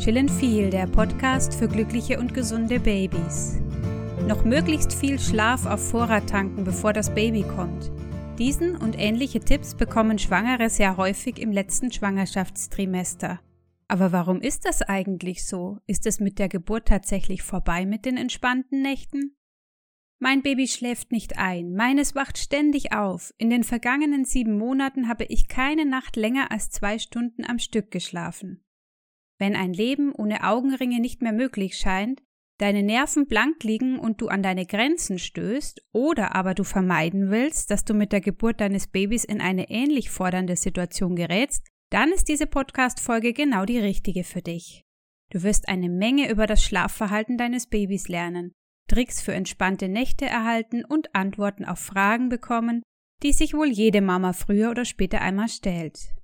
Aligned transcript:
Chill 0.00 0.16
and 0.16 0.30
Feel, 0.30 0.70
der 0.70 0.86
Podcast 0.86 1.54
für 1.54 1.68
glückliche 1.68 2.18
und 2.18 2.32
gesunde 2.32 2.80
Babys. 2.80 3.58
Noch 4.26 4.46
möglichst 4.46 4.94
viel 4.94 5.18
Schlaf 5.18 5.66
auf 5.66 5.90
Vorrat 5.90 6.26
tanken, 6.30 6.64
bevor 6.64 6.94
das 6.94 7.14
Baby 7.14 7.42
kommt. 7.42 7.92
Diesen 8.38 8.76
und 8.76 8.98
ähnliche 8.98 9.40
Tipps 9.40 9.74
bekommen 9.74 10.18
Schwangere 10.18 10.70
sehr 10.70 10.96
häufig 10.96 11.38
im 11.38 11.52
letzten 11.52 11.92
Schwangerschaftstrimester. 11.92 13.40
Aber 13.88 14.10
warum 14.10 14.40
ist 14.40 14.64
das 14.64 14.80
eigentlich 14.80 15.44
so? 15.44 15.76
Ist 15.86 16.06
es 16.06 16.18
mit 16.18 16.38
der 16.38 16.48
Geburt 16.48 16.88
tatsächlich 16.88 17.42
vorbei 17.42 17.84
mit 17.84 18.06
den 18.06 18.16
entspannten 18.16 18.80
Nächten? 18.80 19.36
Mein 20.18 20.40
Baby 20.40 20.66
schläft 20.66 21.12
nicht 21.12 21.36
ein, 21.36 21.74
meines 21.74 22.14
wacht 22.14 22.38
ständig 22.38 22.94
auf. 22.94 23.34
In 23.36 23.50
den 23.50 23.64
vergangenen 23.64 24.24
sieben 24.24 24.56
Monaten 24.56 25.08
habe 25.08 25.24
ich 25.24 25.46
keine 25.46 25.84
Nacht 25.84 26.16
länger 26.16 26.50
als 26.50 26.70
zwei 26.70 26.98
Stunden 26.98 27.44
am 27.44 27.58
Stück 27.58 27.90
geschlafen. 27.90 28.64
Wenn 29.40 29.56
ein 29.56 29.72
Leben 29.72 30.12
ohne 30.12 30.44
Augenringe 30.44 31.00
nicht 31.00 31.22
mehr 31.22 31.32
möglich 31.32 31.78
scheint, 31.78 32.22
deine 32.58 32.82
Nerven 32.82 33.26
blank 33.26 33.64
liegen 33.64 33.98
und 33.98 34.20
du 34.20 34.28
an 34.28 34.42
deine 34.42 34.66
Grenzen 34.66 35.18
stößt, 35.18 35.80
oder 35.92 36.36
aber 36.36 36.52
du 36.52 36.62
vermeiden 36.62 37.30
willst, 37.30 37.70
dass 37.70 37.86
du 37.86 37.94
mit 37.94 38.12
der 38.12 38.20
Geburt 38.20 38.60
deines 38.60 38.86
Babys 38.86 39.24
in 39.24 39.40
eine 39.40 39.70
ähnlich 39.70 40.10
fordernde 40.10 40.56
Situation 40.56 41.16
gerätst, 41.16 41.66
dann 41.90 42.12
ist 42.12 42.28
diese 42.28 42.46
Podcast-Folge 42.46 43.32
genau 43.32 43.64
die 43.64 43.78
richtige 43.78 44.24
für 44.24 44.42
dich. 44.42 44.84
Du 45.30 45.42
wirst 45.42 45.70
eine 45.70 45.88
Menge 45.88 46.30
über 46.30 46.46
das 46.46 46.62
Schlafverhalten 46.62 47.38
deines 47.38 47.66
Babys 47.66 48.08
lernen, 48.08 48.52
Tricks 48.88 49.22
für 49.22 49.32
entspannte 49.32 49.88
Nächte 49.88 50.26
erhalten 50.26 50.84
und 50.84 51.14
Antworten 51.14 51.64
auf 51.64 51.78
Fragen 51.78 52.28
bekommen, 52.28 52.82
die 53.22 53.32
sich 53.32 53.54
wohl 53.54 53.68
jede 53.68 54.02
Mama 54.02 54.34
früher 54.34 54.70
oder 54.70 54.84
später 54.84 55.22
einmal 55.22 55.48
stellt. 55.48 56.14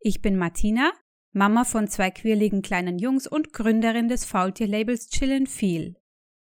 Ich 0.00 0.20
bin 0.20 0.36
Martina, 0.36 0.92
Mama 1.38 1.62
von 1.62 1.86
zwei 1.86 2.10
quirligen 2.10 2.62
kleinen 2.62 2.98
Jungs 2.98 3.28
und 3.28 3.52
Gründerin 3.52 4.08
des 4.08 4.24
Faultierlabels 4.24 5.08
Chillin' 5.08 5.46
Feel. 5.46 5.94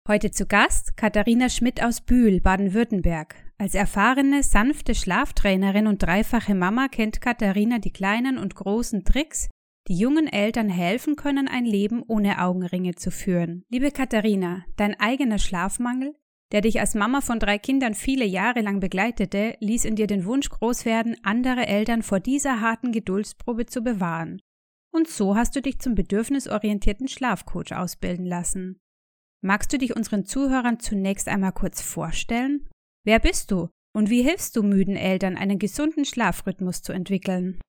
Heute 0.05 0.31
zu 0.31 0.45
Gast 0.45 0.97
Katharina 0.97 1.47
Schmidt 1.47 1.81
aus 1.81 2.01
Bühl, 2.01 2.41
Baden-Württemberg. 2.41 3.35
Als 3.57 3.73
erfahrene, 3.73 4.43
sanfte 4.43 4.93
Schlaftrainerin 4.93 5.87
und 5.87 6.03
dreifache 6.03 6.55
Mama 6.55 6.89
kennt 6.89 7.21
Katharina 7.21 7.79
die 7.79 7.93
kleinen 7.93 8.37
und 8.37 8.53
großen 8.53 9.05
Tricks, 9.05 9.47
die 9.87 9.95
jungen 9.95 10.27
Eltern 10.27 10.67
helfen 10.67 11.15
können, 11.15 11.47
ein 11.47 11.63
Leben 11.63 12.03
ohne 12.05 12.43
Augenringe 12.43 12.95
zu 12.95 13.11
führen. 13.11 13.63
Liebe 13.69 13.91
Katharina, 13.91 14.65
dein 14.75 14.99
eigener 14.99 15.39
Schlafmangel, 15.39 16.17
der 16.51 16.59
dich 16.59 16.81
als 16.81 16.95
Mama 16.95 17.21
von 17.21 17.39
drei 17.39 17.59
Kindern 17.59 17.93
viele 17.93 18.25
Jahre 18.25 18.59
lang 18.59 18.81
begleitete, 18.81 19.55
ließ 19.61 19.85
in 19.85 19.95
dir 19.95 20.07
den 20.07 20.25
Wunsch 20.25 20.49
groß 20.49 20.83
werden, 20.83 21.15
andere 21.23 21.65
Eltern 21.65 22.03
vor 22.03 22.19
dieser 22.19 22.59
harten 22.59 22.91
Geduldsprobe 22.91 23.67
zu 23.67 23.83
bewahren. 23.83 24.41
Und 24.93 25.07
so 25.07 25.35
hast 25.35 25.55
du 25.55 25.61
dich 25.61 25.79
zum 25.79 25.95
bedürfnisorientierten 25.95 27.07
Schlafcoach 27.07 27.73
ausbilden 27.73 28.25
lassen. 28.25 28.79
Magst 29.43 29.71
du 29.73 29.77
dich 29.77 29.95
unseren 29.95 30.25
Zuhörern 30.25 30.79
zunächst 30.79 31.27
einmal 31.27 31.53
kurz 31.53 31.81
vorstellen? 31.81 32.69
Wer 33.05 33.19
bist 33.19 33.51
du 33.51 33.69
und 33.95 34.09
wie 34.09 34.21
hilfst 34.21 34.55
du 34.55 34.63
müden 34.63 34.95
Eltern, 34.95 35.37
einen 35.37 35.59
gesunden 35.59 36.05
Schlafrhythmus 36.05 36.81
zu 36.81 36.91
entwickeln? 36.91 37.59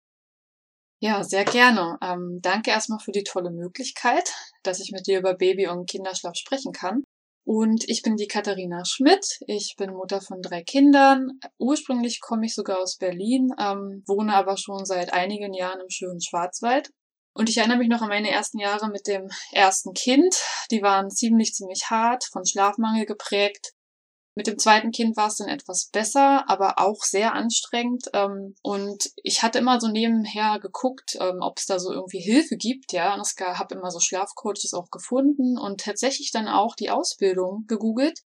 Ja, 1.01 1.25
sehr 1.25 1.45
gerne. 1.45 1.99
Ähm, 2.03 2.39
danke 2.43 2.71
erstmal 2.71 3.01
für 3.01 3.11
die 3.11 3.25
tolle 3.25 3.51
Möglichkeit, 3.51 4.33
dass 4.63 4.81
ich 4.81 4.93
mit 4.93 5.07
dir 5.07 5.19
über 5.19 5.35
Baby- 5.35 5.69
und 5.69 5.89
Kinderschlaf 5.89 6.37
sprechen 6.37 6.73
kann. 6.73 7.03
Und 7.45 7.89
ich 7.89 8.03
bin 8.03 8.17
die 8.17 8.29
Katharina 8.29 8.85
Schmidt. 8.85 9.27
Ich 9.49 9.75
bin 9.77 9.95
Mutter 9.95 10.21
von 10.21 10.43
drei 10.43 10.63
Kindern. 10.63 11.41
Ursprünglich 11.59 12.21
komme 12.21 12.47
ich 12.47 12.55
sogar 12.55 12.79
aus 12.79 12.99
Berlin, 12.99 13.49
ähm, 13.59 14.05
wohne 14.07 14.35
aber 14.35 14.57
schon 14.57 14.85
seit 14.85 15.13
einigen 15.13 15.55
Jahren 15.55 15.81
im 15.81 15.91
schönen 15.91 16.21
Schwarzwald 16.21 16.91
und 17.35 17.49
ich 17.49 17.59
erinnere 17.59 17.79
mich 17.79 17.89
noch 17.89 18.03
an 18.03 18.09
meine 18.09 18.31
ersten 18.31 18.59
Jahre 18.59 18.89
mit 18.89 19.07
dem 19.07 19.29
ersten 19.53 19.95
Kind. 19.95 20.37
Die 20.71 20.83
waren 20.83 21.11
ziemlich, 21.11 21.55
ziemlich 21.55 21.91
hart, 21.91 22.25
von 22.25 22.45
Schlafmangel 22.45 23.07
geprägt. 23.07 23.73
Mit 24.35 24.47
dem 24.47 24.59
zweiten 24.59 24.93
Kind 24.93 25.17
war 25.17 25.29
es 25.29 25.37
dann 25.37 25.49
etwas 25.49 25.91
besser, 25.93 26.49
aber 26.49 26.79
auch 26.79 27.03
sehr 27.03 27.35
anstrengend. 27.35 28.07
Ähm, 28.15 28.55
und 28.63 29.11
ich 29.23 29.43
hatte 29.43 29.59
immer 29.59 29.79
so 29.79 29.89
nebenher 29.89 30.59
geguckt, 30.59 31.17
ähm, 31.21 31.39
ob 31.41 31.59
es 31.59 31.67
da 31.67 31.79
so 31.79 31.93
irgendwie 31.93 32.21
Hilfe 32.21 32.57
gibt, 32.57 32.93
ja. 32.93 33.15
Und 33.15 33.21
es 33.21 33.35
habe 33.39 33.75
immer 33.75 33.91
so 33.91 34.01
Schlafcoaches 34.01 34.73
auch 34.75 34.91
gefunden 34.91 35.59
und 35.59 35.83
tatsächlich 35.83 36.31
dann 36.33 36.49
auch 36.49 36.75
die 36.75 36.91
Ausbildung 36.91 37.65
gegoogelt. 37.67 38.21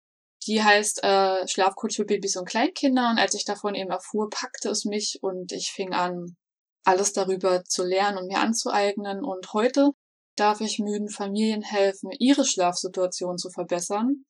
Die 0.47 0.61
heißt 0.61 1.03
äh, 1.03 1.47
Schlafcoach 1.47 1.95
für 1.95 2.05
Babys 2.05 2.35
und 2.35 2.49
Kleinkinder. 2.49 3.09
Und 3.09 3.17
als 3.17 3.33
ich 3.33 3.45
davon 3.45 3.75
eben 3.75 3.91
erfuhr, 3.91 4.29
packte 4.29 4.69
es 4.69 4.83
mich 4.83 5.19
und 5.21 5.53
ich 5.53 5.71
fing 5.71 5.93
an, 5.93 6.35
alles 6.83 7.13
darüber 7.13 7.63
zu 7.63 7.83
lernen 7.83 8.17
und 8.17 8.27
mir 8.27 8.39
anzueignen. 8.39 9.23
Und 9.23 9.53
heute 9.53 9.91
darf 10.35 10.61
ich 10.61 10.79
müden 10.79 11.09
Familien 11.09 11.61
helfen, 11.61 12.11
ihre 12.17 12.45
Schlafsituation 12.45 13.37
zu 13.37 13.49
verbessern. 13.49 14.25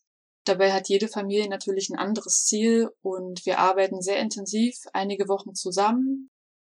Dabei 0.45 0.73
hat 0.73 0.89
jede 0.89 1.07
Familie 1.07 1.49
natürlich 1.49 1.89
ein 1.89 1.97
anderes 1.97 2.45
Ziel 2.45 2.89
und 3.01 3.45
wir 3.45 3.59
arbeiten 3.59 4.01
sehr 4.01 4.19
intensiv 4.19 4.75
einige 4.91 5.29
Wochen 5.29 5.55
zusammen 5.55 6.29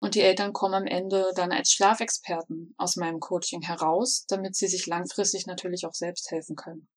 und 0.04 0.14
die 0.14 0.20
Eltern 0.20 0.52
kommen 0.52 0.74
am 0.74 0.86
Ende 0.86 1.32
dann 1.34 1.50
als 1.50 1.72
Schlafexperten 1.72 2.74
aus 2.76 2.96
meinem 2.96 3.20
Coaching 3.20 3.62
heraus, 3.62 4.26
damit 4.28 4.54
sie 4.54 4.66
sich 4.66 4.86
langfristig 4.86 5.46
natürlich 5.46 5.86
auch 5.86 5.94
selbst 5.94 6.30
helfen 6.30 6.56
können. 6.56 6.88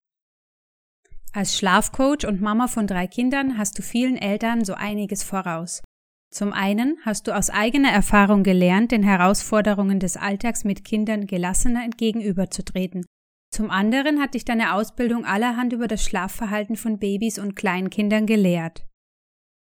Als 1.32 1.56
Schlafcoach 1.56 2.26
und 2.28 2.42
Mama 2.42 2.68
von 2.68 2.86
drei 2.86 3.08
Kindern 3.08 3.58
hast 3.58 3.78
du 3.78 3.82
vielen 3.82 4.18
Eltern 4.18 4.66
so 4.66 4.74
einiges 4.74 5.24
voraus. 5.24 5.82
Zum 6.30 6.54
einen 6.54 6.98
hast 7.04 7.28
du 7.28 7.36
aus 7.36 7.50
eigener 7.50 7.90
Erfahrung 7.92 8.44
gelernt, 8.44 8.92
den 8.92 9.04
Herausforderungen 9.04 10.00
des 10.00 10.18
Alltags 10.18 10.64
mit 10.64 10.84
Kindern 10.84 11.26
gelassener 11.26 11.84
entgegenüberzutreten. 11.84 13.06
Zum 13.50 13.72
anderen 13.72 14.20
hat 14.20 14.34
dich 14.34 14.46
deine 14.46 14.74
Ausbildung 14.74 15.26
allerhand 15.26 15.74
über 15.74 15.88
das 15.88 16.04
Schlafverhalten 16.04 16.76
von 16.76 17.00
Babys 17.00 17.40
und 17.40 17.56
Kleinkindern 17.56 18.26
gelehrt. 18.26 18.86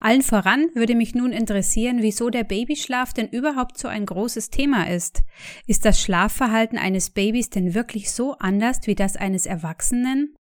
Allen 0.03 0.23
voran 0.23 0.69
würde 0.75 0.97
mich 0.97 1.15
nun 1.15 1.33
interessieren, 1.33 2.03
wieso 2.03 2.29
der 2.29 2.43
Babyschlaf 2.43 3.13
denn 3.13 3.29
überhaupt 3.29 3.79
so 3.79 3.87
ein 3.87 4.05
großes 4.05 4.51
Thema 4.51 4.89
ist. 4.89 5.23
Ist 5.67 5.85
das 5.85 6.01
Schlafverhalten 6.01 6.77
eines 6.77 7.11
Babys 7.11 7.51
denn 7.51 7.75
wirklich 7.75 8.11
so 8.11 8.37
anders 8.39 8.81
wie 8.87 8.97
das 8.97 9.17
eines 9.17 9.47
Erwachsenen? 9.47 10.35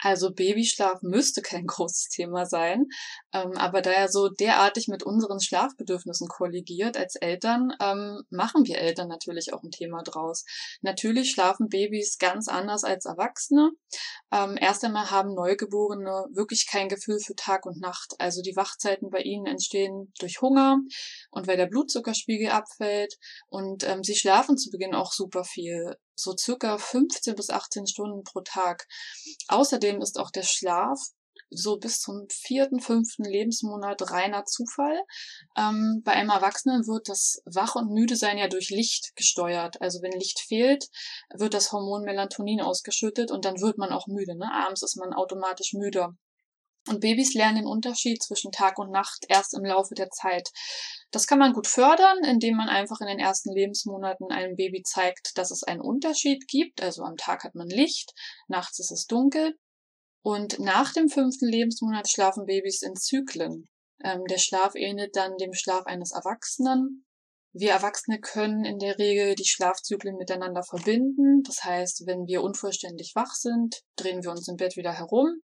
Also 0.00 0.32
Babyschlaf 0.32 1.02
müsste 1.02 1.42
kein 1.42 1.66
großes 1.66 2.08
Thema 2.08 2.46
sein, 2.46 2.86
ähm, 3.32 3.52
aber 3.56 3.82
da 3.82 3.90
er 3.90 4.08
so 4.08 4.28
derartig 4.28 4.88
mit 4.88 5.02
unseren 5.02 5.40
Schlafbedürfnissen 5.40 6.28
kolligiert 6.28 6.96
als 6.96 7.16
Eltern, 7.16 7.72
ähm, 7.80 8.22
machen 8.30 8.64
wir 8.66 8.78
Eltern 8.78 9.08
natürlich 9.08 9.52
auch 9.52 9.62
ein 9.62 9.70
Thema 9.70 10.02
draus. 10.02 10.44
Natürlich 10.82 11.30
schlafen 11.30 11.68
Babys 11.68 12.18
ganz 12.18 12.48
anders 12.48 12.84
als 12.84 13.04
Erwachsene. 13.04 13.70
Ähm, 14.32 14.56
erst 14.60 14.84
einmal 14.84 15.10
haben 15.10 15.34
Neugeborene 15.34 16.26
wirklich 16.32 16.66
kein 16.70 16.88
Gefühl 16.88 17.18
für 17.18 17.34
Tag 17.34 17.66
und 17.66 17.80
Nacht. 17.80 18.14
Also 18.18 18.42
die 18.42 18.56
Wachzeiten 18.56 19.10
bei 19.10 19.20
ihnen 19.20 19.46
entstehen 19.46 20.12
durch 20.20 20.40
Hunger 20.40 20.78
und 21.30 21.46
weil 21.46 21.56
der 21.56 21.66
Blutzuckerspiegel 21.66 22.50
abfällt 22.50 23.14
und 23.48 23.84
ähm, 23.88 24.02
sie 24.02 24.14
schlafen 24.14 24.56
zu 24.56 24.70
Beginn 24.70 24.94
auch 24.94 25.12
super 25.12 25.44
viel 25.44 25.96
so 26.18 26.34
circa 26.36 26.78
15 26.78 27.34
bis 27.34 27.50
18 27.50 27.86
Stunden 27.86 28.24
pro 28.24 28.40
Tag. 28.40 28.86
Außerdem 29.48 30.00
ist 30.00 30.18
auch 30.18 30.30
der 30.30 30.42
Schlaf 30.42 30.98
so 31.50 31.78
bis 31.78 32.00
zum 32.00 32.26
vierten, 32.28 32.80
fünften 32.80 33.24
Lebensmonat 33.24 34.10
reiner 34.10 34.44
Zufall. 34.44 35.00
Ähm, 35.56 36.02
bei 36.04 36.12
einem 36.12 36.30
Erwachsenen 36.30 36.86
wird 36.86 37.08
das 37.08 37.40
Wach- 37.46 37.76
und 37.76 37.90
Müde-Sein 37.90 38.38
ja 38.38 38.48
durch 38.48 38.70
Licht 38.70 39.14
gesteuert. 39.16 39.80
Also 39.80 40.02
wenn 40.02 40.12
Licht 40.12 40.40
fehlt, 40.40 40.88
wird 41.34 41.54
das 41.54 41.72
Hormon 41.72 42.02
Melatonin 42.02 42.60
ausgeschüttet 42.60 43.30
und 43.30 43.44
dann 43.44 43.60
wird 43.60 43.78
man 43.78 43.92
auch 43.92 44.06
müde. 44.08 44.36
Ne? 44.36 44.50
Abends 44.52 44.82
ist 44.82 44.96
man 44.96 45.14
automatisch 45.14 45.72
müder. 45.72 46.16
Und 46.88 47.00
Babys 47.00 47.34
lernen 47.34 47.56
den 47.56 47.66
Unterschied 47.66 48.22
zwischen 48.22 48.50
Tag 48.50 48.78
und 48.78 48.90
Nacht 48.90 49.26
erst 49.28 49.54
im 49.54 49.64
Laufe 49.64 49.94
der 49.94 50.10
Zeit. 50.10 50.50
Das 51.10 51.26
kann 51.26 51.38
man 51.38 51.52
gut 51.52 51.66
fördern, 51.66 52.18
indem 52.24 52.56
man 52.56 52.68
einfach 52.68 53.00
in 53.00 53.06
den 53.06 53.18
ersten 53.18 53.52
Lebensmonaten 53.52 54.30
einem 54.30 54.56
Baby 54.56 54.82
zeigt, 54.82 55.36
dass 55.36 55.50
es 55.50 55.62
einen 55.62 55.80
Unterschied 55.80 56.48
gibt. 56.48 56.82
Also 56.82 57.02
am 57.02 57.16
Tag 57.16 57.44
hat 57.44 57.54
man 57.54 57.68
Licht, 57.68 58.12
nachts 58.48 58.78
ist 58.78 58.90
es 58.90 59.06
dunkel. 59.06 59.56
Und 60.22 60.58
nach 60.58 60.92
dem 60.92 61.08
fünften 61.08 61.46
Lebensmonat 61.46 62.08
schlafen 62.08 62.46
Babys 62.46 62.82
in 62.82 62.96
Zyklen. 62.96 63.68
Ähm, 64.02 64.24
der 64.28 64.38
Schlaf 64.38 64.74
ähnelt 64.74 65.14
dann 65.16 65.36
dem 65.36 65.54
Schlaf 65.54 65.86
eines 65.86 66.12
Erwachsenen. 66.12 67.04
Wir 67.52 67.72
Erwachsene 67.72 68.20
können 68.20 68.64
in 68.64 68.78
der 68.78 68.98
Regel 68.98 69.34
die 69.34 69.46
Schlafzyklen 69.46 70.16
miteinander 70.16 70.62
verbinden. 70.62 71.42
Das 71.44 71.64
heißt, 71.64 72.06
wenn 72.06 72.26
wir 72.26 72.42
unvollständig 72.42 73.12
wach 73.14 73.34
sind, 73.34 73.82
drehen 73.96 74.22
wir 74.22 74.30
uns 74.30 74.48
im 74.48 74.56
Bett 74.56 74.76
wieder 74.76 74.92
herum 74.92 75.42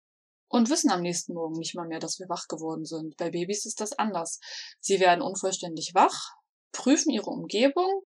und 0.48 0.70
wissen 0.70 0.90
am 0.90 1.02
nächsten 1.02 1.34
Morgen 1.34 1.58
nicht 1.58 1.74
mal 1.74 1.86
mehr, 1.86 2.00
dass 2.00 2.18
wir 2.18 2.28
wach 2.28 2.46
geworden 2.48 2.84
sind. 2.84 3.16
Bei 3.16 3.30
Babys 3.30 3.66
ist 3.66 3.80
das 3.80 3.92
anders. 3.92 4.40
Sie 4.80 5.00
werden 5.00 5.22
unvollständig 5.22 5.92
wach, 5.94 6.34
prüfen 6.72 7.10
ihre 7.10 7.30
Umgebung 7.30 8.02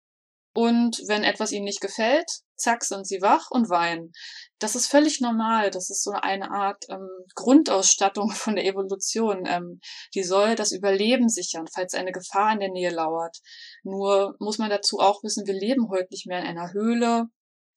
und 0.55 1.00
wenn 1.08 1.25
etwas 1.25 1.52
ihnen 1.52 1.64
nicht 1.64 1.81
gefällt, 1.81 2.31
zack, 2.56 2.84
sind 2.84 3.06
sie 3.06 3.23
wach 3.23 3.50
und 3.50 3.70
weinen. 3.70 4.12
Das 4.58 4.76
ist 4.76 4.87
völlig 4.87 5.20
normal. 5.20 5.70
Das 5.70 5.88
ist 5.88 6.02
so 6.02 6.12
eine 6.12 6.50
Art 6.50 6.84
ähm, 6.90 7.08
Grundausstattung 7.34 8.31
von 8.31 8.56
der 8.56 8.67
Evolution. 8.67 9.44
Ähm, 9.46 9.81
die 10.14 10.23
soll 10.23 10.55
das 10.55 10.73
Überleben 10.73 11.28
sichern, 11.28 11.67
falls 11.73 11.94
eine 11.94 12.12
Gefahr 12.12 12.52
in 12.52 12.61
der 12.61 12.70
Nähe 12.70 12.90
lauert. 12.90 13.38
Nur 13.82 14.37
muss 14.40 14.58
man 14.58 14.69
dazu 14.69 14.99
auch 14.99 15.23
wissen, 15.23 15.46
wir 15.46 15.55
leben 15.55 15.88
heute 15.88 16.08
nicht 16.11 16.26
mehr 16.26 16.40
in 16.40 16.46
einer 16.46 16.73
Höhle, 16.73 17.28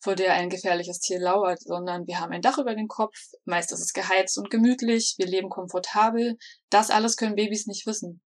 vor 0.05 0.15
der 0.15 0.33
ein 0.33 0.51
gefährliches 0.51 0.99
Tier 0.99 1.19
lauert, 1.19 1.59
sondern 1.63 2.05
wir 2.05 2.19
haben 2.19 2.31
ein 2.31 2.43
Dach 2.43 2.59
über 2.59 2.75
den 2.75 2.87
Kopf, 2.87 3.17
meist 3.43 3.71
ist 3.71 3.79
es 3.79 3.91
geheizt 3.91 4.37
und 4.37 4.51
gemütlich, 4.51 5.15
wir 5.17 5.25
leben 5.25 5.49
komfortabel. 5.49 6.37
Das 6.69 6.91
alles 6.91 7.17
können 7.17 7.33
Babys 7.33 7.65
nicht 7.65 7.87
wissen. 7.87 8.21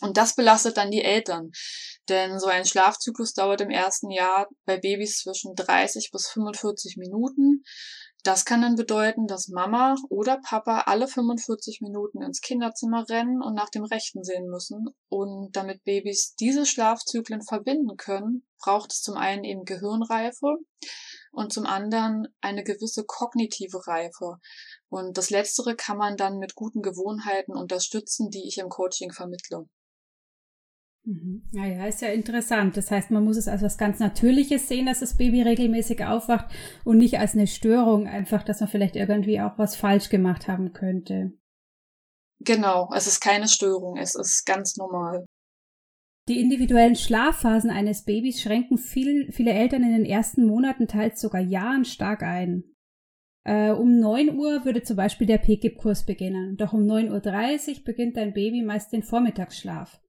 Und 0.00 0.16
das 0.16 0.36
belastet 0.36 0.76
dann 0.76 0.92
die 0.92 1.02
Eltern. 1.02 1.50
Denn 2.08 2.38
so 2.38 2.46
ein 2.46 2.64
Schlafzyklus 2.64 3.32
dauert 3.32 3.60
im 3.60 3.70
ersten 3.70 4.12
Jahr 4.12 4.46
bei 4.64 4.76
Babys 4.76 5.18
zwischen 5.18 5.56
30 5.56 6.10
bis 6.12 6.28
45 6.28 6.96
Minuten. 6.98 7.64
Das 8.24 8.44
kann 8.44 8.62
dann 8.62 8.74
bedeuten, 8.74 9.26
dass 9.26 9.48
Mama 9.48 9.94
oder 10.10 10.40
Papa 10.42 10.82
alle 10.86 11.06
45 11.06 11.80
Minuten 11.80 12.20
ins 12.20 12.40
Kinderzimmer 12.40 13.08
rennen 13.08 13.40
und 13.42 13.54
nach 13.54 13.70
dem 13.70 13.84
Rechten 13.84 14.24
sehen 14.24 14.48
müssen. 14.48 14.88
Und 15.08 15.56
damit 15.56 15.84
Babys 15.84 16.34
diese 16.34 16.66
Schlafzyklen 16.66 17.42
verbinden 17.42 17.96
können, 17.96 18.46
braucht 18.58 18.92
es 18.92 19.02
zum 19.02 19.16
einen 19.16 19.44
eben 19.44 19.64
Gehirnreife 19.64 20.56
und 21.30 21.52
zum 21.52 21.64
anderen 21.64 22.26
eine 22.40 22.64
gewisse 22.64 23.04
kognitive 23.04 23.86
Reife. 23.86 24.38
Und 24.88 25.16
das 25.16 25.30
Letztere 25.30 25.76
kann 25.76 25.96
man 25.96 26.16
dann 26.16 26.38
mit 26.38 26.54
guten 26.56 26.82
Gewohnheiten 26.82 27.56
unterstützen, 27.56 28.30
die 28.30 28.46
ich 28.48 28.58
im 28.58 28.68
Coaching 28.68 29.12
vermittle. 29.12 29.68
Mhm. 31.08 31.42
Ja, 31.52 31.64
ja, 31.64 31.86
ist 31.86 32.02
ja 32.02 32.08
interessant. 32.08 32.76
Das 32.76 32.90
heißt, 32.90 33.10
man 33.10 33.24
muss 33.24 33.38
es 33.38 33.48
als 33.48 33.62
was 33.62 33.78
ganz 33.78 33.98
Natürliches 33.98 34.68
sehen, 34.68 34.84
dass 34.84 35.00
das 35.00 35.16
Baby 35.16 35.40
regelmäßig 35.40 36.04
aufwacht 36.04 36.54
und 36.84 36.98
nicht 36.98 37.18
als 37.18 37.32
eine 37.32 37.46
Störung, 37.46 38.06
einfach, 38.06 38.42
dass 38.42 38.60
man 38.60 38.68
vielleicht 38.68 38.94
irgendwie 38.94 39.40
auch 39.40 39.56
was 39.56 39.74
falsch 39.74 40.10
gemacht 40.10 40.48
haben 40.48 40.74
könnte. 40.74 41.32
Genau, 42.40 42.90
es 42.94 43.06
ist 43.06 43.20
keine 43.20 43.48
Störung, 43.48 43.96
es 43.96 44.14
ist 44.14 44.44
ganz 44.44 44.76
normal. 44.76 45.24
Die 46.28 46.40
individuellen 46.40 46.94
Schlafphasen 46.94 47.70
eines 47.70 48.04
Babys 48.04 48.42
schränken 48.42 48.76
viel, 48.76 49.32
viele 49.32 49.52
Eltern 49.52 49.84
in 49.84 49.92
den 49.92 50.04
ersten 50.04 50.44
Monaten, 50.44 50.88
teils 50.88 51.22
sogar 51.22 51.40
Jahren 51.40 51.86
stark 51.86 52.22
ein. 52.22 52.64
Äh, 53.44 53.70
um 53.70 53.98
9 53.98 54.36
Uhr 54.36 54.66
würde 54.66 54.82
zum 54.82 54.96
Beispiel 54.96 55.26
der 55.26 55.38
PGIP-Kurs 55.38 56.04
beginnen, 56.04 56.58
doch 56.58 56.74
um 56.74 56.82
9.30 56.82 57.78
Uhr 57.78 57.84
beginnt 57.84 58.18
dein 58.18 58.34
Baby 58.34 58.62
meist 58.62 58.92
den 58.92 59.02
Vormittagsschlaf. 59.02 60.02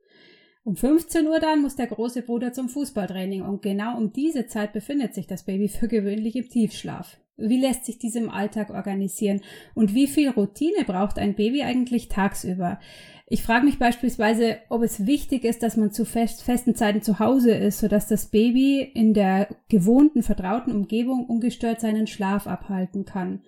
Um 0.69 0.75
15 0.75 1.25
Uhr 1.25 1.39
dann 1.39 1.63
muss 1.63 1.77
der 1.77 1.87
große 1.87 2.21
Bruder 2.21 2.53
zum 2.53 2.69
Fußballtraining 2.69 3.41
und 3.41 3.63
genau 3.63 3.97
um 3.97 4.13
diese 4.13 4.45
Zeit 4.45 4.71
befindet 4.71 5.15
sich 5.15 5.25
das 5.25 5.41
Baby 5.41 5.67
für 5.67 5.87
gewöhnlich 5.87 6.35
im 6.35 6.47
Tiefschlaf. 6.47 7.17
Wie 7.37 7.59
lässt 7.59 7.85
sich 7.85 7.97
diesem 7.97 8.29
Alltag 8.29 8.69
organisieren 8.69 9.41
und 9.73 9.95
wie 9.95 10.05
viel 10.05 10.29
Routine 10.29 10.83
braucht 10.85 11.17
ein 11.17 11.33
Baby 11.33 11.63
eigentlich 11.63 12.07
tagsüber? 12.07 12.79
Ich 13.25 13.41
frage 13.41 13.65
mich 13.65 13.79
beispielsweise, 13.79 14.57
ob 14.69 14.83
es 14.83 15.07
wichtig 15.07 15.43
ist, 15.43 15.63
dass 15.63 15.75
man 15.75 15.91
zu 15.91 16.05
fest, 16.05 16.43
festen 16.43 16.75
Zeiten 16.75 17.01
zu 17.01 17.17
Hause 17.17 17.49
ist, 17.55 17.79
sodass 17.79 18.05
das 18.05 18.27
Baby 18.27 18.81
in 18.93 19.15
der 19.15 19.47
gewohnten, 19.69 20.21
vertrauten 20.21 20.71
Umgebung 20.71 21.25
ungestört 21.25 21.81
seinen 21.81 22.05
Schlaf 22.05 22.45
abhalten 22.45 23.05
kann. 23.05 23.41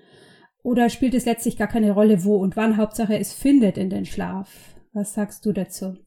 Oder 0.64 0.90
spielt 0.90 1.14
es 1.14 1.26
letztlich 1.26 1.56
gar 1.56 1.68
keine 1.68 1.92
Rolle, 1.92 2.24
wo 2.24 2.38
und 2.38 2.56
wann? 2.56 2.78
Hauptsache, 2.78 3.20
es 3.20 3.32
findet 3.32 3.78
in 3.78 3.92
den 3.92 4.06
Schlaf. 4.06 4.74
Was 4.92 5.14
sagst 5.14 5.46
du 5.46 5.52
dazu? 5.52 5.98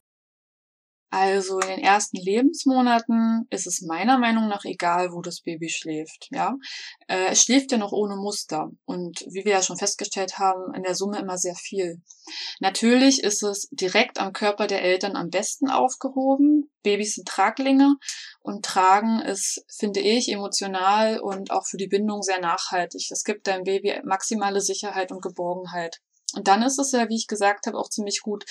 Also 1.17 1.59
in 1.59 1.69
den 1.69 1.79
ersten 1.79 2.17
Lebensmonaten 2.17 3.47
ist 3.49 3.67
es 3.67 3.81
meiner 3.81 4.17
Meinung 4.17 4.49
nach 4.49 4.65
egal, 4.65 5.13
wo 5.13 5.21
das 5.21 5.39
Baby 5.39 5.69
schläft. 5.69 6.27
Ja, 6.29 6.55
äh, 7.07 7.27
es 7.29 7.41
schläft 7.41 7.71
ja 7.71 7.77
noch 7.77 7.93
ohne 7.93 8.17
Muster 8.17 8.69
und 8.83 9.21
wie 9.29 9.45
wir 9.45 9.53
ja 9.53 9.61
schon 9.61 9.77
festgestellt 9.77 10.39
haben, 10.39 10.73
in 10.73 10.83
der 10.83 10.93
Summe 10.93 11.17
immer 11.17 11.37
sehr 11.37 11.55
viel. 11.55 12.01
Natürlich 12.59 13.23
ist 13.23 13.43
es 13.43 13.69
direkt 13.71 14.19
am 14.19 14.33
Körper 14.33 14.67
der 14.67 14.81
Eltern 14.81 15.15
am 15.15 15.29
besten 15.29 15.69
aufgehoben. 15.69 16.69
Babys 16.83 17.15
sind 17.15 17.29
Traglinge 17.29 17.95
und 18.41 18.65
Tragen 18.65 19.21
ist, 19.21 19.63
finde 19.73 20.01
ich, 20.01 20.29
emotional 20.29 21.21
und 21.21 21.49
auch 21.49 21.65
für 21.65 21.77
die 21.77 21.87
Bindung 21.87 22.23
sehr 22.23 22.41
nachhaltig. 22.41 23.07
Es 23.09 23.23
gibt 23.23 23.47
deinem 23.47 23.63
Baby 23.63 24.01
maximale 24.03 24.59
Sicherheit 24.59 25.13
und 25.13 25.21
Geborgenheit. 25.21 26.01
Und 26.35 26.47
dann 26.47 26.63
ist 26.63 26.79
es 26.79 26.91
ja, 26.91 27.09
wie 27.09 27.15
ich 27.15 27.27
gesagt 27.27 27.67
habe, 27.67 27.77
auch 27.77 27.89
ziemlich 27.89 28.21
gut, 28.21 28.45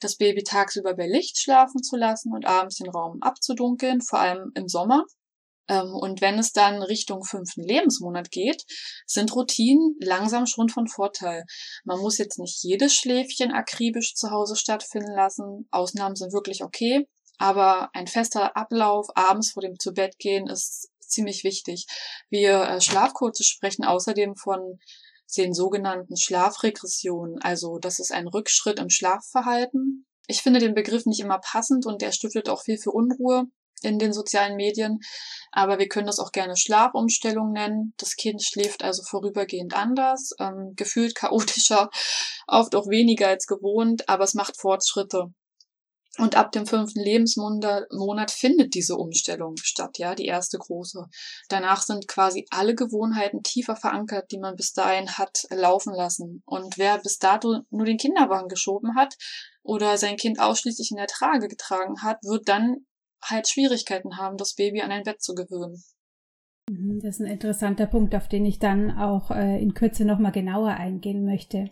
das 0.00 0.16
Baby 0.16 0.42
tagsüber 0.42 0.94
bei 0.94 1.06
Licht 1.06 1.40
schlafen 1.40 1.82
zu 1.82 1.96
lassen 1.96 2.32
und 2.32 2.46
abends 2.46 2.76
den 2.76 2.90
Raum 2.90 3.18
abzudunkeln, 3.20 4.00
vor 4.00 4.20
allem 4.20 4.52
im 4.54 4.68
Sommer. 4.68 5.04
Ähm, 5.68 5.94
und 5.94 6.20
wenn 6.20 6.38
es 6.38 6.52
dann 6.52 6.82
Richtung 6.82 7.24
fünften 7.24 7.62
Lebensmonat 7.62 8.30
geht, 8.30 8.64
sind 9.06 9.34
Routinen 9.34 9.96
langsam 10.00 10.46
schon 10.46 10.68
von 10.68 10.88
Vorteil. 10.88 11.44
Man 11.84 12.00
muss 12.00 12.18
jetzt 12.18 12.38
nicht 12.38 12.62
jedes 12.62 12.94
Schläfchen 12.94 13.52
akribisch 13.52 14.14
zu 14.14 14.30
Hause 14.30 14.56
stattfinden 14.56 15.14
lassen. 15.14 15.68
Ausnahmen 15.70 16.16
sind 16.16 16.32
wirklich 16.32 16.62
okay. 16.62 17.06
Aber 17.38 17.90
ein 17.94 18.06
fester 18.06 18.56
Ablauf 18.56 19.06
abends 19.14 19.52
vor 19.52 19.62
dem 19.62 19.78
Zubettgehen 19.78 20.46
ist 20.48 20.90
ziemlich 21.00 21.44
wichtig. 21.44 21.86
Wir 22.28 22.62
äh, 22.62 22.80
Schlafcoaches 22.80 23.46
sprechen 23.46 23.84
außerdem 23.84 24.36
von 24.36 24.78
den 25.36 25.54
sogenannten 25.54 26.16
Schlafregressionen. 26.16 27.40
Also 27.42 27.78
das 27.78 27.98
ist 27.98 28.12
ein 28.12 28.28
Rückschritt 28.28 28.78
im 28.78 28.90
Schlafverhalten. 28.90 30.06
Ich 30.26 30.42
finde 30.42 30.60
den 30.60 30.74
Begriff 30.74 31.06
nicht 31.06 31.20
immer 31.20 31.38
passend 31.38 31.86
und 31.86 32.02
der 32.02 32.12
stiftet 32.12 32.48
auch 32.48 32.62
viel 32.62 32.78
für 32.78 32.92
Unruhe 32.92 33.46
in 33.82 33.98
den 33.98 34.12
sozialen 34.12 34.56
Medien. 34.56 35.00
Aber 35.50 35.78
wir 35.78 35.88
können 35.88 36.06
das 36.06 36.18
auch 36.18 36.32
gerne 36.32 36.56
Schlafumstellung 36.56 37.52
nennen. 37.52 37.94
Das 37.96 38.16
Kind 38.16 38.42
schläft 38.42 38.82
also 38.82 39.02
vorübergehend 39.02 39.74
anders, 39.74 40.30
ähm, 40.38 40.74
gefühlt 40.76 41.14
chaotischer, 41.14 41.90
oft 42.46 42.74
auch 42.74 42.88
weniger 42.88 43.28
als 43.28 43.46
gewohnt, 43.46 44.08
aber 44.08 44.24
es 44.24 44.34
macht 44.34 44.58
Fortschritte. 44.58 45.32
Und 46.18 46.36
ab 46.36 46.52
dem 46.52 46.66
fünften 46.66 47.00
Lebensmonat 47.00 48.30
findet 48.30 48.74
diese 48.74 48.96
Umstellung 48.96 49.56
statt, 49.56 49.96
ja, 49.96 50.14
die 50.14 50.26
erste 50.26 50.58
große. 50.58 51.06
Danach 51.48 51.80
sind 51.80 52.06
quasi 52.06 52.46
alle 52.50 52.74
Gewohnheiten 52.74 53.42
tiefer 53.42 53.76
verankert, 53.76 54.30
die 54.30 54.38
man 54.38 54.56
bis 54.56 54.74
dahin 54.74 55.16
hat 55.16 55.46
laufen 55.48 55.94
lassen. 55.94 56.42
Und 56.44 56.76
wer 56.76 56.98
bis 56.98 57.18
dato 57.18 57.60
nur 57.70 57.86
den 57.86 57.96
Kinderwagen 57.96 58.48
geschoben 58.48 58.94
hat 58.94 59.16
oder 59.62 59.96
sein 59.96 60.18
Kind 60.18 60.38
ausschließlich 60.38 60.90
in 60.90 60.98
der 60.98 61.06
Trage 61.06 61.48
getragen 61.48 62.02
hat, 62.02 62.18
wird 62.24 62.46
dann 62.46 62.86
halt 63.24 63.48
Schwierigkeiten 63.48 64.18
haben, 64.18 64.36
das 64.36 64.54
Baby 64.54 64.82
an 64.82 64.92
ein 64.92 65.04
Bett 65.04 65.22
zu 65.22 65.34
gewöhnen. 65.34 65.82
Mhm, 66.70 67.00
das 67.02 67.16
ist 67.16 67.20
ein 67.20 67.32
interessanter 67.32 67.86
Punkt, 67.86 68.14
auf 68.14 68.28
den 68.28 68.44
ich 68.44 68.58
dann 68.58 68.90
auch 68.98 69.30
äh, 69.30 69.62
in 69.62 69.72
Kürze 69.74 70.04
nochmal 70.04 70.32
genauer 70.32 70.70
eingehen 70.70 71.24
möchte. 71.24 71.70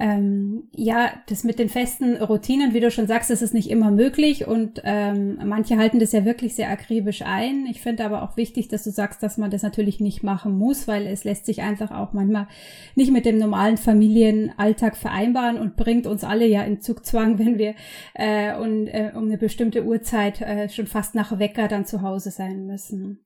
Ähm, 0.00 0.68
ja, 0.74 1.12
das 1.28 1.44
mit 1.44 1.58
den 1.58 1.68
festen 1.68 2.16
Routinen, 2.16 2.72
wie 2.72 2.80
du 2.80 2.90
schon 2.90 3.06
sagst, 3.06 3.28
das 3.28 3.42
ist 3.42 3.52
nicht 3.52 3.68
immer 3.70 3.90
möglich 3.90 4.46
und 4.46 4.80
ähm, 4.84 5.38
manche 5.44 5.76
halten 5.76 6.00
das 6.00 6.12
ja 6.12 6.24
wirklich 6.24 6.54
sehr 6.54 6.70
akribisch 6.70 7.20
ein. 7.22 7.66
Ich 7.66 7.82
finde 7.82 8.06
aber 8.06 8.22
auch 8.22 8.38
wichtig, 8.38 8.68
dass 8.68 8.84
du 8.84 8.90
sagst, 8.90 9.22
dass 9.22 9.36
man 9.36 9.50
das 9.50 9.62
natürlich 9.62 10.00
nicht 10.00 10.22
machen 10.22 10.56
muss, 10.56 10.88
weil 10.88 11.06
es 11.06 11.24
lässt 11.24 11.44
sich 11.44 11.60
einfach 11.60 11.90
auch 11.90 12.14
manchmal 12.14 12.48
nicht 12.94 13.12
mit 13.12 13.26
dem 13.26 13.36
normalen 13.36 13.76
Familienalltag 13.76 14.96
vereinbaren 14.96 15.58
und 15.58 15.76
bringt 15.76 16.06
uns 16.06 16.24
alle 16.24 16.46
ja 16.46 16.62
in 16.62 16.80
Zugzwang, 16.80 17.38
wenn 17.38 17.58
wir 17.58 17.74
äh, 18.14 18.56
und, 18.56 18.88
äh, 18.88 19.12
um 19.14 19.24
eine 19.24 19.36
bestimmte 19.36 19.84
Uhrzeit 19.84 20.40
äh, 20.40 20.70
schon 20.70 20.86
fast 20.86 21.14
nach 21.14 21.38
Wecker 21.38 21.68
dann 21.68 21.84
zu 21.84 22.00
Hause 22.00 22.30
sein 22.30 22.66
müssen. 22.66 23.20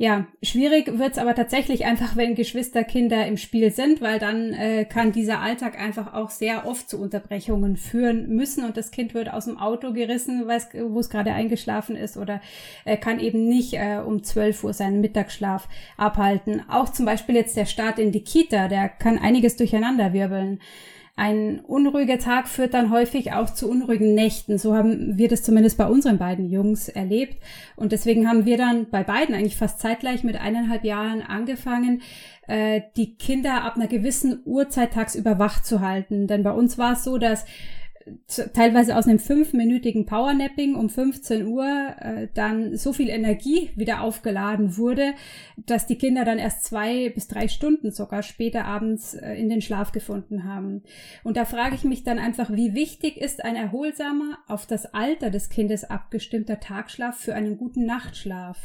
Ja, 0.00 0.28
schwierig 0.44 0.96
wird's 0.96 1.18
aber 1.18 1.34
tatsächlich 1.34 1.84
einfach, 1.84 2.14
wenn 2.14 2.36
Geschwisterkinder 2.36 3.26
im 3.26 3.36
Spiel 3.36 3.72
sind, 3.72 4.00
weil 4.00 4.20
dann 4.20 4.52
äh, 4.52 4.84
kann 4.84 5.10
dieser 5.10 5.40
Alltag 5.40 5.76
einfach 5.76 6.14
auch 6.14 6.30
sehr 6.30 6.68
oft 6.68 6.88
zu 6.88 7.00
Unterbrechungen 7.00 7.76
führen 7.76 8.28
müssen 8.28 8.64
und 8.64 8.76
das 8.76 8.92
Kind 8.92 9.12
wird 9.12 9.28
aus 9.28 9.46
dem 9.46 9.58
Auto 9.58 9.92
gerissen, 9.92 10.46
wo 10.46 11.00
es 11.00 11.10
gerade 11.10 11.32
eingeschlafen 11.32 11.96
ist 11.96 12.16
oder 12.16 12.40
äh, 12.84 12.96
kann 12.96 13.18
eben 13.18 13.48
nicht 13.48 13.74
äh, 13.74 13.98
um 13.98 14.22
12 14.22 14.62
Uhr 14.62 14.72
seinen 14.72 15.00
Mittagsschlaf 15.00 15.68
abhalten. 15.96 16.62
Auch 16.68 16.90
zum 16.90 17.04
Beispiel 17.04 17.34
jetzt 17.34 17.56
der 17.56 17.66
Start 17.66 17.98
in 17.98 18.12
die 18.12 18.22
Kita, 18.22 18.68
der 18.68 18.88
kann 18.88 19.18
einiges 19.18 19.56
durcheinander 19.56 20.12
wirbeln. 20.12 20.60
Ein 21.18 21.58
unruhiger 21.58 22.20
Tag 22.20 22.46
führt 22.46 22.74
dann 22.74 22.92
häufig 22.92 23.32
auch 23.32 23.50
zu 23.50 23.68
unruhigen 23.68 24.14
Nächten. 24.14 24.56
So 24.56 24.76
haben 24.76 25.18
wir 25.18 25.26
das 25.26 25.42
zumindest 25.42 25.76
bei 25.76 25.88
unseren 25.88 26.16
beiden 26.16 26.48
Jungs 26.48 26.88
erlebt. 26.88 27.42
Und 27.74 27.90
deswegen 27.90 28.28
haben 28.28 28.44
wir 28.44 28.56
dann 28.56 28.88
bei 28.88 29.02
beiden 29.02 29.34
eigentlich 29.34 29.56
fast 29.56 29.80
zeitgleich 29.80 30.22
mit 30.22 30.40
eineinhalb 30.40 30.84
Jahren 30.84 31.22
angefangen, 31.22 32.02
äh, 32.46 32.82
die 32.96 33.16
Kinder 33.16 33.64
ab 33.64 33.74
einer 33.74 33.88
gewissen 33.88 34.42
Uhrzeit 34.44 34.92
tagsüber 34.92 35.40
wach 35.40 35.60
zu 35.60 35.80
halten. 35.80 36.28
Denn 36.28 36.44
bei 36.44 36.52
uns 36.52 36.78
war 36.78 36.92
es 36.92 37.02
so, 37.02 37.18
dass 37.18 37.44
teilweise 38.54 38.96
aus 38.96 39.06
einem 39.06 39.18
fünfminütigen 39.18 40.06
Powernapping 40.06 40.74
um 40.74 40.88
15 40.88 41.46
Uhr 41.46 41.66
äh, 41.98 42.28
dann 42.34 42.76
so 42.76 42.92
viel 42.92 43.08
Energie 43.08 43.70
wieder 43.76 44.02
aufgeladen 44.02 44.76
wurde, 44.76 45.14
dass 45.56 45.86
die 45.86 45.96
Kinder 45.96 46.24
dann 46.24 46.38
erst 46.38 46.64
zwei 46.64 47.10
bis 47.10 47.28
drei 47.28 47.48
Stunden 47.48 47.90
sogar 47.90 48.22
später 48.22 48.64
abends 48.64 49.14
äh, 49.14 49.34
in 49.34 49.48
den 49.48 49.62
Schlaf 49.62 49.92
gefunden 49.92 50.44
haben. 50.44 50.82
Und 51.24 51.36
da 51.36 51.44
frage 51.44 51.74
ich 51.74 51.84
mich 51.84 52.04
dann 52.04 52.18
einfach, 52.18 52.50
wie 52.50 52.74
wichtig 52.74 53.16
ist 53.16 53.44
ein 53.44 53.56
erholsamer, 53.56 54.38
auf 54.46 54.66
das 54.66 54.86
Alter 54.94 55.30
des 55.30 55.48
Kindes 55.48 55.84
abgestimmter 55.84 56.60
Tagschlaf 56.60 57.18
für 57.18 57.34
einen 57.34 57.56
guten 57.56 57.84
Nachtschlaf? 57.84 58.58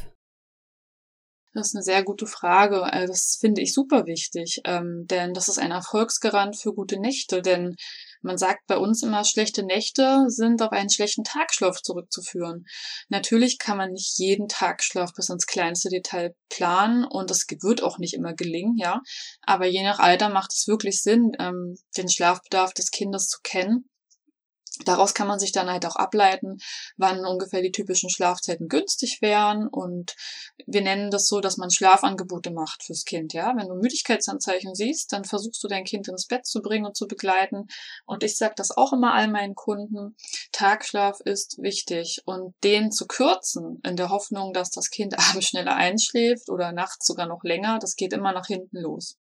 Das 1.53 1.67
ist 1.67 1.75
eine 1.75 1.83
sehr 1.83 2.03
gute 2.03 2.25
Frage. 2.25 2.83
Also 2.83 3.13
das 3.13 3.37
finde 3.39 3.61
ich 3.61 3.73
super 3.73 4.07
wichtig, 4.07 4.61
ähm, 4.65 5.05
denn 5.05 5.33
das 5.33 5.47
ist 5.47 5.59
ein 5.59 5.71
Erfolgsgarant 5.71 6.57
für 6.57 6.73
gute 6.73 6.99
Nächte. 6.99 7.41
Denn 7.41 7.75
Man 8.23 8.37
sagt 8.37 8.65
bei 8.67 8.77
uns 8.77 9.03
immer, 9.03 9.23
schlechte 9.25 9.63
Nächte 9.63 10.25
sind 10.27 10.61
auf 10.61 10.71
einen 10.71 10.89
schlechten 10.89 11.23
Tagschlaf 11.23 11.81
zurückzuführen. 11.81 12.65
Natürlich 13.09 13.59
kann 13.59 13.77
man 13.77 13.91
nicht 13.91 14.17
jeden 14.17 14.47
Tagschlaf 14.47 15.13
bis 15.13 15.29
ins 15.29 15.45
kleinste 15.45 15.89
Detail 15.89 16.33
planen 16.49 17.05
und 17.05 17.29
das 17.29 17.45
wird 17.61 17.83
auch 17.83 17.97
nicht 17.99 18.13
immer 18.13 18.33
gelingen, 18.33 18.77
ja. 18.77 19.01
Aber 19.41 19.67
je 19.67 19.83
nach 19.83 19.99
Alter 19.99 20.29
macht 20.29 20.53
es 20.53 20.67
wirklich 20.67 21.01
Sinn, 21.01 21.33
ähm, 21.37 21.75
den 21.97 22.09
Schlafbedarf 22.09 22.73
des 22.73 22.91
Kindes 22.91 23.27
zu 23.27 23.39
kennen 23.43 23.89
Daraus 24.85 25.13
kann 25.13 25.27
man 25.27 25.39
sich 25.39 25.51
dann 25.51 25.69
halt 25.69 25.85
auch 25.85 25.95
ableiten, 25.95 26.57
wann 26.97 27.25
ungefähr 27.25 27.61
die 27.61 27.71
typischen 27.71 28.09
Schlafzeiten 28.09 28.67
günstig 28.67 29.21
wären. 29.21 29.67
Und 29.67 30.15
wir 30.65 30.81
nennen 30.81 31.11
das 31.11 31.27
so, 31.27 31.41
dass 31.41 31.57
man 31.57 31.69
Schlafangebote 31.69 32.49
macht 32.49 32.83
fürs 32.83 33.05
Kind. 33.05 33.33
Ja, 33.33 33.53
wenn 33.55 33.67
du 33.67 33.75
Müdigkeitsanzeichen 33.75 34.73
siehst, 34.73 35.13
dann 35.13 35.25
versuchst 35.25 35.63
du 35.63 35.67
dein 35.67 35.83
Kind 35.83 36.07
ins 36.07 36.25
Bett 36.25 36.47
zu 36.47 36.61
bringen 36.61 36.87
und 36.87 36.97
zu 36.97 37.07
begleiten. 37.07 37.67
Und 38.05 38.23
ich 38.23 38.35
sage 38.35 38.55
das 38.57 38.75
auch 38.75 38.93
immer 38.93 39.13
all 39.13 39.27
meinen 39.27 39.53
Kunden. 39.53 40.15
Tagschlaf 40.51 41.19
ist 41.19 41.61
wichtig 41.61 42.23
und 42.25 42.55
den 42.63 42.91
zu 42.91 43.05
kürzen 43.05 43.79
in 43.85 43.95
der 43.95 44.09
Hoffnung, 44.09 44.53
dass 44.53 44.71
das 44.71 44.89
Kind 44.89 45.13
abends 45.19 45.47
schneller 45.47 45.75
einschläft 45.75 46.49
oder 46.49 46.71
nachts 46.71 47.05
sogar 47.05 47.27
noch 47.27 47.43
länger, 47.43 47.77
das 47.77 47.95
geht 47.95 48.13
immer 48.13 48.33
nach 48.33 48.47
hinten 48.47 48.79
los. 48.79 49.17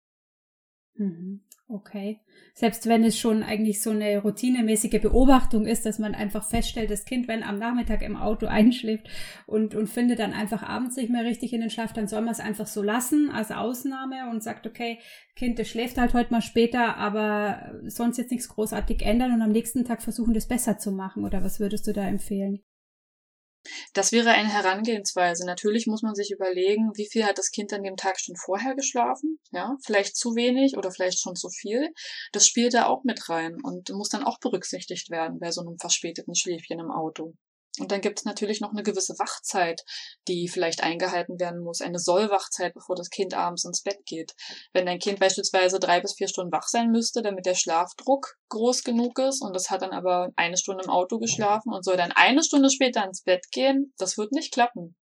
Mhm. 0.95 1.43
Okay. 1.73 2.19
Selbst 2.53 2.89
wenn 2.89 3.05
es 3.05 3.17
schon 3.17 3.45
eigentlich 3.45 3.81
so 3.81 3.91
eine 3.91 4.19
routinemäßige 4.19 5.01
Beobachtung 5.01 5.67
ist, 5.67 5.87
dass 5.87 6.01
man 6.01 6.17
einfach 6.17 6.43
feststellt, 6.43 6.91
das 6.91 7.05
Kind, 7.05 7.29
wenn 7.29 7.45
am 7.45 7.61
Nachmittag 7.61 8.03
im 8.03 8.17
Auto 8.17 8.47
einschläft 8.49 9.09
und, 9.47 9.77
und 9.77 9.87
findet 9.87 10.19
dann 10.19 10.33
einfach 10.33 10.65
abends 10.65 10.97
nicht 10.97 11.11
mehr 11.11 11.25
richtig 11.25 11.53
in 11.53 11.61
den 11.61 11.71
Schlaf, 11.71 11.93
dann 11.93 12.09
soll 12.09 12.23
man 12.23 12.33
es 12.33 12.41
einfach 12.41 12.67
so 12.67 12.83
lassen 12.83 13.31
als 13.31 13.53
Ausnahme 13.53 14.29
und 14.31 14.43
sagt, 14.43 14.67
okay, 14.67 14.99
Kind, 15.37 15.61
das 15.61 15.69
schläft 15.69 15.97
halt 15.97 16.13
heute 16.13 16.33
mal 16.33 16.43
später, 16.43 16.97
aber 16.97 17.73
sonst 17.87 18.19
jetzt 18.19 18.33
nichts 18.33 18.49
großartig 18.49 19.03
ändern 19.03 19.33
und 19.33 19.43
am 19.43 19.53
nächsten 19.53 19.85
Tag 19.85 20.03
versuchen, 20.03 20.35
das 20.35 20.49
besser 20.49 20.77
zu 20.79 20.91
machen. 20.91 21.25
Oder 21.25 21.45
was 21.45 21.61
würdest 21.61 21.87
du 21.87 21.93
da 21.93 22.03
empfehlen? 22.05 22.65
Das 23.93 24.13
wäre 24.13 24.31
eine 24.31 24.49
Herangehensweise. 24.49 25.45
Natürlich 25.47 25.87
muss 25.87 26.03
man 26.03 26.15
sich 26.15 26.31
überlegen, 26.31 26.91
wie 26.95 27.09
viel 27.11 27.25
hat 27.25 27.39
das 27.39 27.51
Kind 27.51 27.73
an 27.73 27.83
dem 27.83 27.97
Tag 27.97 28.19
schon 28.19 28.37
vorher 28.37 28.75
geschlafen? 28.75 29.39
Ja, 29.53 29.77
vielleicht 29.85 30.17
zu 30.17 30.35
wenig 30.35 30.77
oder 30.77 30.91
vielleicht 30.91 31.21
schon 31.21 31.37
zu 31.37 31.49
viel. 31.51 31.93
Das 32.33 32.47
spielt 32.47 32.75
da 32.75 32.87
auch 32.87 33.05
mit 33.05 33.29
rein 33.29 33.59
und 33.63 33.91
muss 33.91 34.09
dann 34.09 34.25
auch 34.25 34.39
berücksichtigt 34.41 35.11
werden 35.11 35.39
bei 35.39 35.51
so 35.51 35.61
einem 35.61 35.79
verspäteten 35.79 36.35
Schläfchen 36.35 36.81
im 36.81 36.91
Auto. 36.91 37.35
Und 37.79 37.93
dann 37.93 38.01
gibt 38.01 38.19
es 38.19 38.25
natürlich 38.25 38.61
noch 38.61 38.73
eine 38.73 38.83
gewisse 38.83 39.19
Wachzeit, 39.19 39.85
die 40.27 40.49
vielleicht 40.49 40.83
eingehalten 40.83 41.39
werden 41.39 41.63
muss. 41.63 41.81
Eine 41.81 41.99
Sollwachzeit, 41.99 42.75
bevor 42.75 42.97
das 42.97 43.11
Kind 43.11 43.35
abends 43.35 43.65
ins 43.65 43.83
Bett 43.83 44.05
geht. 44.07 44.35
Wenn 44.73 44.87
dein 44.87 44.99
Kind 44.99 45.21
beispielsweise 45.21 45.79
drei 45.79 46.01
bis 46.01 46.15
vier 46.15 46.29
Stunden 46.29 46.53
wach 46.53 46.67
sein 46.67 46.91
müsste, 46.91 47.23
damit 47.23 47.47
der 47.47 47.55
Schlafdruck 47.55 48.37
groß 48.49 48.83
genug 48.83 49.19
ist 49.19 49.43
und 49.43 49.55
das 49.55 49.71
hat 49.71 49.83
dann 49.83 49.93
aber 49.93 50.31
eine 50.37 50.57
Stunde 50.57 50.85
im 50.85 50.91
Auto 50.91 51.19
geschlafen 51.19 51.73
und 51.73 51.85
soll 51.85 51.97
dann 51.97 52.13
eine 52.13 52.43
Stunde 52.43 52.71
später 52.71 53.05
ins 53.05 53.23
Bett 53.23 53.51
gehen, 53.53 53.95
das 53.99 54.19
wird 54.19 54.33
nicht 54.33 54.53
klappen. 54.53 54.97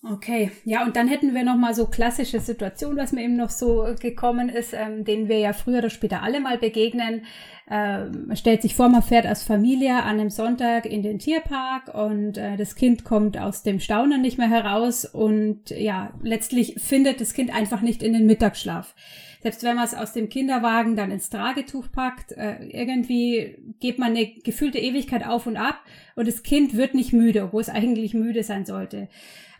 Okay, 0.00 0.52
ja, 0.64 0.84
und 0.84 0.94
dann 0.94 1.08
hätten 1.08 1.34
wir 1.34 1.42
noch 1.42 1.56
mal 1.56 1.74
so 1.74 1.86
klassische 1.86 2.38
Situationen, 2.38 2.96
was 2.96 3.10
mir 3.10 3.24
eben 3.24 3.34
noch 3.34 3.50
so 3.50 3.84
gekommen 4.00 4.48
ist, 4.48 4.72
ähm, 4.72 5.04
denen 5.04 5.28
wir 5.28 5.40
ja 5.40 5.52
früher 5.52 5.78
oder 5.78 5.90
später 5.90 6.22
alle 6.22 6.38
mal 6.38 6.56
begegnen. 6.56 7.22
Ähm, 7.68 8.30
stellt 8.34 8.62
sich 8.62 8.76
vor, 8.76 8.88
man 8.88 9.02
fährt 9.02 9.26
als 9.26 9.42
Familie 9.42 9.96
an 9.96 10.20
einem 10.20 10.30
Sonntag 10.30 10.86
in 10.86 11.02
den 11.02 11.18
Tierpark 11.18 11.92
und 11.92 12.38
äh, 12.38 12.56
das 12.56 12.76
Kind 12.76 13.04
kommt 13.04 13.38
aus 13.38 13.64
dem 13.64 13.80
Staunen 13.80 14.22
nicht 14.22 14.38
mehr 14.38 14.48
heraus 14.48 15.04
und 15.04 15.70
ja, 15.70 16.12
letztlich 16.22 16.76
findet 16.78 17.20
das 17.20 17.34
Kind 17.34 17.52
einfach 17.52 17.80
nicht 17.80 18.00
in 18.00 18.12
den 18.12 18.26
Mittagsschlaf. 18.26 18.94
Selbst 19.40 19.62
wenn 19.62 19.76
man 19.76 19.84
es 19.84 19.94
aus 19.94 20.12
dem 20.12 20.28
Kinderwagen 20.28 20.96
dann 20.96 21.10
ins 21.10 21.30
Tragetuch 21.30 21.90
packt, 21.92 22.32
äh, 22.32 22.64
irgendwie 22.66 23.56
geht 23.80 23.98
man 23.98 24.10
eine 24.10 24.26
gefühlte 24.26 24.78
Ewigkeit 24.78 25.26
auf 25.26 25.46
und 25.46 25.56
ab 25.56 25.80
und 26.16 26.26
das 26.26 26.42
Kind 26.42 26.76
wird 26.76 26.94
nicht 26.94 27.12
müde, 27.12 27.44
obwohl 27.44 27.60
es 27.60 27.68
eigentlich 27.68 28.14
müde 28.14 28.42
sein 28.42 28.66
sollte. 28.66 29.08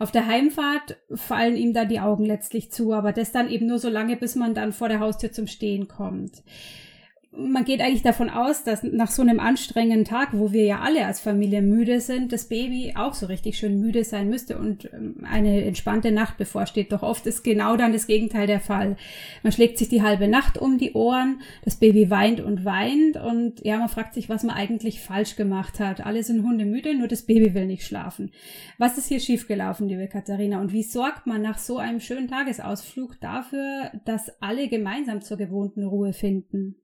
Auf 0.00 0.12
der 0.12 0.26
Heimfahrt 0.26 0.97
fallen 1.14 1.56
ihm 1.56 1.73
dann 1.73 1.88
die 1.88 2.00
Augen 2.00 2.25
letztlich 2.25 2.70
zu, 2.70 2.92
aber 2.92 3.12
das 3.12 3.32
dann 3.32 3.50
eben 3.50 3.66
nur 3.66 3.78
so 3.78 3.88
lange, 3.88 4.16
bis 4.16 4.35
man 4.35 4.54
dann 4.54 4.73
vor 4.73 4.88
der 4.88 5.00
Haustür 5.00 5.32
zum 5.32 5.47
Stehen 5.47 5.88
kommt 5.88 6.42
man 7.30 7.64
geht 7.64 7.80
eigentlich 7.82 8.02
davon 8.02 8.30
aus, 8.30 8.64
dass 8.64 8.82
nach 8.82 9.11
so 9.11 9.20
einem 9.20 9.38
anstrengenden 9.38 10.06
Tag, 10.06 10.30
wo 10.32 10.52
wir 10.52 10.64
ja 10.64 10.80
alle 10.80 11.04
als 11.04 11.20
Familie 11.20 11.61
müde 11.61 12.00
sind, 12.00 12.32
das 12.32 12.49
Baby 12.49 12.94
auch 12.97 13.12
so 13.12 13.26
richtig 13.26 13.58
schön 13.58 13.78
müde 13.78 14.02
sein 14.02 14.30
müsste 14.30 14.58
und 14.58 14.90
ähm, 14.92 15.25
eine 15.30 15.64
entspannte 15.64 16.11
Nacht 16.11 16.38
bevorsteht. 16.38 16.90
Doch 16.90 17.02
oft 17.02 17.26
ist 17.26 17.44
genau 17.44 17.76
dann 17.76 17.92
das 17.92 18.06
Gegenteil 18.06 18.47
der 18.47 18.61
Fall. 18.61 18.97
Man 19.42 19.52
schlägt 19.52 19.76
sich 19.76 19.90
die 19.90 20.02
halbe 20.02 20.26
Nacht 20.26 20.56
um 20.56 20.78
die 20.78 20.94
Ohren, 20.94 21.42
das 21.64 21.76
Baby 21.76 22.11
weint 22.11 22.40
und 22.40 22.64
weint 22.64 23.18
und 23.18 23.64
ja, 23.64 23.76
man 23.78 23.90
fragt 23.90 24.14
sich, 24.14 24.30
was 24.30 24.42
man 24.42 24.56
eigentlich 24.56 25.00
falsch 25.00 25.37
gemacht 25.37 25.80
hat. 25.80 26.04
Alle 26.04 26.23
sind 26.23 26.42
hundemüde, 26.42 26.97
nur 26.97 27.08
das 27.08 27.23
Baby 27.23 27.52
will 27.52 27.66
nicht 27.66 27.85
schlafen. 27.85 28.32
Was 28.78 28.97
ist 28.97 29.08
hier 29.08 29.20
schiefgelaufen, 29.20 29.87
liebe 29.87 30.08
Katharina? 30.08 30.61
Und 30.61 30.73
wie 30.73 30.82
sorgt 30.82 31.26
man 31.26 31.42
nach 31.42 31.58
so 31.58 31.76
einem 31.76 32.00
schönen 32.00 32.28
Tagesausflug 32.28 33.20
dafür, 33.20 33.92
dass 34.06 34.32
alle 34.40 34.68
gemeinsam 34.68 35.20
zur 35.20 35.37
gewohnten 35.37 35.85
Ruhe 35.85 36.14
finden? 36.14 36.76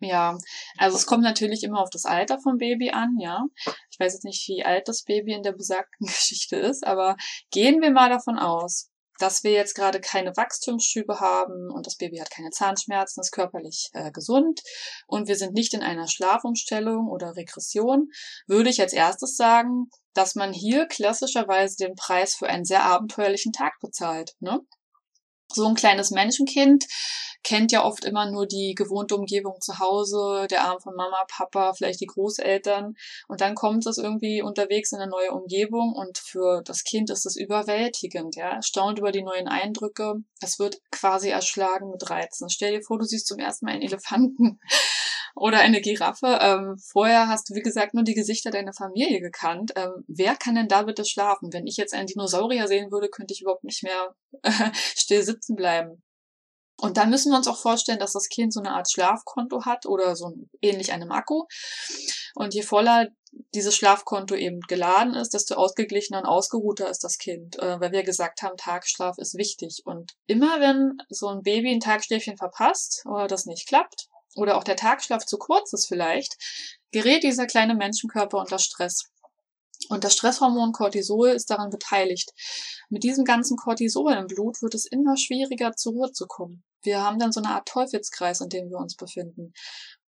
Ja, 0.00 0.38
also 0.76 0.96
es 0.96 1.06
kommt 1.06 1.24
natürlich 1.24 1.64
immer 1.64 1.80
auf 1.80 1.90
das 1.90 2.04
Alter 2.04 2.38
vom 2.40 2.58
Baby 2.58 2.90
an, 2.90 3.16
ja. 3.18 3.44
Ich 3.90 3.98
weiß 3.98 4.12
jetzt 4.12 4.24
nicht, 4.24 4.46
wie 4.48 4.64
alt 4.64 4.86
das 4.86 5.02
Baby 5.02 5.32
in 5.32 5.42
der 5.42 5.52
besagten 5.52 6.06
Geschichte 6.06 6.56
ist, 6.56 6.86
aber 6.86 7.16
gehen 7.50 7.80
wir 7.80 7.90
mal 7.90 8.08
davon 8.08 8.38
aus, 8.38 8.90
dass 9.18 9.42
wir 9.42 9.50
jetzt 9.50 9.74
gerade 9.74 10.00
keine 10.00 10.36
Wachstumsschübe 10.36 11.18
haben 11.18 11.70
und 11.72 11.86
das 11.86 11.96
Baby 11.96 12.18
hat 12.18 12.30
keine 12.30 12.50
Zahnschmerzen, 12.50 13.20
ist 13.20 13.32
körperlich 13.32 13.90
äh, 13.92 14.12
gesund 14.12 14.60
und 15.08 15.26
wir 15.26 15.36
sind 15.36 15.54
nicht 15.54 15.74
in 15.74 15.82
einer 15.82 16.06
Schlafumstellung 16.06 17.08
oder 17.08 17.34
Regression, 17.34 18.08
würde 18.46 18.70
ich 18.70 18.80
als 18.80 18.92
erstes 18.92 19.36
sagen, 19.36 19.90
dass 20.14 20.36
man 20.36 20.52
hier 20.52 20.86
klassischerweise 20.86 21.76
den 21.76 21.94
Preis 21.96 22.34
für 22.34 22.48
einen 22.48 22.64
sehr 22.64 22.84
abenteuerlichen 22.84 23.52
Tag 23.52 23.74
bezahlt. 23.80 24.34
Ne? 24.38 24.60
So 25.52 25.66
ein 25.66 25.74
kleines 25.74 26.10
Menschenkind 26.10 26.86
kennt 27.42 27.72
ja 27.72 27.84
oft 27.84 28.04
immer 28.04 28.30
nur 28.30 28.46
die 28.46 28.74
gewohnte 28.74 29.16
Umgebung 29.16 29.60
zu 29.60 29.78
Hause, 29.78 30.46
der 30.50 30.64
Arm 30.64 30.80
von 30.80 30.94
Mama, 30.94 31.24
Papa, 31.28 31.72
vielleicht 31.72 32.00
die 32.00 32.06
Großeltern. 32.06 32.94
Und 33.28 33.40
dann 33.40 33.54
kommt 33.54 33.86
es 33.86 33.98
irgendwie 33.98 34.42
unterwegs 34.42 34.92
in 34.92 34.98
eine 34.98 35.10
neue 35.10 35.32
Umgebung 35.32 35.94
und 35.94 36.18
für 36.18 36.62
das 36.62 36.84
Kind 36.84 37.10
ist 37.10 37.26
es 37.26 37.36
überwältigend, 37.36 38.36
ja. 38.36 38.50
Erstaunt 38.50 38.98
über 38.98 39.12
die 39.12 39.22
neuen 39.22 39.48
Eindrücke. 39.48 40.16
Es 40.40 40.58
wird 40.58 40.80
quasi 40.90 41.28
erschlagen 41.28 41.90
mit 41.90 42.10
Reizen. 42.10 42.50
Stell 42.50 42.72
dir 42.72 42.82
vor, 42.82 42.98
du 42.98 43.04
siehst 43.04 43.26
zum 43.26 43.38
ersten 43.38 43.66
Mal 43.66 43.72
einen 43.72 43.82
Elefanten 43.82 44.60
oder 45.34 45.58
eine 45.58 45.80
Giraffe. 45.80 46.38
Ähm, 46.40 46.78
vorher 46.78 47.28
hast 47.28 47.50
du, 47.50 47.54
wie 47.54 47.62
gesagt, 47.62 47.94
nur 47.94 48.04
die 48.04 48.14
Gesichter 48.14 48.50
deiner 48.50 48.72
Familie 48.72 49.20
gekannt. 49.20 49.72
Ähm, 49.76 50.04
wer 50.06 50.36
kann 50.36 50.54
denn 50.54 50.68
da 50.68 50.82
bitte 50.82 51.04
schlafen? 51.04 51.52
Wenn 51.52 51.66
ich 51.66 51.76
jetzt 51.76 51.94
einen 51.94 52.06
Dinosaurier 52.06 52.68
sehen 52.68 52.90
würde, 52.90 53.08
könnte 53.08 53.34
ich 53.34 53.42
überhaupt 53.42 53.64
nicht 53.64 53.82
mehr 53.82 54.14
äh, 54.42 54.50
still 54.74 55.22
sitzen 55.22 55.56
bleiben. 55.56 56.02
Und 56.80 56.96
dann 56.96 57.10
müssen 57.10 57.32
wir 57.32 57.38
uns 57.38 57.48
auch 57.48 57.58
vorstellen, 57.58 57.98
dass 57.98 58.12
das 58.12 58.28
Kind 58.28 58.52
so 58.52 58.60
eine 58.60 58.70
Art 58.70 58.88
Schlafkonto 58.90 59.64
hat 59.64 59.84
oder 59.86 60.14
so 60.14 60.32
ähnlich 60.62 60.92
einem 60.92 61.10
Akku. 61.10 61.44
Und 62.36 62.54
je 62.54 62.62
voller 62.62 63.08
dieses 63.54 63.74
Schlafkonto 63.74 64.36
eben 64.36 64.60
geladen 64.60 65.14
ist, 65.14 65.34
desto 65.34 65.56
ausgeglichener 65.56 66.20
und 66.20 66.26
ausgeruhter 66.26 66.88
ist 66.88 67.02
das 67.02 67.18
Kind, 67.18 67.58
äh, 67.58 67.80
weil 67.80 67.92
wir 67.92 68.04
gesagt 68.04 68.42
haben, 68.42 68.56
Tagschlaf 68.56 69.18
ist 69.18 69.36
wichtig. 69.36 69.82
Und 69.84 70.14
immer 70.26 70.60
wenn 70.60 70.98
so 71.08 71.26
ein 71.28 71.42
Baby 71.42 71.72
ein 71.72 71.80
Tagschläfchen 71.80 72.36
verpasst 72.36 73.04
oder 73.06 73.26
das 73.26 73.46
nicht 73.46 73.66
klappt 73.66 74.07
oder 74.36 74.56
auch 74.56 74.64
der 74.64 74.76
Tagschlaf 74.76 75.24
zu 75.26 75.38
kurz 75.38 75.72
ist 75.72 75.86
vielleicht, 75.86 76.36
gerät 76.92 77.22
dieser 77.22 77.46
kleine 77.46 77.74
Menschenkörper 77.74 78.38
unter 78.38 78.58
Stress. 78.58 79.10
Und 79.88 80.04
das 80.04 80.14
Stresshormon 80.14 80.72
Cortisol 80.72 81.28
ist 81.28 81.50
daran 81.50 81.70
beteiligt. 81.70 82.32
Mit 82.90 83.04
diesem 83.04 83.24
ganzen 83.24 83.56
Cortisol 83.56 84.12
im 84.12 84.26
Blut 84.26 84.60
wird 84.60 84.74
es 84.74 84.86
immer 84.86 85.16
schwieriger, 85.16 85.72
zur 85.72 85.92
Ruhe 85.92 86.12
zu 86.12 86.26
kommen. 86.26 86.64
Wir 86.82 87.02
haben 87.02 87.18
dann 87.18 87.32
so 87.32 87.40
eine 87.40 87.50
Art 87.50 87.68
Teufelskreis, 87.68 88.40
in 88.40 88.48
dem 88.48 88.70
wir 88.70 88.78
uns 88.78 88.96
befinden. 88.96 89.52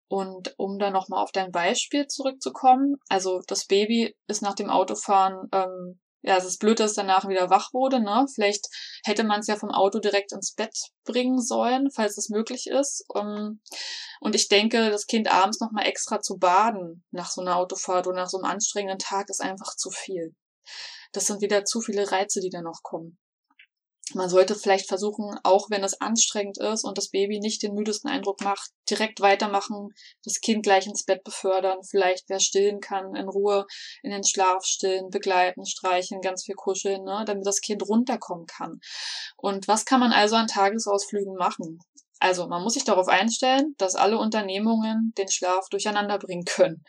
Und 0.08 0.54
um 0.58 0.78
dann 0.78 0.92
nochmal 0.92 1.22
auf 1.22 1.30
dein 1.30 1.52
Beispiel 1.52 2.08
zurückzukommen, 2.08 2.96
also 3.08 3.42
das 3.46 3.66
Baby 3.66 4.16
ist 4.26 4.42
nach 4.42 4.54
dem 4.54 4.68
Autofahren, 4.68 5.48
ähm, 5.52 6.00
ja, 6.22 6.36
es 6.36 6.44
ist 6.44 6.58
blöd, 6.58 6.80
dass 6.80 6.94
danach 6.94 7.28
wieder 7.28 7.50
wach 7.50 7.72
wurde, 7.72 8.00
ne? 8.00 8.26
Vielleicht 8.34 8.66
hätte 9.04 9.24
man 9.24 9.40
es 9.40 9.46
ja 9.46 9.56
vom 9.56 9.70
Auto 9.70 10.00
direkt 10.00 10.32
ins 10.32 10.54
Bett 10.54 10.76
bringen 11.04 11.40
sollen, 11.40 11.90
falls 11.90 12.18
es 12.18 12.28
möglich 12.28 12.66
ist. 12.66 13.04
Ähm, 13.14 13.62
und 14.20 14.34
ich 14.34 14.48
denke, 14.48 14.90
das 14.90 15.06
Kind 15.06 15.32
abends 15.32 15.60
nochmal 15.60 15.86
extra 15.86 16.20
zu 16.20 16.36
baden 16.36 17.04
nach 17.10 17.30
so 17.30 17.40
einer 17.40 17.56
Autofahrt 17.56 18.06
oder 18.06 18.22
nach 18.22 18.28
so 18.28 18.38
einem 18.38 18.50
anstrengenden 18.50 18.98
Tag 18.98 19.30
ist 19.30 19.40
einfach 19.40 19.76
zu 19.76 19.90
viel. 19.90 20.34
Das 21.12 21.26
sind 21.26 21.40
wieder 21.40 21.64
zu 21.64 21.80
viele 21.80 22.10
Reize, 22.10 22.40
die 22.40 22.50
da 22.50 22.62
noch 22.62 22.82
kommen 22.82 23.18
man 24.14 24.28
sollte 24.28 24.54
vielleicht 24.54 24.88
versuchen, 24.88 25.38
auch 25.42 25.70
wenn 25.70 25.84
es 25.84 26.00
anstrengend 26.00 26.58
ist 26.58 26.84
und 26.84 26.98
das 26.98 27.08
Baby 27.08 27.40
nicht 27.40 27.62
den 27.62 27.74
müdesten 27.74 28.08
Eindruck 28.08 28.40
macht, 28.42 28.70
direkt 28.88 29.20
weitermachen, 29.20 29.90
das 30.24 30.40
Kind 30.40 30.62
gleich 30.62 30.86
ins 30.86 31.04
Bett 31.04 31.24
befördern, 31.24 31.78
vielleicht 31.82 32.28
wer 32.28 32.40
stillen 32.40 32.80
kann, 32.80 33.14
in 33.14 33.28
Ruhe 33.28 33.66
in 34.02 34.10
den 34.10 34.24
Schlaf 34.24 34.64
stillen, 34.64 35.10
begleiten, 35.10 35.64
streichen, 35.64 36.20
ganz 36.20 36.44
viel 36.44 36.54
kuscheln, 36.54 37.04
ne, 37.04 37.24
damit 37.26 37.46
das 37.46 37.60
Kind 37.60 37.86
runterkommen 37.88 38.46
kann. 38.46 38.80
Und 39.36 39.68
was 39.68 39.84
kann 39.84 40.00
man 40.00 40.12
also 40.12 40.36
an 40.36 40.46
Tagesausflügen 40.46 41.34
machen? 41.34 41.80
Also 42.20 42.46
man 42.46 42.62
muss 42.62 42.74
sich 42.74 42.84
darauf 42.84 43.08
einstellen, 43.08 43.74
dass 43.78 43.96
alle 43.96 44.18
Unternehmungen 44.18 45.14
den 45.16 45.28
Schlaf 45.28 45.68
durcheinander 45.70 46.18
bringen 46.18 46.44
können. 46.44 46.84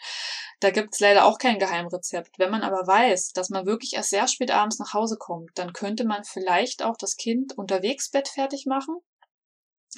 Da 0.59 0.71
gibt's 0.71 0.99
leider 0.99 1.25
auch 1.25 1.37
kein 1.37 1.57
Geheimrezept. 1.57 2.37
Wenn 2.37 2.51
man 2.51 2.63
aber 2.63 2.85
weiß, 2.85 3.31
dass 3.31 3.49
man 3.49 3.65
wirklich 3.65 3.93
erst 3.95 4.09
sehr 4.11 4.27
spät 4.27 4.51
abends 4.51 4.77
nach 4.77 4.93
Hause 4.93 5.15
kommt, 5.17 5.51
dann 5.55 5.73
könnte 5.73 6.05
man 6.05 6.25
vielleicht 6.25 6.83
auch 6.83 6.97
das 6.97 7.15
Kind 7.15 7.57
unterwegs 7.57 8.11
Bett 8.11 8.27
fertig 8.27 8.65
machen 8.67 8.97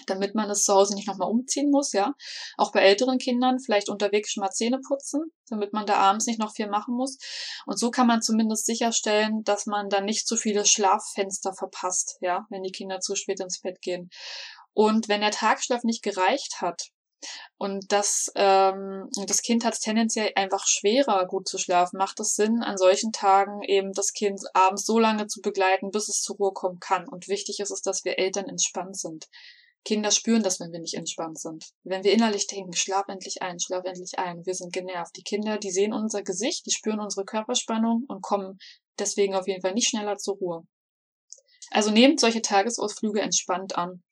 damit 0.07 0.35
man 0.35 0.49
es 0.49 0.63
zu 0.63 0.73
Hause 0.73 0.95
nicht 0.95 1.07
nochmal 1.07 1.29
umziehen 1.29 1.69
muss, 1.69 1.93
ja. 1.93 2.13
Auch 2.57 2.71
bei 2.71 2.81
älteren 2.81 3.17
Kindern 3.17 3.59
vielleicht 3.59 3.89
unterwegs 3.89 4.31
schon 4.31 4.41
mal 4.41 4.49
Zähne 4.49 4.79
putzen, 4.79 5.31
damit 5.47 5.73
man 5.73 5.85
da 5.85 5.95
abends 5.95 6.25
nicht 6.25 6.39
noch 6.39 6.53
viel 6.53 6.67
machen 6.67 6.95
muss. 6.95 7.17
Und 7.65 7.77
so 7.77 7.91
kann 7.91 8.07
man 8.07 8.21
zumindest 8.21 8.65
sicherstellen, 8.65 9.43
dass 9.43 9.65
man 9.65 9.89
dann 9.89 10.05
nicht 10.05 10.27
zu 10.27 10.35
viele 10.35 10.65
Schlaffenster 10.65 11.53
verpasst, 11.53 12.17
ja, 12.21 12.45
wenn 12.49 12.63
die 12.63 12.71
Kinder 12.71 12.99
zu 12.99 13.15
spät 13.15 13.39
ins 13.39 13.61
Bett 13.61 13.81
gehen. 13.81 14.09
Und 14.73 15.07
wenn 15.07 15.21
der 15.21 15.31
Tagschlaf 15.31 15.83
nicht 15.83 16.03
gereicht 16.03 16.61
hat, 16.61 16.89
und 17.57 17.91
das, 17.91 18.31
ähm, 18.35 19.07
das 19.27 19.41
Kind 19.41 19.63
hat 19.63 19.73
es 19.73 19.79
tendenziell 19.79 20.31
einfach 20.35 20.65
schwerer, 20.67 21.25
gut 21.25 21.47
zu 21.47 21.57
schlafen. 21.57 21.97
Macht 21.97 22.19
es 22.19 22.35
Sinn, 22.35 22.63
an 22.63 22.77
solchen 22.77 23.11
Tagen 23.11 23.61
eben 23.63 23.93
das 23.93 24.13
Kind 24.13 24.41
abends 24.53 24.85
so 24.85 24.99
lange 24.99 25.27
zu 25.27 25.41
begleiten, 25.41 25.91
bis 25.91 26.09
es 26.09 26.21
zur 26.21 26.37
Ruhe 26.37 26.51
kommen 26.51 26.79
kann. 26.79 27.07
Und 27.07 27.27
wichtig 27.27 27.59
ist 27.59 27.71
es, 27.71 27.81
dass 27.81 28.03
wir 28.03 28.19
Eltern 28.19 28.49
entspannt 28.49 28.97
sind. 28.97 29.27
Kinder 29.85 30.11
spüren 30.11 30.43
das, 30.43 30.59
wenn 30.59 30.71
wir 30.71 30.79
nicht 30.79 30.93
entspannt 30.93 31.39
sind. 31.39 31.71
Wenn 31.83 32.05
wir 32.05 32.13
innerlich 32.13 32.47
denken, 32.47 32.73
schlaf 32.73 33.07
endlich 33.09 33.41
ein, 33.41 33.59
schlaf 33.59 33.83
endlich 33.83 34.17
ein, 34.17 34.45
wir 34.45 34.53
sind 34.53 34.71
genervt. 34.71 35.15
Die 35.17 35.23
Kinder, 35.23 35.57
die 35.57 35.71
sehen 35.71 35.93
unser 35.93 36.23
Gesicht, 36.23 36.65
die 36.65 36.71
spüren 36.71 37.01
unsere 37.01 37.25
Körperspannung 37.25 38.05
und 38.07 38.21
kommen 38.21 38.59
deswegen 38.97 39.35
auf 39.35 39.47
jeden 39.47 39.61
Fall 39.61 39.73
nicht 39.73 39.89
schneller 39.89 40.17
zur 40.17 40.37
Ruhe. 40.37 40.63
Also 41.71 41.91
nehmt 41.91 42.19
solche 42.19 42.41
Tagesausflüge 42.41 43.21
entspannt 43.21 43.77
an. 43.77 44.03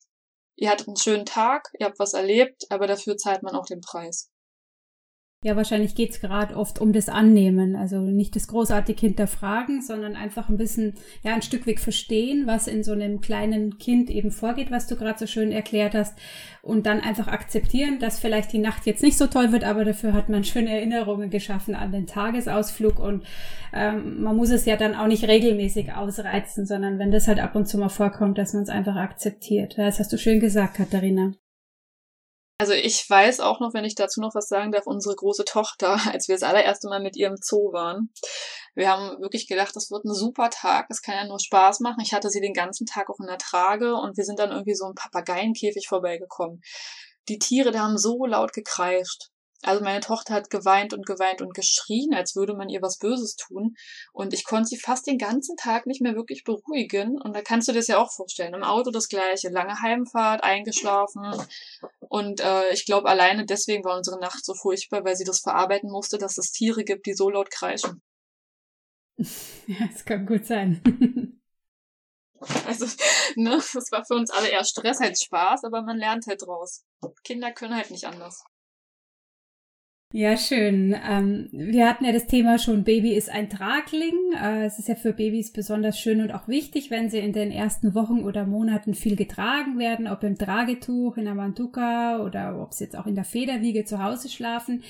Ihr 0.62 0.70
hattet 0.70 0.88
einen 0.90 0.96
schönen 0.96 1.26
Tag, 1.26 1.70
ihr 1.80 1.88
habt 1.88 1.98
was 1.98 2.14
erlebt, 2.14 2.68
aber 2.70 2.86
dafür 2.86 3.18
zahlt 3.18 3.42
man 3.42 3.56
auch 3.56 3.66
den 3.66 3.82
Preis. 3.82 4.30
Ja, 5.44 5.56
wahrscheinlich 5.56 5.96
geht's 5.96 6.20
gerade 6.20 6.56
oft 6.56 6.80
um 6.80 6.94
das 6.94 7.10
Annehmen. 7.10 7.76
Also 7.76 7.98
nicht 8.00 8.36
das 8.36 8.48
großartige 8.48 9.00
hinterfragen, 9.00 9.82
sondern 9.82 10.16
einfach 10.16 10.50
ein 10.50 10.58
bisschen, 10.58 10.94
ja, 11.24 11.34
ein 11.34 11.42
Stück 11.42 11.66
weg 11.66 11.80
verstehen, 11.80 12.46
was 12.46 12.68
in 12.68 12.84
so 12.84 12.92
einem 12.92 13.22
kleinen 13.22 13.80
Kind 13.80 14.12
eben 14.12 14.30
vorgeht, 14.30 14.70
was 14.70 14.86
du 14.86 14.96
gerade 14.96 15.18
so 15.18 15.26
schön 15.26 15.52
erklärt 15.52 15.96
hast. 15.96 16.16
Und 16.62 16.86
dann 16.86 17.00
einfach 17.00 17.28
akzeptieren, 17.28 17.98
dass 17.98 18.20
vielleicht 18.20 18.54
die 18.54 18.60
Nacht 18.60 18.86
jetzt 18.86 19.02
nicht 19.02 19.18
so 19.18 19.26
toll 19.26 19.52
wird, 19.52 19.64
aber 19.64 19.84
dafür 19.84 20.14
hat 20.14 20.30
man 20.30 20.44
schöne 20.44 20.70
Erinnerungen 20.70 21.32
geschaffen 21.32 21.74
an 21.74 21.92
den 21.92 22.06
Tagesausflug. 22.06 23.00
Und 23.00 23.24
ähm, 23.74 24.22
man 24.22 24.36
muss 24.36 24.52
es 24.52 24.66
ja 24.66 24.78
dann 24.78 24.94
auch 24.94 25.08
nicht 25.08 25.28
regelmäßig 25.28 25.94
ausreizen, 25.94 26.68
sondern 26.68 27.00
wenn 27.00 27.10
das 27.10 27.28
halt 27.28 27.40
ab 27.40 27.56
und 27.56 27.68
zu 27.68 27.80
mal 27.80 27.90
vorkommt, 27.90 28.38
dass 28.38 28.54
man 28.54 28.62
es 28.62 28.70
einfach 28.70 28.96
akzeptiert. 28.96 29.76
Das 29.80 30.00
hast 30.00 30.14
du 30.14 30.20
schön 30.20 30.40
gesagt, 30.40 30.76
Katharina. 30.76 31.34
Also 32.62 32.74
ich 32.74 33.10
weiß 33.10 33.40
auch 33.40 33.60
noch, 33.60 33.74
wenn 33.74 33.86
ich 33.86 33.96
dazu 33.96 34.22
noch 34.22 34.36
was 34.36 34.48
sagen 34.48 34.72
darf, 34.72 34.86
unsere 34.86 35.16
große 35.16 35.46
Tochter, 35.46 35.98
als 36.14 36.28
wir 36.28 36.36
das 36.36 36.44
allererste 36.44 36.90
Mal 36.90 37.02
mit 37.02 37.16
ihr 37.18 37.26
im 37.26 37.38
Zoo 37.42 37.74
waren. 37.74 38.14
Wir 38.76 38.88
haben 38.88 39.20
wirklich 39.20 39.48
gedacht, 39.48 39.76
das 39.76 39.90
wird 39.90 40.06
ein 40.06 40.14
super 40.14 40.52
Tag, 40.52 40.86
es 40.90 41.02
kann 41.02 41.16
ja 41.16 41.26
nur 41.26 41.40
Spaß 41.40 41.80
machen. 41.80 42.02
Ich 42.04 42.14
hatte 42.14 42.30
sie 42.30 42.40
den 42.40 42.54
ganzen 42.54 42.86
Tag 42.86 43.10
auch 43.10 43.20
in 43.20 43.26
der 43.26 43.40
Trage 43.40 43.96
und 43.96 44.16
wir 44.16 44.26
sind 44.26 44.38
dann 44.38 44.52
irgendwie 44.52 44.76
so 44.76 44.86
im 44.86 44.94
Papageienkäfig 44.94 45.88
vorbeigekommen. 45.88 46.62
Die 47.30 47.40
Tiere, 47.40 47.72
die 47.72 47.80
haben 47.80 47.98
so 47.98 48.28
laut 48.28 48.54
gekreischt. 48.54 49.31
Also 49.64 49.84
meine 49.84 50.00
Tochter 50.00 50.34
hat 50.34 50.50
geweint 50.50 50.94
und 50.94 51.06
geweint 51.06 51.42
und 51.42 51.54
geschrien, 51.54 52.14
als 52.14 52.36
würde 52.36 52.54
man 52.54 52.70
ihr 52.70 52.82
was 52.82 52.98
Böses 52.98 53.36
tun. 53.36 53.76
Und 54.12 54.34
ich 54.34 54.44
konnte 54.44 54.70
sie 54.70 54.78
fast 54.78 55.08
den 55.08 55.18
ganzen 55.18 55.56
Tag 55.56 55.86
nicht 55.86 56.02
mehr 56.02 56.16
wirklich 56.16 56.44
beruhigen. 56.44 57.20
Und 57.22 57.36
da 57.36 57.42
kannst 57.42 57.68
du 57.68 57.72
dir 57.72 57.80
das 57.80 57.88
ja 57.88 57.98
auch 58.00 58.12
vorstellen. 58.12 58.54
Im 58.54 58.64
Auto 58.64 58.92
das 58.92 59.08
gleiche. 59.08 59.50
Lange 59.50 59.82
Heimfahrt, 59.82 60.44
eingeschlafen. 60.44 61.22
Und 62.00 62.42
äh, 62.42 62.74
ich 62.74 62.86
glaube, 62.86 63.08
alleine 63.10 63.46
deswegen 63.46 63.84
war 63.84 63.98
unsere 63.98 64.20
Nacht 64.20 64.44
so 64.44 64.54
furchtbar, 64.54 65.06
weil 65.06 65.16
sie 65.16 65.26
das 65.26 65.40
verarbeiten 65.40 65.92
musste, 65.92 66.18
dass 66.18 66.38
es 66.38 66.52
Tiere 66.52 66.84
gibt, 66.84 67.06
die 67.06 67.14
so 67.14 67.30
laut 67.30 67.52
kreischen. 67.52 68.02
Ja, 69.68 69.88
es 69.94 70.04
kann 70.04 70.26
gut 70.26 70.46
sein. 70.46 70.82
Also, 72.66 72.88
ne, 73.36 73.62
das 73.74 73.92
war 73.92 74.04
für 74.04 74.16
uns 74.16 74.32
alle 74.32 74.50
eher 74.50 74.64
Stress 74.64 75.00
als 75.00 75.22
Spaß, 75.22 75.64
aber 75.64 75.84
man 75.84 75.98
lernt 75.98 76.26
halt 76.26 76.42
draus. 76.42 76.84
Kinder 77.24 77.52
können 77.52 77.76
halt 77.76 77.92
nicht 77.92 78.06
anders. 78.06 78.44
Ja, 80.14 80.36
schön. 80.36 80.94
Ähm, 81.10 81.48
wir 81.54 81.88
hatten 81.88 82.04
ja 82.04 82.12
das 82.12 82.28
Thema 82.28 82.60
schon, 82.60 82.84
Baby 82.84 83.14
ist 83.14 83.30
ein 83.30 83.50
Tragling. 83.50 84.34
Äh, 84.34 84.66
es 84.66 84.78
ist 84.78 84.90
ja 84.90 84.96
für 84.96 85.14
Babys 85.14 85.54
besonders 85.54 85.98
schön 85.98 86.20
und 86.20 86.34
auch 86.34 86.50
wichtig, 86.50 86.92
wenn 86.92 87.10
sie 87.10 87.20
in 87.20 87.32
den 87.32 87.50
ersten 87.50 87.96
Wochen 87.96 88.26
oder 88.26 88.46
Monaten 88.46 88.94
viel 88.94 89.16
getragen 89.16 89.80
werden, 89.80 90.10
ob 90.10 90.24
im 90.24 90.38
Tragetuch, 90.38 91.16
in 91.16 91.24
der 91.24 91.36
Mantuka 91.36 92.20
oder 92.26 92.62
ob 92.62 92.74
sie 92.74 92.84
jetzt 92.84 92.98
auch 92.98 93.08
in 93.08 93.16
der 93.16 93.24
Federwiege 93.24 93.86
zu 93.86 94.04
Hause 94.04 94.28
schlafen. 94.28 94.84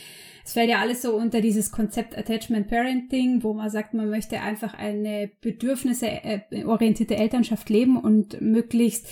Es 0.44 0.54
fällt 0.54 0.72
ja 0.72 0.80
alles 0.80 1.04
so 1.04 1.14
unter 1.14 1.40
dieses 1.40 1.72
Konzept 1.72 2.18
Attachment 2.18 2.68
Parenting, 2.68 3.44
wo 3.44 3.54
man 3.54 3.70
sagt, 3.70 3.94
man 3.94 4.10
möchte 4.10 4.42
einfach 4.42 4.74
eine 4.74 5.30
bedürfnisorientierte 5.42 7.16
Elternschaft 7.16 7.70
leben 7.70 7.98
und 7.98 8.42
möglichst 8.42 9.08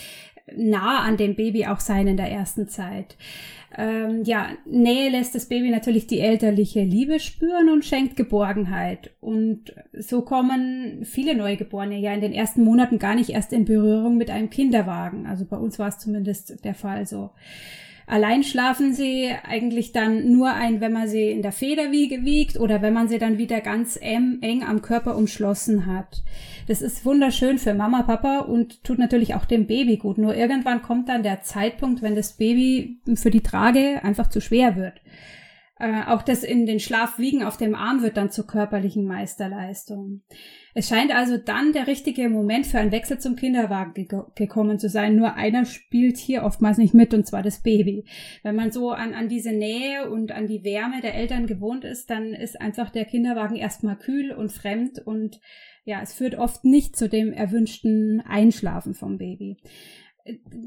nah 0.55 0.99
an 0.99 1.17
dem 1.17 1.35
Baby 1.35 1.65
auch 1.65 1.79
sein 1.79 2.07
in 2.07 2.17
der 2.17 2.31
ersten 2.31 2.67
Zeit. 2.67 3.15
Ähm, 3.77 4.23
ja, 4.23 4.49
Nähe 4.65 5.09
lässt 5.09 5.35
das 5.35 5.47
Baby 5.47 5.69
natürlich 5.69 6.07
die 6.07 6.19
elterliche 6.19 6.81
Liebe 6.81 7.19
spüren 7.19 7.69
und 7.69 7.85
schenkt 7.85 8.15
Geborgenheit. 8.15 9.11
Und 9.21 9.75
so 9.93 10.21
kommen 10.23 11.05
viele 11.05 11.35
Neugeborene 11.35 11.99
ja 11.99 12.13
in 12.13 12.21
den 12.21 12.33
ersten 12.33 12.63
Monaten 12.63 12.97
gar 12.97 13.15
nicht 13.15 13.29
erst 13.29 13.53
in 13.53 13.65
Berührung 13.65 14.17
mit 14.17 14.31
einem 14.31 14.49
Kinderwagen. 14.49 15.27
Also 15.27 15.45
bei 15.45 15.57
uns 15.57 15.77
war 15.77 15.89
es 15.89 15.99
zumindest 15.99 16.65
der 16.65 16.73
Fall 16.73 17.05
so. 17.05 17.29
Allein 18.09 18.43
schlafen 18.43 18.91
sie 18.91 19.31
eigentlich 19.43 19.91
dann 19.91 20.31
nur 20.31 20.51
ein, 20.51 20.81
wenn 20.81 20.91
man 20.91 21.07
sie 21.07 21.29
in 21.29 21.43
der 21.43 21.51
Federwiege 21.51 22.25
wiegt 22.25 22.59
oder 22.59 22.81
wenn 22.81 22.91
man 22.91 23.07
sie 23.07 23.19
dann 23.19 23.37
wieder 23.37 23.61
ganz 23.61 23.99
eng, 24.01 24.63
am 24.67 24.81
Körper 24.81 25.15
umschlossen 25.15 25.85
hat. 25.85 26.23
Das 26.67 26.81
ist 26.81 27.05
wunderschön 27.05 27.59
für 27.59 27.75
Mama, 27.75 28.01
Papa 28.01 28.39
und 28.39 28.83
tut 28.83 28.97
natürlich 28.97 29.35
auch 29.35 29.45
dem 29.45 29.67
Baby 29.67 29.97
gut. 29.97 30.17
Nur 30.17 30.35
irgendwann 30.35 30.81
kommt 30.81 31.07
dann 31.07 31.21
der 31.21 31.43
Zeitpunkt, 31.43 32.01
wenn 32.01 32.15
das 32.15 32.35
Baby 32.35 32.99
für 33.13 33.29
die 33.29 33.43
Trage 33.43 34.03
einfach 34.03 34.27
zu 34.27 34.41
schwer 34.41 34.75
wird. 34.75 34.99
Äh, 35.77 36.05
auch 36.07 36.23
das 36.23 36.43
in 36.43 36.65
den 36.65 36.79
Schlaf 36.79 37.19
wiegen 37.19 37.43
auf 37.43 37.57
dem 37.57 37.75
Arm 37.75 38.01
wird 38.01 38.17
dann 38.17 38.31
zur 38.31 38.47
körperlichen 38.47 39.05
Meisterleistung. 39.05 40.23
Es 40.73 40.87
scheint 40.87 41.13
also 41.13 41.37
dann 41.37 41.73
der 41.73 41.87
richtige 41.87 42.29
Moment 42.29 42.67
für 42.67 42.79
einen 42.79 42.91
Wechsel 42.91 43.19
zum 43.19 43.35
Kinderwagen 43.35 43.93
ge 43.93 44.21
gekommen 44.35 44.79
zu 44.79 44.89
sein. 44.89 45.15
Nur 45.15 45.35
einer 45.35 45.65
spielt 45.65 46.17
hier 46.17 46.43
oftmals 46.43 46.77
nicht 46.77 46.93
mit, 46.93 47.13
und 47.13 47.25
zwar 47.25 47.41
das 47.41 47.61
Baby. 47.61 48.05
Wenn 48.43 48.55
man 48.55 48.71
so 48.71 48.91
an, 48.91 49.13
an 49.13 49.29
diese 49.29 49.51
Nähe 49.51 50.09
und 50.09 50.31
an 50.31 50.47
die 50.47 50.63
Wärme 50.63 51.01
der 51.01 51.15
Eltern 51.15 51.47
gewohnt 51.47 51.85
ist, 51.85 52.09
dann 52.09 52.33
ist 52.33 52.61
einfach 52.61 52.89
der 52.89 53.05
Kinderwagen 53.05 53.55
erstmal 53.55 53.97
kühl 53.97 54.31
und 54.31 54.51
fremd 54.51 54.99
und 54.99 55.39
ja, 55.85 56.01
es 56.01 56.13
führt 56.13 56.35
oft 56.35 56.65
nicht 56.65 56.95
zu 56.95 57.09
dem 57.09 57.33
erwünschten 57.33 58.21
Einschlafen 58.21 58.93
vom 58.93 59.17
Baby 59.17 59.57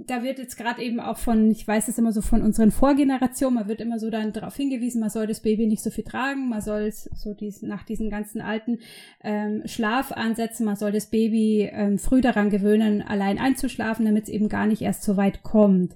da 0.06 0.22
wird 0.22 0.38
jetzt 0.38 0.56
gerade 0.56 0.82
eben 0.82 1.00
auch 1.00 1.18
von, 1.18 1.50
ich 1.50 1.66
weiß 1.66 1.88
es 1.88 1.98
immer 1.98 2.12
so 2.12 2.22
von 2.22 2.42
unseren 2.42 2.70
Vorgenerationen, 2.70 3.54
man 3.54 3.68
wird 3.68 3.80
immer 3.80 3.98
so 3.98 4.10
dann 4.10 4.32
darauf 4.32 4.56
hingewiesen, 4.56 5.00
man 5.00 5.10
soll 5.10 5.26
das 5.26 5.40
Baby 5.40 5.66
nicht 5.66 5.82
so 5.82 5.90
viel 5.90 6.04
tragen, 6.04 6.48
man 6.48 6.60
soll 6.60 6.82
es 6.82 7.04
so 7.14 7.34
dies, 7.34 7.62
nach 7.62 7.82
diesen 7.82 8.10
ganzen 8.10 8.40
alten 8.40 8.78
ähm, 9.22 9.62
Schlafansätzen, 9.64 10.66
man 10.66 10.76
soll 10.76 10.92
das 10.92 11.06
Baby 11.06 11.70
ähm, 11.72 11.98
früh 11.98 12.20
daran 12.20 12.50
gewöhnen, 12.50 13.02
allein 13.02 13.38
einzuschlafen, 13.38 14.04
damit 14.04 14.24
es 14.24 14.30
eben 14.30 14.48
gar 14.48 14.66
nicht 14.66 14.82
erst 14.82 15.02
so 15.02 15.16
weit 15.16 15.42
kommt. 15.42 15.94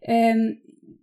Ähm, 0.00 0.58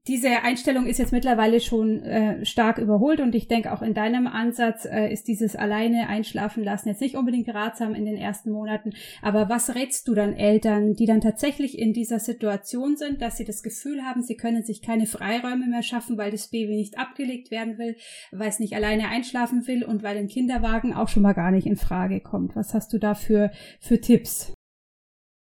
diese 0.07 0.43
Einstellung 0.43 0.85
ist 0.85 0.97
jetzt 0.97 1.12
mittlerweile 1.12 1.59
schon 1.59 2.01
äh, 2.03 2.45
stark 2.45 2.77
überholt 2.77 3.19
und 3.19 3.35
ich 3.35 3.47
denke 3.47 3.73
auch 3.73 3.81
in 3.81 3.93
deinem 3.93 4.27
Ansatz 4.27 4.85
äh, 4.85 5.12
ist 5.12 5.27
dieses 5.27 5.55
alleine 5.55 6.07
einschlafen 6.07 6.63
lassen 6.63 6.89
jetzt 6.89 7.01
nicht 7.01 7.15
unbedingt 7.15 7.53
ratsam 7.53 7.93
in 7.93 8.05
den 8.05 8.17
ersten 8.17 8.51
Monaten. 8.51 8.91
Aber 9.21 9.49
was 9.49 9.75
rätst 9.75 10.07
du 10.07 10.15
dann 10.15 10.33
Eltern, 10.33 10.93
die 10.93 11.05
dann 11.05 11.21
tatsächlich 11.21 11.77
in 11.77 11.93
dieser 11.93 12.19
Situation 12.19 12.97
sind, 12.97 13.21
dass 13.21 13.38
sie 13.38 13.45
das 13.45 13.63
Gefühl 13.63 14.03
haben, 14.03 14.21
sie 14.21 14.35
können 14.35 14.63
sich 14.63 14.81
keine 14.81 15.05
Freiräume 15.05 15.67
mehr 15.67 15.83
schaffen, 15.83 16.17
weil 16.17 16.31
das 16.31 16.49
Baby 16.49 16.75
nicht 16.75 16.97
abgelegt 16.97 17.51
werden 17.51 17.77
will, 17.77 17.95
weil 18.31 18.49
es 18.49 18.59
nicht 18.59 18.73
alleine 18.73 19.09
einschlafen 19.09 19.67
will 19.67 19.83
und 19.83 20.03
weil 20.03 20.17
ein 20.17 20.27
Kinderwagen 20.27 20.93
auch 20.93 21.07
schon 21.07 21.23
mal 21.23 21.33
gar 21.33 21.51
nicht 21.51 21.67
in 21.67 21.77
Frage 21.77 22.21
kommt. 22.21 22.55
Was 22.55 22.73
hast 22.73 22.93
du 22.93 22.99
da 22.99 23.15
für, 23.15 23.51
für 23.79 23.99
Tipps? 23.99 24.53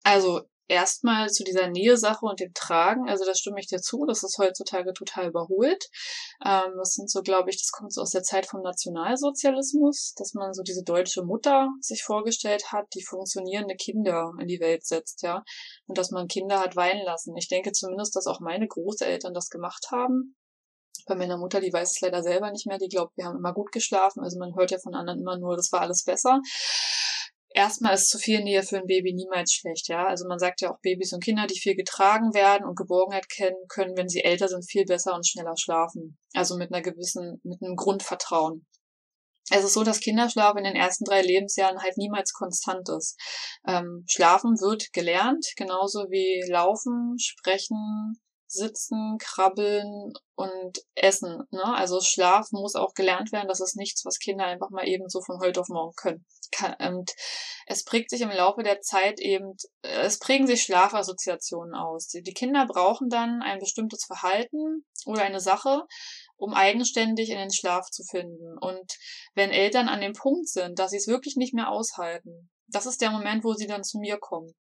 Also 0.05 0.43
erstmal 0.69 1.29
zu 1.31 1.45
dieser 1.45 1.69
Nähe-Sache 1.69 2.25
und 2.25 2.41
dem 2.41 2.53
Tragen, 2.55 3.09
also 3.09 3.25
da 3.25 3.35
stimme 3.35 3.61
ich 3.61 3.67
dir 3.67 3.81
zu, 3.81 4.05
das 4.07 4.23
ist 4.23 4.39
heutzutage 4.39 4.93
total 4.93 5.29
überholt. 5.29 5.89
Ähm, 6.45 6.73
das 6.79 6.95
sind 6.95 7.11
so, 7.11 7.23
glaube 7.23 7.51
ich, 7.51 7.59
das 7.59 7.71
kommt 7.71 7.93
so 7.93 8.01
aus 8.01 8.11
der 8.11 8.23
Zeit 8.23 8.47
vom 8.47 8.63
Nationalsozialismus, 8.63 10.15
dass 10.17 10.35
man 10.35 10.55
so 10.55 10.63
diese 10.63 10.83
deutsche 10.83 11.23
Mutter 11.23 11.69
sich 11.81 12.03
vorgestellt 12.03 12.73
hat, 12.73 12.87
die 12.95 13.05
funktionierende 13.05 13.77
Kinder 13.77 14.33
in 14.41 14.49
die 14.49 14.61
Welt 14.61 14.87
setzt, 14.87 15.23
ja. 15.23 15.45
Und 15.87 15.99
dass 15.99 16.11
man 16.11 16.29
Kinder 16.29 16.61
hat 16.61 16.77
weinen 16.77 17.05
lassen. 17.05 17.37
Ich 17.37 17.49
denke 17.49 17.73
zumindest, 17.73 18.17
dass 18.17 18.27
auch 18.27 18.41
meine 18.41 18.67
Großeltern 18.67 19.35
das 19.35 19.49
gemacht 19.51 19.89
haben. 19.91 20.37
Bei 21.07 21.15
meiner 21.15 21.37
Mutter, 21.37 21.61
die 21.61 21.73
weiß 21.73 21.91
es 21.91 22.01
leider 22.01 22.23
selber 22.23 22.51
nicht 22.51 22.67
mehr, 22.67 22.79
die 22.79 22.89
glaubt, 22.89 23.15
wir 23.17 23.27
haben 23.27 23.37
immer 23.37 23.53
gut 23.53 23.73
geschlafen. 23.73 24.23
Also 24.23 24.39
man 24.39 24.55
hört 24.55 24.71
ja 24.71 24.79
von 24.79 24.95
anderen 24.95 25.21
immer 25.21 25.39
nur, 25.39 25.57
das 25.57 25.71
war 25.71 25.83
alles 25.83 26.05
besser 26.05 26.41
Erstmal 27.57 27.95
ist 27.95 28.11
zu 28.11 28.19
viel 28.19 28.43
Nähe 28.43 28.65
für 28.65 28.79
ein 28.79 28.87
Baby 28.89 29.15
niemals 29.15 29.53
schlecht, 29.53 29.87
ja. 29.87 30.09
Also 30.09 30.27
man 30.27 30.41
sagt 30.41 30.61
ja 30.61 30.73
auch 30.73 30.81
Babys 30.81 31.13
und 31.13 31.23
Kinder, 31.23 31.47
die 31.47 31.59
viel 31.59 31.77
getragen 31.77 32.35
werden 32.35 32.67
und 32.67 32.77
Geborgenheit 32.77 33.29
kennen, 33.29 33.57
können, 33.69 33.97
wenn 33.97 34.09
sie 34.09 34.25
älter 34.25 34.49
sind, 34.49 34.69
viel 34.69 34.85
besser 34.85 35.15
und 35.15 35.25
schneller 35.25 35.55
schlafen. 35.57 36.19
Also 36.33 36.57
mit 36.57 36.73
einer 36.75 36.83
gewissen, 36.83 37.41
mit 37.45 37.63
einem 37.63 37.77
Grundvertrauen. 37.77 38.67
Es 39.51 39.63
ist 39.63 39.75
so, 39.75 39.85
dass 39.85 40.01
Kinderschlaf 40.01 40.57
in 40.57 40.65
den 40.65 40.75
ersten 40.75 41.05
drei 41.05 41.23
Lebensjahren 41.23 41.81
halt 41.81 41.97
niemals 41.97 42.33
konstant 42.33 42.89
ist. 42.89 43.17
Ähm, 43.69 44.05
Schlafen 44.11 44.59
wird 44.59 44.93
gelernt, 44.93 45.47
genauso 45.55 46.11
wie 46.11 46.43
Laufen, 46.51 47.17
Sprechen, 47.21 48.19
Sitzen, 48.55 49.19
Krabbeln 49.19 50.13
und 50.35 50.79
Essen. 50.95 51.43
Ne? 51.51 51.65
Also 51.65 52.01
Schlaf 52.01 52.51
muss 52.53 52.75
auch 52.75 52.95
gelernt 52.95 53.33
werden. 53.33 53.49
Das 53.49 53.61
ist 53.61 53.77
nichts, 53.77 54.05
was 54.05 54.19
Kinder 54.19 54.47
einfach 54.47 54.71
mal 54.71 54.87
eben 54.89 55.09
so 55.09 55.21
von 55.21 55.39
heute 55.41 55.61
auf 55.61 55.69
morgen 55.69 55.95
können. 55.97 56.25
Und 56.79 57.13
es 57.67 57.85
prägt 57.85 58.11
sich 58.11 58.21
im 58.21 58.31
Laufe 58.31 58.63
der 58.63 58.81
Zeit 58.81 59.21
eben, 59.21 59.57
es 59.83 60.19
prägen 60.19 60.47
sich 60.47 60.63
Schlafassoziationen 60.63 61.75
aus. 61.75 62.09
Die 62.09 62.23
Kinder 62.35 62.67
brauchen 62.67 63.09
dann 63.09 63.43
ein 63.43 63.59
bestimmtes 63.59 64.05
Verhalten 64.05 64.85
oder 65.07 65.23
eine 65.23 65.41
Sache, 65.41 65.83
um 66.37 66.55
eigenständig 66.55 67.31
in 67.31 67.39
den 67.39 67.53
Schlaf 67.53 67.91
zu 67.91 68.05
finden. 68.05 68.57
Und 68.59 68.97
wenn 69.35 69.51
Eltern 69.51 69.89
an 69.89 70.01
dem 70.01 70.13
Punkt 70.13 70.49
sind, 70.49 70.79
dass 70.79 70.91
sie 70.91 70.99
es 70.99 71.09
wirklich 71.09 71.37
nicht 71.37 71.55
mehr 71.55 71.71
aushalten, 71.71 72.51
das 72.67 72.87
ist 72.87 73.01
der 73.01 73.11
Moment, 73.11 73.45
wo 73.45 73.55
sie 73.55 73.67
dann 73.67 73.85
zu 73.85 73.99
mir 73.99 74.19
kommen. 74.19 74.55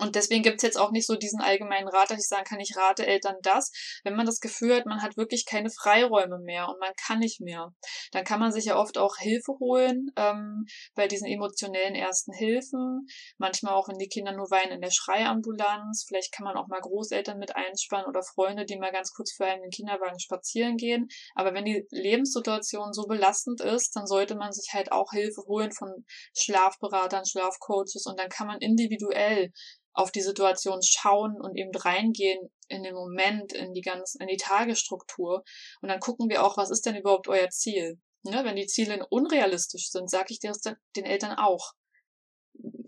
Und 0.00 0.14
deswegen 0.14 0.42
gibt's 0.42 0.62
jetzt 0.62 0.78
auch 0.78 0.90
nicht 0.90 1.06
so 1.06 1.16
diesen 1.16 1.42
allgemeinen 1.42 1.88
Rat, 1.88 2.10
dass 2.10 2.18
ich 2.18 2.28
sagen 2.28 2.44
kann, 2.44 2.60
ich 2.60 2.76
rate 2.76 3.06
Eltern 3.06 3.36
das. 3.42 3.70
Wenn 4.04 4.16
man 4.16 4.24
das 4.24 4.40
Gefühl 4.40 4.74
hat, 4.74 4.86
man 4.86 5.02
hat 5.02 5.18
wirklich 5.18 5.44
keine 5.44 5.68
Freiräume 5.68 6.38
mehr 6.38 6.68
und 6.68 6.80
man 6.80 6.92
kann 7.06 7.18
nicht 7.18 7.42
mehr, 7.42 7.74
dann 8.10 8.24
kann 8.24 8.40
man 8.40 8.52
sich 8.52 8.64
ja 8.64 8.78
oft 8.78 8.96
auch 8.96 9.16
Hilfe 9.18 9.52
holen 9.60 10.10
ähm, 10.16 10.64
bei 10.94 11.08
diesen 11.08 11.26
emotionellen 11.26 11.94
ersten 11.94 12.32
Hilfen. 12.32 13.06
Manchmal 13.36 13.74
auch, 13.74 13.88
wenn 13.88 13.98
die 13.98 14.08
Kinder 14.08 14.32
nur 14.32 14.50
weinen 14.50 14.72
in 14.72 14.80
der 14.80 14.90
Schreiambulanz. 14.90 16.06
Vielleicht 16.08 16.32
kann 16.32 16.44
man 16.44 16.56
auch 16.56 16.68
mal 16.68 16.80
Großeltern 16.80 17.38
mit 17.38 17.54
einspannen 17.54 18.06
oder 18.06 18.22
Freunde, 18.22 18.64
die 18.64 18.78
mal 18.78 18.92
ganz 18.92 19.12
kurz 19.12 19.34
für 19.34 19.44
einen 19.44 19.56
in 19.56 19.62
den 19.64 19.70
Kinderwagen 19.70 20.18
spazieren 20.18 20.78
gehen. 20.78 21.08
Aber 21.34 21.52
wenn 21.52 21.66
die 21.66 21.86
Lebenssituation 21.90 22.94
so 22.94 23.02
belastend 23.02 23.60
ist, 23.60 23.94
dann 23.94 24.06
sollte 24.06 24.36
man 24.36 24.52
sich 24.52 24.72
halt 24.72 24.90
auch 24.90 25.10
Hilfe 25.12 25.42
holen 25.46 25.72
von 25.72 26.06
Schlafberatern, 26.34 27.26
Schlafcoaches 27.26 28.06
und 28.06 28.18
dann 28.18 28.30
kann 28.30 28.46
man 28.46 28.58
individuell 28.60 29.52
auf 29.94 30.10
die 30.10 30.22
Situation 30.22 30.80
schauen 30.82 31.40
und 31.40 31.56
eben 31.56 31.74
reingehen 31.74 32.50
in 32.68 32.82
den 32.82 32.94
Moment, 32.94 33.52
in 33.52 33.74
die 33.74 33.82
ganz, 33.82 34.14
in 34.14 34.26
die 34.26 34.36
Tagesstruktur. 34.36 35.44
Und 35.80 35.88
dann 35.88 36.00
gucken 36.00 36.28
wir 36.28 36.44
auch, 36.44 36.56
was 36.56 36.70
ist 36.70 36.86
denn 36.86 36.96
überhaupt 36.96 37.28
euer 37.28 37.50
Ziel? 37.50 38.00
Ne, 38.24 38.44
wenn 38.44 38.56
die 38.56 38.66
Ziele 38.66 39.04
unrealistisch 39.10 39.90
sind, 39.90 40.08
sage 40.08 40.28
ich 40.30 40.40
das 40.40 40.60
den 40.60 41.04
Eltern 41.04 41.36
auch. 41.36 41.72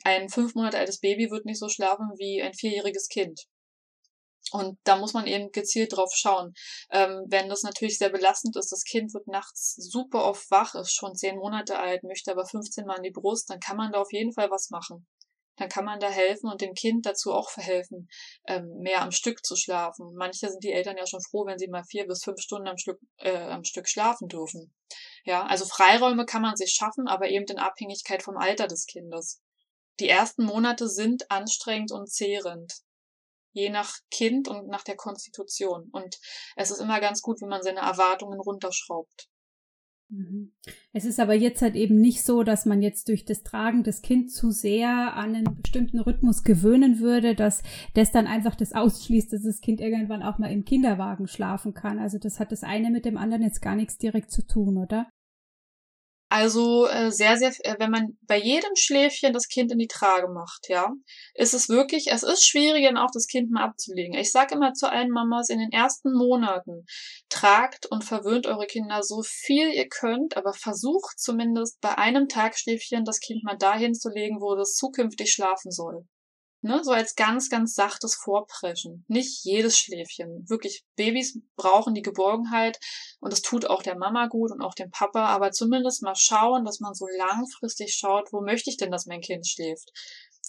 Ein 0.04 0.28
fünf 0.28 0.54
Monate 0.54 0.78
altes 0.78 1.00
Baby 1.00 1.30
wird 1.30 1.44
nicht 1.44 1.58
so 1.58 1.68
schlafen 1.68 2.10
wie 2.18 2.42
ein 2.42 2.54
vierjähriges 2.54 3.08
Kind. 3.08 3.46
Und 4.52 4.78
da 4.84 4.96
muss 4.96 5.14
man 5.14 5.26
eben 5.26 5.50
gezielt 5.50 5.96
drauf 5.96 6.12
schauen. 6.14 6.54
Ähm, 6.90 7.24
wenn 7.28 7.48
das 7.48 7.62
natürlich 7.62 7.98
sehr 7.98 8.10
belastend 8.10 8.56
ist, 8.56 8.70
das 8.70 8.84
Kind 8.84 9.12
wird 9.14 9.26
nachts 9.26 9.74
super 9.74 10.24
oft 10.24 10.48
wach, 10.50 10.74
ist 10.74 10.92
schon 10.92 11.16
zehn 11.16 11.36
Monate 11.36 11.78
alt, 11.78 12.04
möchte 12.04 12.30
aber 12.30 12.46
15 12.46 12.86
Mal 12.86 12.98
an 12.98 13.02
die 13.02 13.10
Brust, 13.10 13.50
dann 13.50 13.58
kann 13.58 13.76
man 13.76 13.90
da 13.90 14.00
auf 14.00 14.12
jeden 14.12 14.32
Fall 14.32 14.50
was 14.50 14.70
machen 14.70 15.06
dann 15.56 15.68
kann 15.68 15.84
man 15.84 16.00
da 16.00 16.08
helfen 16.08 16.50
und 16.50 16.60
dem 16.60 16.74
Kind 16.74 17.06
dazu 17.06 17.32
auch 17.32 17.50
verhelfen, 17.50 18.08
ähm, 18.46 18.68
mehr 18.80 19.02
am 19.02 19.12
Stück 19.12 19.44
zu 19.44 19.56
schlafen. 19.56 20.14
Manche 20.14 20.50
sind 20.50 20.64
die 20.64 20.72
Eltern 20.72 20.96
ja 20.96 21.06
schon 21.06 21.20
froh, 21.20 21.46
wenn 21.46 21.58
sie 21.58 21.68
mal 21.68 21.84
vier 21.84 22.06
bis 22.06 22.24
fünf 22.24 22.40
Stunden 22.40 22.68
am 22.68 22.78
Stück, 22.78 23.00
äh, 23.18 23.36
am 23.36 23.64
Stück 23.64 23.88
schlafen 23.88 24.28
dürfen. 24.28 24.74
Ja, 25.24 25.46
also 25.46 25.64
Freiräume 25.64 26.26
kann 26.26 26.42
man 26.42 26.56
sich 26.56 26.72
schaffen, 26.72 27.06
aber 27.08 27.28
eben 27.28 27.46
in 27.46 27.58
Abhängigkeit 27.58 28.22
vom 28.22 28.36
Alter 28.36 28.66
des 28.66 28.86
Kindes. 28.86 29.40
Die 30.00 30.08
ersten 30.08 30.44
Monate 30.44 30.88
sind 30.88 31.30
anstrengend 31.30 31.92
und 31.92 32.10
zehrend. 32.10 32.72
Je 33.52 33.70
nach 33.70 33.98
Kind 34.10 34.48
und 34.48 34.66
nach 34.66 34.82
der 34.82 34.96
Konstitution. 34.96 35.88
Und 35.92 36.18
es 36.56 36.72
ist 36.72 36.80
immer 36.80 37.00
ganz 37.00 37.22
gut, 37.22 37.40
wenn 37.40 37.48
man 37.48 37.62
seine 37.62 37.80
Erwartungen 37.80 38.40
runterschraubt. 38.40 39.28
Mhm. 40.10 40.52
Es 40.92 41.04
ist 41.04 41.18
aber 41.18 41.34
jetzt 41.34 41.62
halt 41.62 41.74
eben 41.74 42.00
nicht 42.00 42.22
so, 42.22 42.42
dass 42.42 42.66
man 42.66 42.82
jetzt 42.82 43.08
durch 43.08 43.24
das 43.24 43.42
Tragen 43.42 43.82
das 43.82 44.02
Kind 44.02 44.30
zu 44.30 44.50
sehr 44.50 45.14
an 45.14 45.34
einen 45.34 45.62
bestimmten 45.62 45.98
Rhythmus 45.98 46.44
gewöhnen 46.44 47.00
würde, 47.00 47.34
dass 47.34 47.62
das 47.94 48.12
dann 48.12 48.26
einfach 48.26 48.54
das 48.54 48.72
ausschließt, 48.72 49.32
dass 49.32 49.42
das 49.42 49.60
Kind 49.60 49.80
irgendwann 49.80 50.22
auch 50.22 50.38
mal 50.38 50.52
im 50.52 50.64
Kinderwagen 50.64 51.26
schlafen 51.26 51.74
kann. 51.74 51.98
Also 51.98 52.18
das 52.18 52.38
hat 52.38 52.52
das 52.52 52.62
eine 52.62 52.90
mit 52.90 53.04
dem 53.04 53.16
anderen 53.16 53.42
jetzt 53.42 53.62
gar 53.62 53.76
nichts 53.76 53.98
direkt 53.98 54.30
zu 54.30 54.46
tun, 54.46 54.76
oder? 54.76 55.08
Also 56.36 56.88
äh, 56.88 57.12
sehr, 57.12 57.36
sehr, 57.36 57.52
äh, 57.60 57.76
wenn 57.78 57.92
man 57.92 58.18
bei 58.22 58.36
jedem 58.36 58.74
Schläfchen 58.74 59.32
das 59.32 59.46
Kind 59.46 59.70
in 59.70 59.78
die 59.78 59.86
Trage 59.86 60.26
macht, 60.26 60.68
ja, 60.68 60.92
ist 61.34 61.54
es 61.54 61.68
wirklich, 61.68 62.08
es 62.10 62.24
ist 62.24 62.44
schwierig, 62.44 62.84
dann 62.84 62.96
auch 62.96 63.12
das 63.12 63.28
Kind 63.28 63.52
mal 63.52 63.62
abzulegen. 63.62 64.18
Ich 64.18 64.32
sage 64.32 64.56
immer 64.56 64.72
zu 64.72 64.90
allen 64.90 65.10
Mamas, 65.10 65.48
in 65.48 65.60
den 65.60 65.70
ersten 65.70 66.12
Monaten 66.12 66.86
tragt 67.28 67.86
und 67.86 68.02
verwöhnt 68.02 68.48
eure 68.48 68.66
Kinder 68.66 69.04
so 69.04 69.22
viel 69.22 69.72
ihr 69.72 69.86
könnt, 69.88 70.36
aber 70.36 70.54
versucht 70.54 71.20
zumindest 71.20 71.80
bei 71.80 71.96
einem 71.98 72.26
Tagschläfchen 72.26 73.04
das 73.04 73.20
Kind 73.20 73.44
mal 73.44 73.56
dahin 73.56 73.94
zu 73.94 74.08
legen, 74.08 74.40
wo 74.40 74.56
es 74.56 74.74
zukünftig 74.74 75.30
schlafen 75.32 75.70
soll. 75.70 76.04
Ne, 76.66 76.82
so 76.82 76.92
als 76.92 77.14
ganz, 77.14 77.50
ganz 77.50 77.74
sachtes 77.74 78.14
Vorpreschen. 78.14 79.04
Nicht 79.06 79.44
jedes 79.44 79.78
Schläfchen. 79.78 80.48
Wirklich, 80.48 80.82
Babys 80.96 81.38
brauchen 81.56 81.92
die 81.92 82.00
Geborgenheit 82.00 82.80
und 83.20 83.34
das 83.34 83.42
tut 83.42 83.66
auch 83.66 83.82
der 83.82 83.98
Mama 83.98 84.28
gut 84.28 84.50
und 84.50 84.62
auch 84.62 84.72
dem 84.72 84.90
Papa, 84.90 85.26
aber 85.26 85.50
zumindest 85.50 86.02
mal 86.02 86.14
schauen, 86.16 86.64
dass 86.64 86.80
man 86.80 86.94
so 86.94 87.06
langfristig 87.18 87.94
schaut, 87.94 88.32
wo 88.32 88.40
möchte 88.40 88.70
ich 88.70 88.78
denn, 88.78 88.90
dass 88.90 89.04
mein 89.04 89.20
Kind 89.20 89.46
schläft. 89.46 89.92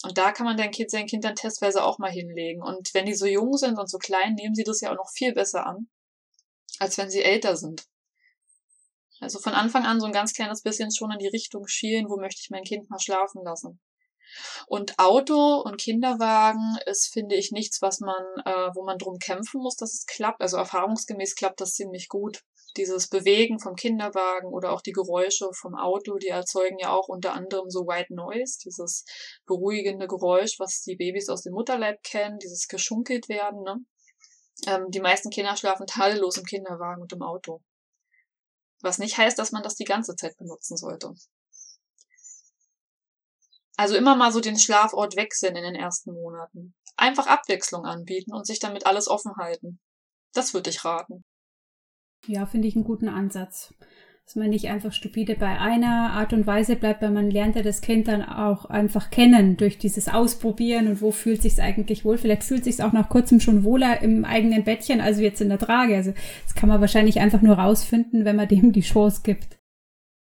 Und 0.04 0.16
da 0.16 0.32
kann 0.32 0.46
man 0.46 0.56
dein 0.56 0.70
Kind, 0.70 0.90
sein 0.90 1.06
Kind 1.06 1.22
dann 1.22 1.34
testweise 1.34 1.84
auch 1.84 1.98
mal 1.98 2.10
hinlegen. 2.10 2.62
Und 2.62 2.94
wenn 2.94 3.04
die 3.04 3.12
so 3.14 3.26
jung 3.26 3.54
sind 3.58 3.78
und 3.78 3.90
so 3.90 3.98
klein, 3.98 4.36
nehmen 4.36 4.54
sie 4.54 4.64
das 4.64 4.80
ja 4.80 4.92
auch 4.92 4.96
noch 4.96 5.10
viel 5.12 5.34
besser 5.34 5.66
an, 5.66 5.90
als 6.78 6.96
wenn 6.96 7.10
sie 7.10 7.20
älter 7.20 7.58
sind. 7.58 7.84
Also 9.20 9.38
von 9.38 9.52
Anfang 9.52 9.84
an 9.84 10.00
so 10.00 10.06
ein 10.06 10.12
ganz 10.12 10.32
kleines 10.32 10.62
bisschen 10.62 10.90
schon 10.94 11.10
in 11.10 11.18
die 11.18 11.28
Richtung 11.28 11.66
schielen, 11.66 12.08
wo 12.08 12.16
möchte 12.16 12.40
ich 12.42 12.48
mein 12.48 12.64
Kind 12.64 12.88
mal 12.88 13.00
schlafen 13.00 13.42
lassen. 13.44 13.78
Und 14.66 14.98
Auto 14.98 15.62
und 15.64 15.78
Kinderwagen 15.78 16.78
ist, 16.86 17.12
finde 17.12 17.36
ich, 17.36 17.52
nichts, 17.52 17.82
was 17.82 18.00
man, 18.00 18.22
äh, 18.44 18.70
wo 18.74 18.84
man 18.84 18.98
drum 18.98 19.18
kämpfen 19.18 19.60
muss, 19.60 19.76
dass 19.76 19.94
es 19.94 20.06
klappt. 20.06 20.40
Also 20.40 20.56
erfahrungsgemäß 20.56 21.34
klappt 21.34 21.60
das 21.60 21.74
ziemlich 21.74 22.08
gut. 22.08 22.42
Dieses 22.76 23.08
Bewegen 23.08 23.58
vom 23.58 23.74
Kinderwagen 23.74 24.48
oder 24.52 24.72
auch 24.72 24.82
die 24.82 24.92
Geräusche 24.92 25.48
vom 25.54 25.74
Auto, 25.74 26.18
die 26.18 26.28
erzeugen 26.28 26.78
ja 26.78 26.92
auch 26.92 27.08
unter 27.08 27.32
anderem 27.32 27.70
so 27.70 27.86
White 27.86 28.14
Noise, 28.14 28.58
dieses 28.64 29.04
beruhigende 29.46 30.06
Geräusch, 30.06 30.58
was 30.58 30.82
die 30.82 30.96
Babys 30.96 31.28
aus 31.28 31.42
dem 31.42 31.54
Mutterleib 31.54 32.02
kennen, 32.02 32.38
dieses 32.38 32.68
geschunkelt 32.68 33.28
werden. 33.28 33.62
Ne? 33.62 33.76
Ähm, 34.66 34.90
die 34.90 35.00
meisten 35.00 35.30
Kinder 35.30 35.56
schlafen 35.56 35.86
tadellos 35.86 36.36
im 36.36 36.44
Kinderwagen 36.44 37.02
und 37.02 37.12
im 37.12 37.22
Auto. 37.22 37.62
Was 38.82 38.98
nicht 38.98 39.16
heißt, 39.16 39.38
dass 39.38 39.52
man 39.52 39.62
das 39.62 39.76
die 39.76 39.84
ganze 39.84 40.14
Zeit 40.16 40.36
benutzen 40.36 40.76
sollte. 40.76 41.14
Also 43.76 43.94
immer 43.94 44.16
mal 44.16 44.32
so 44.32 44.40
den 44.40 44.58
Schlafort 44.58 45.16
wechseln 45.16 45.54
in 45.56 45.62
den 45.62 45.74
ersten 45.74 46.12
Monaten. 46.12 46.74
Einfach 46.96 47.26
Abwechslung 47.26 47.84
anbieten 47.84 48.32
und 48.32 48.46
sich 48.46 48.58
damit 48.58 48.86
alles 48.86 49.08
offen 49.08 49.36
halten. 49.36 49.78
Das 50.32 50.54
würde 50.54 50.70
ich 50.70 50.84
raten. 50.84 51.24
Ja, 52.26 52.46
finde 52.46 52.68
ich 52.68 52.74
einen 52.74 52.84
guten 52.84 53.08
Ansatz. 53.08 53.74
Dass 54.24 54.34
man 54.34 54.50
nicht 54.50 54.68
einfach 54.68 54.92
stupide 54.92 55.36
bei 55.36 55.60
einer 55.60 56.10
Art 56.10 56.32
und 56.32 56.48
Weise 56.48 56.74
bleibt, 56.74 57.00
weil 57.00 57.12
man 57.12 57.30
lernt 57.30 57.54
ja 57.54 57.62
das 57.62 57.80
Kind 57.80 58.08
dann 58.08 58.22
auch 58.24 58.64
einfach 58.64 59.10
kennen 59.10 59.56
durch 59.56 59.78
dieses 59.78 60.08
Ausprobieren 60.08 60.88
und 60.88 61.00
wo 61.00 61.12
fühlt 61.12 61.42
sich's 61.42 61.60
eigentlich 61.60 62.04
wohl. 62.04 62.18
Vielleicht 62.18 62.42
fühlt 62.42 62.64
sich's 62.64 62.80
auch 62.80 62.92
nach 62.92 63.08
kurzem 63.08 63.38
schon 63.38 63.62
wohler 63.62 64.00
im 64.02 64.24
eigenen 64.24 64.64
Bettchen, 64.64 65.00
als 65.00 65.20
jetzt 65.20 65.40
in 65.40 65.48
der 65.48 65.60
Trage. 65.60 65.94
Also 65.94 66.12
das 66.44 66.56
kann 66.56 66.68
man 66.68 66.80
wahrscheinlich 66.80 67.20
einfach 67.20 67.40
nur 67.40 67.56
rausfinden, 67.56 68.24
wenn 68.24 68.34
man 68.34 68.48
dem 68.48 68.72
die 68.72 68.80
Chance 68.80 69.20
gibt. 69.22 69.58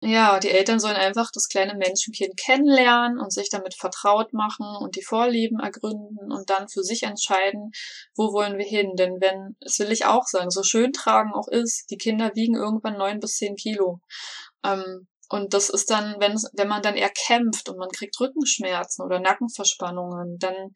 Ja, 0.01 0.39
die 0.39 0.51
Eltern 0.51 0.79
sollen 0.79 0.95
einfach 0.95 1.33
das 1.33 1.49
kleine 1.49 1.75
Menschenkind 1.75 2.37
kennenlernen 2.37 3.19
und 3.19 3.33
sich 3.33 3.51
damit 3.51 3.75
vertraut 3.75 4.33
machen 4.33 4.65
und 4.81 4.95
die 4.95 5.03
Vorlieben 5.03 5.59
ergründen 5.59 6.31
und 6.31 6.51
dann 6.51 6.69
für 6.69 6.85
sich 6.85 7.03
entscheiden, 7.03 7.73
wo 8.15 8.33
wollen 8.33 8.59
wir 8.59 8.65
hin. 8.65 8.93
Denn 8.97 9.21
wenn, 9.21 9.57
das 9.61 9.81
will 9.81 9.91
ich 9.91 10.05
auch 10.05 10.25
sagen, 10.25 10.51
so 10.51 10.63
schön 10.63 10.93
tragen 10.93 11.33
auch 11.35 11.49
ist, 11.49 11.91
die 11.91 11.97
Kinder 11.97 12.31
wiegen 12.37 12.55
irgendwann 12.55 12.97
neun 12.97 13.19
bis 13.19 13.39
zehn 13.39 13.57
Kilo. 13.57 14.01
Ähm, 14.65 15.09
und 15.31 15.53
das 15.53 15.69
ist 15.69 15.91
dann, 15.91 16.15
wenn, 16.21 16.35
wenn 16.53 16.69
man 16.69 16.83
dann 16.83 16.97
eher 16.97 17.11
kämpft 17.11 17.69
und 17.69 17.79
man 17.79 17.91
kriegt 17.91 18.19
Rückenschmerzen 18.21 19.05
oder 19.05 19.19
Nackenverspannungen, 19.19 20.39
dann 20.39 20.75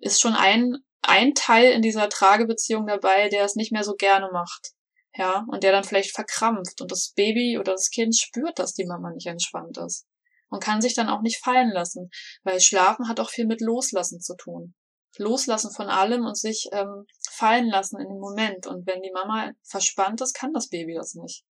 ist 0.00 0.20
schon 0.20 0.34
ein, 0.34 0.78
ein 1.02 1.34
Teil 1.34 1.70
in 1.70 1.82
dieser 1.82 2.08
Tragebeziehung 2.08 2.86
dabei, 2.88 3.28
der 3.28 3.44
es 3.44 3.54
nicht 3.54 3.70
mehr 3.70 3.84
so 3.84 3.94
gerne 3.94 4.28
macht 4.32 4.72
ja, 5.16 5.44
und 5.48 5.62
der 5.62 5.72
dann 5.72 5.84
vielleicht 5.84 6.14
verkrampft 6.14 6.80
und 6.80 6.92
das 6.92 7.12
Baby 7.14 7.58
oder 7.58 7.72
das 7.72 7.90
Kind 7.90 8.16
spürt, 8.16 8.58
dass 8.58 8.74
die 8.74 8.86
Mama 8.86 9.10
nicht 9.10 9.26
entspannt 9.26 9.78
ist 9.78 10.06
und 10.48 10.62
kann 10.62 10.80
sich 10.80 10.94
dann 10.94 11.08
auch 11.08 11.22
nicht 11.22 11.42
fallen 11.42 11.70
lassen, 11.70 12.10
weil 12.44 12.60
Schlafen 12.60 13.08
hat 13.08 13.20
auch 13.20 13.30
viel 13.30 13.46
mit 13.46 13.60
Loslassen 13.60 14.20
zu 14.20 14.36
tun. 14.36 14.74
Loslassen 15.18 15.72
von 15.72 15.88
allem 15.88 16.26
und 16.26 16.36
sich 16.36 16.68
ähm, 16.72 17.06
fallen 17.30 17.68
lassen 17.68 17.98
in 17.98 18.08
dem 18.08 18.18
Moment. 18.18 18.66
Und 18.66 18.86
wenn 18.86 19.02
die 19.02 19.12
Mama 19.12 19.52
verspannt 19.62 20.20
ist, 20.20 20.34
kann 20.34 20.52
das 20.52 20.68
Baby 20.68 20.94
das 20.94 21.14
nicht. 21.14 21.44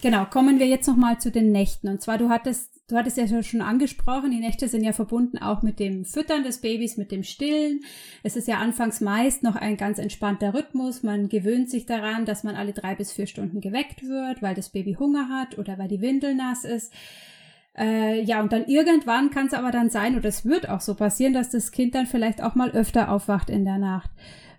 Genau, 0.00 0.26
kommen 0.26 0.60
wir 0.60 0.66
jetzt 0.66 0.86
nochmal 0.86 1.18
zu 1.18 1.30
den 1.32 1.50
Nächten. 1.50 1.88
Und 1.88 2.00
zwar, 2.00 2.18
du 2.18 2.28
hattest, 2.28 2.82
du 2.88 2.96
hattest 2.96 3.16
ja 3.16 3.42
schon 3.42 3.60
angesprochen, 3.60 4.30
die 4.30 4.38
Nächte 4.38 4.68
sind 4.68 4.84
ja 4.84 4.92
verbunden 4.92 5.38
auch 5.38 5.62
mit 5.62 5.80
dem 5.80 6.04
Füttern 6.04 6.44
des 6.44 6.60
Babys, 6.60 6.96
mit 6.96 7.10
dem 7.10 7.24
Stillen. 7.24 7.80
Es 8.22 8.36
ist 8.36 8.46
ja 8.46 8.58
anfangs 8.58 9.00
meist 9.00 9.42
noch 9.42 9.56
ein 9.56 9.76
ganz 9.76 9.98
entspannter 9.98 10.54
Rhythmus. 10.54 11.02
Man 11.02 11.28
gewöhnt 11.28 11.68
sich 11.68 11.84
daran, 11.84 12.26
dass 12.26 12.44
man 12.44 12.54
alle 12.54 12.72
drei 12.72 12.94
bis 12.94 13.12
vier 13.12 13.26
Stunden 13.26 13.60
geweckt 13.60 14.04
wird, 14.04 14.40
weil 14.40 14.54
das 14.54 14.68
Baby 14.68 14.94
Hunger 14.94 15.28
hat 15.28 15.58
oder 15.58 15.78
weil 15.78 15.88
die 15.88 16.00
Windel 16.00 16.36
nass 16.36 16.64
ist. 16.64 16.92
Äh, 17.76 18.22
ja, 18.22 18.40
und 18.40 18.52
dann 18.52 18.66
irgendwann 18.66 19.30
kann 19.30 19.46
es 19.46 19.54
aber 19.54 19.72
dann 19.72 19.90
sein, 19.90 20.16
oder 20.16 20.28
es 20.28 20.44
wird 20.44 20.68
auch 20.68 20.80
so 20.80 20.94
passieren, 20.94 21.32
dass 21.32 21.50
das 21.50 21.72
Kind 21.72 21.94
dann 21.94 22.06
vielleicht 22.06 22.42
auch 22.42 22.54
mal 22.54 22.70
öfter 22.70 23.10
aufwacht 23.10 23.50
in 23.50 23.64
der 23.64 23.78
Nacht 23.78 24.10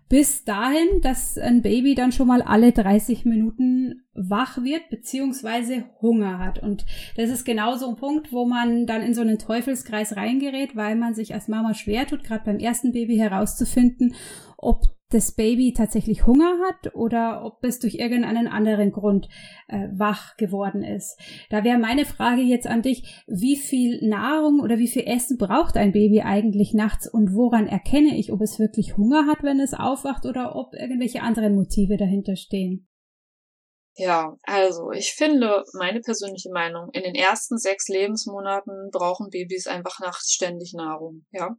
bis 0.10 0.44
dahin, 0.44 1.02
dass 1.02 1.38
ein 1.38 1.62
Baby 1.62 1.94
dann 1.94 2.12
schon 2.12 2.28
mal 2.28 2.42
alle 2.42 2.72
30 2.72 3.26
Minuten 3.26 4.02
wach 4.16 4.64
wird, 4.64 4.90
beziehungsweise 4.90 5.86
Hunger 6.02 6.40
hat. 6.40 6.58
Und 6.60 6.86
das 7.16 7.30
ist 7.30 7.46
genau 7.46 7.76
so 7.76 7.88
ein 7.90 7.96
Punkt, 7.96 8.34
wo 8.34 8.46
man 8.46 8.88
dann 8.88 9.04
in 9.04 9.14
so 9.14 9.22
einen 9.22 9.38
Teufelskreis 9.38 10.16
reingerät, 10.16 10.76
weil 10.76 10.96
man 10.96 11.14
sich 11.14 11.36
als 11.36 11.48
Mama 11.48 11.76
schwer 11.76 12.08
tut, 12.08 12.24
gerade 12.24 12.44
beim 12.44 12.58
ersten 12.58 12.92
Baby 12.92 13.18
herauszufinden, 13.18 14.16
ob 14.58 14.99
das 15.10 15.32
Baby 15.32 15.74
tatsächlich 15.74 16.28
Hunger 16.28 16.60
hat 16.68 16.94
oder 16.94 17.44
ob 17.44 17.64
es 17.64 17.80
durch 17.80 17.96
irgendeinen 17.96 18.48
anderen 18.48 18.92
Grund 18.92 19.28
äh, 19.68 19.88
wach 19.92 20.38
geworden 20.38 20.84
ist. 20.84 21.20
Da 21.50 21.64
wäre 21.64 21.80
meine 21.80 22.06
Frage 22.06 22.42
jetzt 22.42 22.68
an 22.68 22.84
dich, 22.84 23.24
wie 23.28 23.58
viel 23.58 24.08
Nahrung 24.08 24.60
oder 24.60 24.78
wie 24.78 24.88
viel 24.88 25.08
Essen 25.08 25.38
braucht 25.38 25.78
ein 25.78 25.94
Baby 25.94 26.22
eigentlich 26.22 26.74
nachts 26.74 27.12
und 27.12 27.34
woran 27.34 27.68
erkenne 27.68 28.18
ich, 28.18 28.32
ob 28.32 28.42
es 28.42 28.60
wirklich 28.60 28.98
Hunger 28.98 29.26
hat, 29.26 29.42
wenn 29.42 29.60
es 29.60 29.74
aufwacht 29.74 30.26
oder 30.26 30.56
ob 30.56 30.76
irgendwelche 30.76 31.22
anderen 31.22 31.56
Motive 31.56 31.98
dahinter 31.98 32.36
stehen? 32.36 32.88
Ja, 33.96 34.38
also 34.44 34.92
ich 34.92 35.12
finde, 35.12 35.64
meine 35.74 36.00
persönliche 36.00 36.52
Meinung, 36.52 36.90
in 36.94 37.04
den 37.04 37.16
ersten 37.16 37.58
sechs 37.58 37.90
Lebensmonaten 37.90 38.92
brauchen 38.92 39.30
Babys 39.30 39.68
einfach 39.68 40.00
nachts 40.00 40.34
ständig 40.34 40.74
Nahrung, 40.74 41.26
ja. 41.32 41.58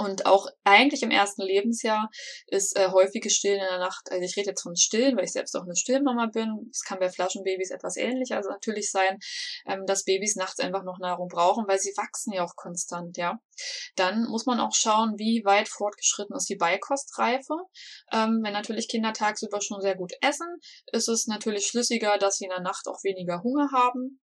Und 0.00 0.24
auch 0.24 0.46
eigentlich 0.64 1.02
im 1.02 1.10
ersten 1.10 1.42
Lebensjahr 1.42 2.08
ist 2.46 2.74
äh, 2.74 2.88
häufiges 2.88 3.34
Stillen 3.34 3.60
in 3.60 3.66
der 3.66 3.80
Nacht, 3.80 4.10
also 4.10 4.24
ich 4.24 4.34
rede 4.34 4.48
jetzt 4.48 4.62
von 4.62 4.74
Stillen, 4.74 5.14
weil 5.14 5.24
ich 5.24 5.32
selbst 5.32 5.54
auch 5.54 5.64
eine 5.64 5.76
Stillmama 5.76 6.24
bin. 6.32 6.70
Es 6.72 6.84
kann 6.84 6.98
bei 7.00 7.10
Flaschenbabys 7.10 7.70
etwas 7.70 7.98
ähnlich 7.98 8.32
also 8.32 8.48
natürlich 8.48 8.90
sein, 8.90 9.18
ähm, 9.66 9.84
dass 9.84 10.04
Babys 10.04 10.36
nachts 10.36 10.58
einfach 10.58 10.84
noch 10.84 10.98
Nahrung 11.00 11.28
brauchen, 11.28 11.68
weil 11.68 11.78
sie 11.78 11.92
wachsen 11.98 12.32
ja 12.32 12.42
auch 12.42 12.56
konstant, 12.56 13.18
ja. 13.18 13.40
Dann 13.94 14.24
muss 14.24 14.46
man 14.46 14.58
auch 14.58 14.74
schauen, 14.74 15.18
wie 15.18 15.44
weit 15.44 15.68
fortgeschritten 15.68 16.34
ist 16.34 16.48
die 16.48 16.56
Beikostreife. 16.56 17.56
Ähm, 18.10 18.40
wenn 18.42 18.54
natürlich 18.54 18.88
Kinder 18.88 19.12
tagsüber 19.12 19.60
schon 19.60 19.82
sehr 19.82 19.96
gut 19.96 20.14
essen, 20.22 20.48
ist 20.92 21.08
es 21.10 21.26
natürlich 21.26 21.66
schlüssiger, 21.66 22.16
dass 22.16 22.38
sie 22.38 22.44
in 22.44 22.50
der 22.50 22.62
Nacht 22.62 22.88
auch 22.88 23.04
weniger 23.04 23.42
Hunger 23.42 23.68
haben. 23.70 24.18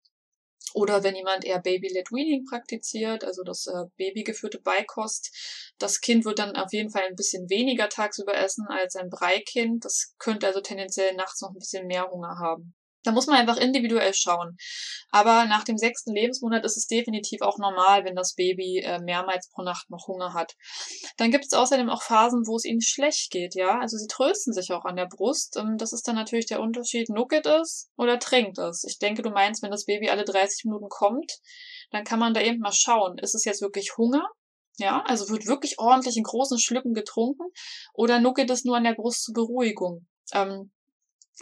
Oder 0.74 1.02
wenn 1.02 1.14
jemand 1.14 1.44
eher 1.44 1.60
Baby-led 1.60 2.10
Weaning 2.10 2.44
praktiziert, 2.44 3.24
also 3.24 3.42
das 3.42 3.66
äh, 3.66 3.84
babygeführte 3.96 4.60
Beikost, 4.60 5.30
das 5.78 6.00
Kind 6.00 6.24
wird 6.24 6.38
dann 6.38 6.56
auf 6.56 6.72
jeden 6.72 6.90
Fall 6.90 7.02
ein 7.08 7.16
bisschen 7.16 7.50
weniger 7.50 7.88
tagsüber 7.88 8.34
essen 8.34 8.66
als 8.68 8.96
ein 8.96 9.10
Breikind. 9.10 9.84
Das 9.84 10.14
könnte 10.18 10.46
also 10.46 10.60
tendenziell 10.60 11.14
nachts 11.14 11.40
noch 11.40 11.50
ein 11.50 11.58
bisschen 11.58 11.86
mehr 11.86 12.08
Hunger 12.10 12.38
haben. 12.38 12.74
Da 13.04 13.12
muss 13.12 13.26
man 13.26 13.36
einfach 13.36 13.56
individuell 13.56 14.14
schauen. 14.14 14.56
Aber 15.10 15.44
nach 15.46 15.64
dem 15.64 15.76
sechsten 15.76 16.14
Lebensmonat 16.14 16.64
ist 16.64 16.76
es 16.76 16.86
definitiv 16.86 17.42
auch 17.42 17.58
normal, 17.58 18.04
wenn 18.04 18.14
das 18.14 18.34
Baby 18.34 18.78
äh, 18.78 19.00
mehrmals 19.00 19.48
pro 19.50 19.62
Nacht 19.62 19.90
noch 19.90 20.06
Hunger 20.06 20.34
hat. 20.34 20.54
Dann 21.16 21.30
gibt 21.30 21.44
es 21.44 21.52
außerdem 21.52 21.90
auch 21.90 22.02
Phasen, 22.02 22.46
wo 22.46 22.56
es 22.56 22.64
ihnen 22.64 22.80
schlecht 22.80 23.30
geht, 23.30 23.54
ja. 23.54 23.78
Also 23.80 23.96
sie 23.96 24.06
trösten 24.06 24.52
sich 24.52 24.72
auch 24.72 24.84
an 24.84 24.96
der 24.96 25.06
Brust. 25.06 25.56
Ähm, 25.56 25.76
das 25.78 25.92
ist 25.92 26.06
dann 26.06 26.14
natürlich 26.14 26.46
der 26.46 26.60
Unterschied, 26.60 27.08
nuckelt 27.08 27.46
es 27.46 27.90
oder 27.96 28.18
trinkt 28.18 28.58
es. 28.58 28.84
Ich 28.84 28.98
denke, 28.98 29.22
du 29.22 29.30
meinst, 29.30 29.62
wenn 29.62 29.70
das 29.70 29.84
Baby 29.84 30.08
alle 30.08 30.24
30 30.24 30.64
Minuten 30.64 30.88
kommt, 30.88 31.32
dann 31.90 32.04
kann 32.04 32.18
man 32.18 32.34
da 32.34 32.40
eben 32.40 32.60
mal 32.60 32.72
schauen, 32.72 33.18
ist 33.18 33.34
es 33.34 33.44
jetzt 33.44 33.62
wirklich 33.62 33.96
Hunger? 33.96 34.26
Ja, 34.78 35.02
also 35.06 35.28
wird 35.28 35.46
wirklich 35.46 35.78
ordentlich 35.78 36.16
in 36.16 36.22
großen 36.22 36.58
Schlücken 36.58 36.94
getrunken 36.94 37.44
oder 37.92 38.20
nuckelt 38.20 38.50
es 38.50 38.64
nur 38.64 38.76
an 38.76 38.84
der 38.84 38.94
Brust 38.94 39.24
zur 39.24 39.34
Beruhigung? 39.34 40.06
Ähm, 40.32 40.72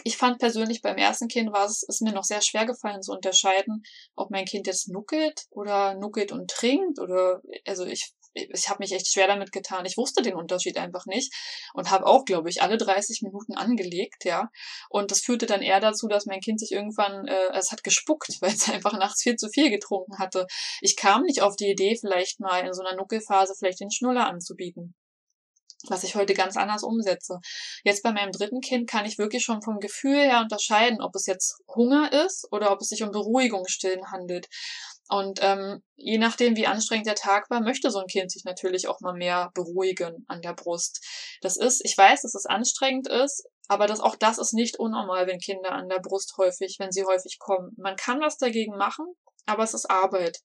ich 0.05 0.17
fand 0.17 0.39
persönlich 0.39 0.83
beim 0.83 0.97
ersten 0.97 1.29
Kind 1.29 1.53
war 1.53 1.65
es 1.67 1.83
ist 1.83 2.03
mir 2.03 2.13
noch 2.13 2.25
sehr 2.25 2.43
schwer 2.43 2.67
gefallen 2.67 3.03
zu 3.03 3.13
unterscheiden, 3.13 3.83
ob 4.17 4.31
mein 4.31 4.45
Kind 4.45 4.67
jetzt 4.67 4.89
nuckelt 4.89 5.47
oder 5.51 5.95
nuckelt 5.95 6.33
und 6.33 6.51
trinkt 6.51 6.99
oder 6.99 7.41
also 7.67 7.85
ich 7.85 8.13
ich 8.33 8.69
habe 8.69 8.79
mich 8.81 8.93
echt 8.93 9.09
schwer 9.09 9.27
damit 9.27 9.53
getan. 9.53 9.85
Ich 9.87 9.97
wusste 9.97 10.23
den 10.23 10.35
Unterschied 10.35 10.79
einfach 10.79 11.07
nicht 11.07 11.35
und 11.75 11.91
habe 11.91 12.07
auch, 12.07 12.25
glaube 12.25 12.49
ich, 12.49 12.63
alle 12.63 12.77
30 12.77 13.23
Minuten 13.23 13.55
angelegt, 13.55 14.25
ja. 14.25 14.51
Und 14.89 15.11
das 15.11 15.21
führte 15.21 15.47
dann 15.47 15.63
eher 15.63 15.81
dazu, 15.81 16.07
dass 16.07 16.27
mein 16.27 16.41
Kind 16.41 16.61
sich 16.61 16.73
irgendwann, 16.73 17.27
äh, 17.27 17.49
es 17.55 17.73
hat 17.73 17.83
gespuckt, 17.83 18.37
weil 18.41 18.53
es 18.53 18.69
einfach 18.69 18.93
nachts 18.93 19.23
viel 19.23 19.37
zu 19.37 19.49
viel 19.49 19.71
getrunken 19.71 20.19
hatte. 20.19 20.47
Ich 20.81 20.97
kam 20.97 21.23
nicht 21.23 21.43
auf 21.43 21.57
die 21.57 21.71
Idee, 21.71 21.97
vielleicht 21.99 22.41
mal 22.41 22.61
in 22.61 22.73
so 22.73 22.83
einer 22.83 22.97
Nuckelphase 22.97 23.55
vielleicht 23.59 23.81
den 23.81 23.91
Schnuller 23.91 24.27
anzubieten 24.27 24.95
was 25.88 26.05
ich 26.05 26.14
heute 26.14 26.35
ganz 26.35 26.57
anders 26.57 26.83
umsetze. 26.83 27.38
Jetzt 27.85 28.03
bei 28.03 28.12
meinem 28.12 28.33
dritten 28.33 28.61
Kind 28.61 28.88
kann 28.88 29.07
ich 29.07 29.19
wirklich 29.19 29.43
schon 29.43 29.62
vom 29.62 29.79
Gefühl 29.79 30.19
her 30.19 30.40
unterscheiden, 30.40 31.01
ob 31.01 31.14
es 31.14 31.27
jetzt 31.27 31.57
Hunger 31.75 32.12
ist 32.25 32.47
oder 32.51 32.73
ob 32.73 32.81
es 32.81 32.88
sich 32.88 33.03
um 33.03 33.11
Beruhigungsstillen 33.11 34.11
handelt. 34.11 34.47
Und 35.09 35.40
ähm, 35.43 35.83
je 35.97 36.19
nachdem, 36.19 36.55
wie 36.57 36.69
anstrengend 36.69 37.07
der 37.07 37.16
Tag 37.16 37.51
war, 37.51 37.61
möchte 37.61 37.90
so 37.90 37.99
ein 37.99 38.07
Kind 38.07 38.31
sich 38.31 38.45
natürlich 38.45 38.87
auch 38.87 39.01
mal 39.01 39.14
mehr 39.14 39.51
beruhigen 39.55 40.25
an 40.29 40.40
der 40.40 40.55
Brust. 40.55 41.05
Das 41.40 41.57
ist, 41.57 41.85
ich 41.85 41.99
weiß, 41.99 42.23
dass 42.23 42.35
es 42.35 42.47
anstrengend 42.47 43.09
ist, 43.09 43.45
aber 43.66 43.88
das, 43.88 43.99
auch 43.99 44.14
das 44.14 44.38
ist 44.38 44.53
nicht 44.53 44.79
unnormal, 44.79 45.27
wenn 45.27 45.40
Kinder 45.40 45.73
an 45.73 45.88
der 45.88 45.99
Brust 45.99 46.35
häufig, 46.38 46.77
wenn 46.79 46.93
sie 46.93 47.05
häufig 47.05 47.38
kommen. 47.40 47.73
Man 47.77 47.97
kann 47.97 48.21
was 48.21 48.37
dagegen 48.37 48.77
machen, 48.77 49.05
aber 49.47 49.64
es 49.64 49.75
ist 49.75 49.90
Arbeit. 49.90 50.38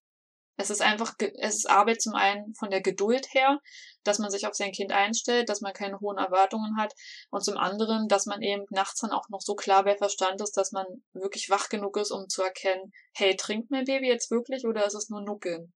Es 0.58 0.70
ist 0.70 0.82
einfach, 0.82 1.16
es 1.20 1.56
ist 1.56 1.70
Arbeit 1.70 2.02
zum 2.02 2.16
einen 2.16 2.56
von 2.56 2.70
der 2.70 2.82
Geduld 2.82 3.34
her, 3.34 3.60
dass 4.04 4.20
man 4.20 4.32
sich 4.32 4.48
auf 4.48 4.54
sein 4.54 4.72
Kind 4.72 4.94
einstellt, 4.94 5.50
dass 5.50 5.62
man 5.62 5.74
keine 5.74 6.00
hohen 6.00 6.18
Erwartungen 6.18 6.78
hat 6.78 6.94
und 7.30 7.44
zum 7.44 7.58
anderen, 7.58 8.08
dass 8.08 8.26
man 8.26 8.42
eben 8.42 8.64
nachts 8.70 9.02
dann 9.02 9.12
auch 9.12 9.28
noch 9.30 9.42
so 9.42 9.56
klar 9.56 9.84
bei 9.84 9.98
Verstand 9.98 10.42
ist, 10.42 10.56
dass 10.56 10.72
man 10.72 10.86
wirklich 11.14 11.50
wach 11.50 11.68
genug 11.68 11.98
ist, 11.98 12.12
um 12.12 12.30
zu 12.30 12.42
erkennen, 12.42 12.94
hey, 13.14 13.36
trinkt 13.36 13.70
mein 13.70 13.86
Baby 13.86 14.08
jetzt 14.08 14.32
wirklich 14.32 14.66
oder 14.66 14.86
ist 14.86 14.96
es 14.96 15.10
nur 15.10 15.22
Nuckeln? 15.22 15.74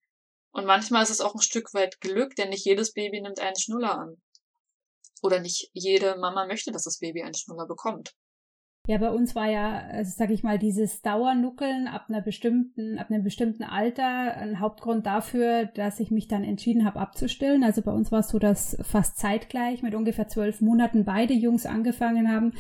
Und 0.51 0.65
manchmal 0.65 1.03
ist 1.03 1.11
es 1.11 1.21
auch 1.21 1.35
ein 1.35 1.41
Stück 1.41 1.73
weit 1.73 1.99
Glück, 1.99 2.35
denn 2.35 2.49
nicht 2.49 2.65
jedes 2.65 2.93
Baby 2.93 3.21
nimmt 3.21 3.39
einen 3.39 3.59
Schnuller 3.59 3.99
an. 3.99 4.21
Oder 5.21 5.39
nicht 5.39 5.69
jede 5.73 6.15
Mama 6.17 6.45
möchte, 6.47 6.71
dass 6.71 6.85
das 6.85 6.99
Baby 6.99 7.23
einen 7.23 7.35
Schnuller 7.35 7.67
bekommt. 7.67 8.15
Ja, 8.89 8.97
bei 8.97 9.11
uns 9.11 9.35
war 9.35 9.47
ja, 9.47 9.83
also 9.91 10.11
sag 10.17 10.31
ich 10.31 10.41
mal, 10.41 10.57
dieses 10.57 11.03
Dauernuckeln 11.03 11.85
ab 11.85 12.05
einer 12.09 12.21
bestimmten, 12.21 12.97
ab 12.97 13.11
einem 13.11 13.23
bestimmten 13.23 13.61
Alter 13.61 14.35
ein 14.35 14.59
Hauptgrund 14.59 15.05
dafür, 15.05 15.65
dass 15.75 15.99
ich 15.99 16.09
mich 16.09 16.27
dann 16.27 16.43
entschieden 16.43 16.85
habe 16.85 16.99
abzustillen. 16.99 17.63
Also 17.63 17.83
bei 17.83 17.91
uns 17.91 18.11
war 18.11 18.21
es 18.21 18.29
so, 18.29 18.39
dass 18.39 18.75
fast 18.81 19.19
zeitgleich 19.19 19.83
mit 19.83 19.93
ungefähr 19.93 20.27
zwölf 20.27 20.59
Monaten 20.59 21.05
beide 21.05 21.35
Jungs 21.35 21.67
angefangen 21.67 22.33
haben, 22.33 22.53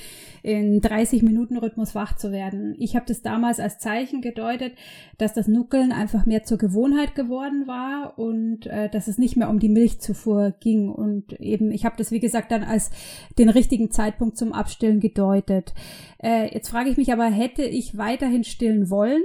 in 0.43 0.81
30 0.81 1.23
Minuten 1.23 1.57
Rhythmus 1.57 1.95
wach 1.95 2.15
zu 2.15 2.31
werden. 2.31 2.75
Ich 2.77 2.95
habe 2.95 3.07
das 3.07 3.23
damals 3.23 3.59
als 3.59 3.79
Zeichen 3.79 4.21
gedeutet, 4.21 4.73
dass 5.17 5.33
das 5.33 5.47
Nuckeln 5.47 5.91
einfach 5.91 6.27
mehr 6.27 6.43
zur 6.43 6.59
Gewohnheit 6.59 7.15
geworden 7.15 7.65
war 7.65 8.19
und 8.19 8.67
äh, 8.67 8.87
dass 8.87 9.07
es 9.07 9.17
nicht 9.17 9.35
mehr 9.35 9.49
um 9.49 9.57
die 9.57 9.67
Milchzufuhr 9.67 10.53
ging. 10.59 10.89
Und 10.89 11.33
eben, 11.41 11.71
ich 11.71 11.85
habe 11.85 11.95
das, 11.97 12.11
wie 12.11 12.19
gesagt, 12.19 12.51
dann 12.51 12.63
als 12.63 12.91
den 13.39 13.49
richtigen 13.49 13.89
Zeitpunkt 13.89 14.37
zum 14.37 14.53
Abstillen 14.53 14.99
gedeutet. 14.99 15.73
Äh, 16.21 16.53
jetzt 16.53 16.69
frage 16.69 16.89
ich 16.89 16.97
mich 16.97 17.11
aber, 17.11 17.25
hätte 17.25 17.63
ich 17.63 17.97
weiterhin 17.97 18.43
stillen 18.43 18.89
wollen? 18.89 19.23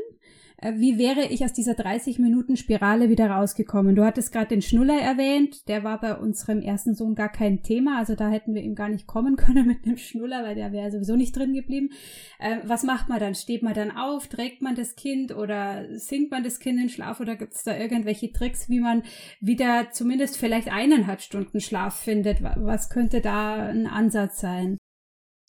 Äh, 0.64 0.74
wie 0.76 0.98
wäre 0.98 1.26
ich 1.26 1.44
aus 1.44 1.52
dieser 1.52 1.74
30 1.74 2.18
Minuten 2.18 2.56
Spirale 2.56 3.08
wieder 3.10 3.28
rausgekommen? 3.28 3.94
Du 3.94 4.04
hattest 4.04 4.32
gerade 4.32 4.48
den 4.48 4.62
Schnuller 4.62 4.98
erwähnt, 4.98 5.68
der 5.68 5.84
war 5.84 6.00
bei 6.00 6.14
unserem 6.16 6.60
ersten 6.62 6.94
Sohn 6.94 7.14
gar 7.14 7.30
kein 7.30 7.62
Thema, 7.62 7.98
also 7.98 8.14
da 8.14 8.30
hätten 8.30 8.54
wir 8.54 8.62
ihm 8.62 8.74
gar 8.74 8.88
nicht 8.88 9.06
kommen 9.06 9.36
können 9.44 9.66
mit 9.66 9.84
einem 9.84 9.96
Schnuller, 9.96 10.42
weil 10.44 10.54
der 10.54 10.72
wäre 10.72 10.90
sowieso 10.90 11.16
nicht 11.16 11.36
drin 11.36 11.52
geblieben. 11.52 11.90
Äh, 12.38 12.58
was 12.64 12.82
macht 12.84 13.08
man 13.08 13.20
dann? 13.20 13.34
Steht 13.34 13.62
man 13.62 13.74
dann 13.74 13.90
auf, 13.90 14.28
trägt 14.28 14.62
man 14.62 14.74
das 14.74 14.96
Kind 14.96 15.36
oder 15.36 15.84
singt 15.98 16.30
man 16.30 16.44
das 16.44 16.60
Kind 16.60 16.80
in 16.80 16.88
Schlaf 16.88 17.20
oder 17.20 17.36
gibt 17.36 17.54
es 17.54 17.64
da 17.64 17.76
irgendwelche 17.76 18.32
Tricks, 18.32 18.68
wie 18.68 18.80
man 18.80 19.02
wieder 19.40 19.88
zumindest 19.90 20.38
vielleicht 20.38 20.72
eineinhalb 20.72 21.20
Stunden 21.20 21.60
Schlaf 21.60 21.96
findet? 21.96 22.42
Was 22.42 22.88
könnte 22.88 23.20
da 23.20 23.66
ein 23.66 23.86
Ansatz 23.86 24.40
sein? 24.40 24.78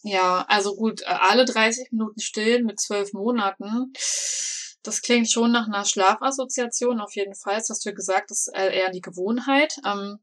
Ja, 0.04 0.46
also 0.48 0.76
gut, 0.76 1.02
äh, 1.02 1.06
alle 1.06 1.46
30 1.46 1.92
Minuten 1.92 2.20
stillen 2.20 2.66
mit 2.66 2.80
zwölf 2.80 3.14
Monaten. 3.14 3.94
Das 4.84 5.02
klingt 5.02 5.32
schon 5.32 5.52
nach 5.52 5.68
einer 5.68 5.86
Schlafassoziation 5.86 7.02
auf 7.02 7.16
jeden 7.16 7.34
Fall. 7.36 7.58
Das 7.58 7.70
hast 7.70 7.86
du 7.86 7.90
ja 7.90 7.96
gesagt, 7.96 8.30
das 8.30 8.48
ist 8.48 8.56
eher 8.56 8.92
die 8.92 9.02
Gewohnheit. 9.02 9.78
Ähm, 9.86 10.20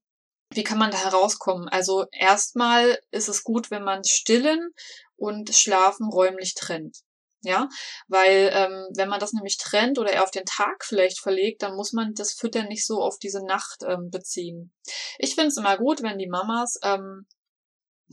wie 0.54 0.64
kann 0.64 0.78
man 0.78 0.90
da 0.90 0.98
herauskommen? 0.98 1.68
Also 1.68 2.06
erstmal 2.12 2.98
ist 3.10 3.28
es 3.28 3.42
gut, 3.42 3.70
wenn 3.70 3.84
man 3.84 4.04
Stillen 4.04 4.70
und 5.16 5.54
Schlafen 5.54 6.08
räumlich 6.08 6.54
trennt. 6.54 6.98
Ja, 7.44 7.68
weil 8.06 8.50
ähm, 8.52 8.86
wenn 8.94 9.08
man 9.08 9.18
das 9.18 9.32
nämlich 9.32 9.58
trennt 9.58 9.98
oder 9.98 10.12
eher 10.12 10.22
auf 10.22 10.30
den 10.30 10.44
Tag 10.44 10.84
vielleicht 10.84 11.18
verlegt, 11.18 11.62
dann 11.62 11.74
muss 11.74 11.92
man 11.92 12.14
das 12.14 12.34
Füttern 12.34 12.68
nicht 12.68 12.86
so 12.86 13.02
auf 13.02 13.18
diese 13.18 13.44
Nacht 13.44 13.82
ähm, 13.84 14.10
beziehen. 14.10 14.72
Ich 15.18 15.34
finde 15.34 15.48
es 15.48 15.56
immer 15.56 15.76
gut, 15.76 16.02
wenn 16.02 16.18
die 16.18 16.28
Mamas 16.28 16.78
ähm, 16.84 17.26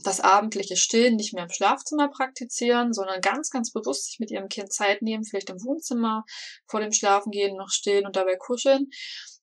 das 0.02 0.20
abendliche 0.20 0.76
Stillen 0.76 1.16
nicht 1.16 1.32
mehr 1.32 1.44
im 1.44 1.50
Schlafzimmer 1.50 2.08
praktizieren, 2.08 2.92
sondern 2.92 3.20
ganz, 3.20 3.50
ganz 3.50 3.72
bewusst 3.72 4.06
sich 4.06 4.18
mit 4.18 4.30
ihrem 4.30 4.48
Kind 4.48 4.72
Zeit 4.72 5.02
nehmen, 5.02 5.24
vielleicht 5.24 5.50
im 5.50 5.62
Wohnzimmer 5.62 6.24
vor 6.66 6.80
dem 6.80 6.92
Schlafengehen 6.92 7.56
noch 7.56 7.70
stillen 7.70 8.06
und 8.06 8.16
dabei 8.16 8.36
kuscheln. 8.36 8.88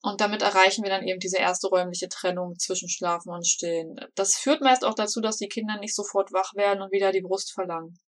Und 0.02 0.22
damit 0.22 0.42
erreichen 0.42 0.84
wir 0.84 0.90
dann 0.90 1.08
eben 1.08 1.20
diese 1.20 1.38
erste 1.38 1.68
räumliche 1.68 2.08
Trennung 2.08 2.58
zwischen 2.60 2.90
Schlafen 2.90 3.30
und 3.32 3.48
Stillen. 3.48 3.96
Das 4.16 4.36
führt 4.36 4.62
meist 4.62 4.86
auch 4.86 4.94
dazu, 4.94 5.22
dass 5.22 5.38
die 5.38 5.48
Kinder 5.48 5.80
nicht 5.80 5.96
sofort 5.96 6.32
wach 6.32 6.54
werden 6.56 6.82
und 6.82 6.92
wieder 6.92 7.12
die 7.12 7.22
Brust 7.22 7.52
verlangen. 7.54 8.00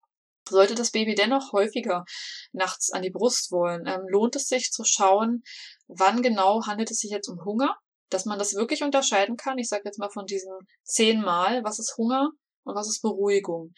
Sollte 0.47 0.75
das 0.75 0.91
Baby 0.91 1.15
dennoch 1.15 1.51
häufiger 1.51 2.05
nachts 2.53 2.91
an 2.91 3.01
die 3.01 3.11
Brust 3.11 3.51
wollen, 3.51 3.85
ähm, 3.85 4.01
lohnt 4.07 4.35
es 4.35 4.47
sich 4.47 4.71
zu 4.71 4.83
schauen, 4.83 5.43
wann 5.87 6.21
genau 6.21 6.65
handelt 6.65 6.89
es 6.89 6.99
sich 6.99 7.11
jetzt 7.11 7.27
um 7.27 7.43
Hunger 7.43 7.75
dass 8.09 8.25
man 8.25 8.39
das 8.39 8.55
wirklich 8.55 8.83
unterscheiden 8.83 9.37
kann. 9.37 9.57
Ich 9.57 9.69
sage 9.69 9.83
jetzt 9.85 9.99
mal 9.99 10.09
von 10.09 10.25
diesen 10.25 10.53
zehnmal, 10.83 11.63
was 11.63 11.79
ist 11.79 11.95
Hunger 11.97 12.31
und 12.63 12.75
was 12.75 12.87
ist 12.87 13.01
Beruhigung. 13.01 13.73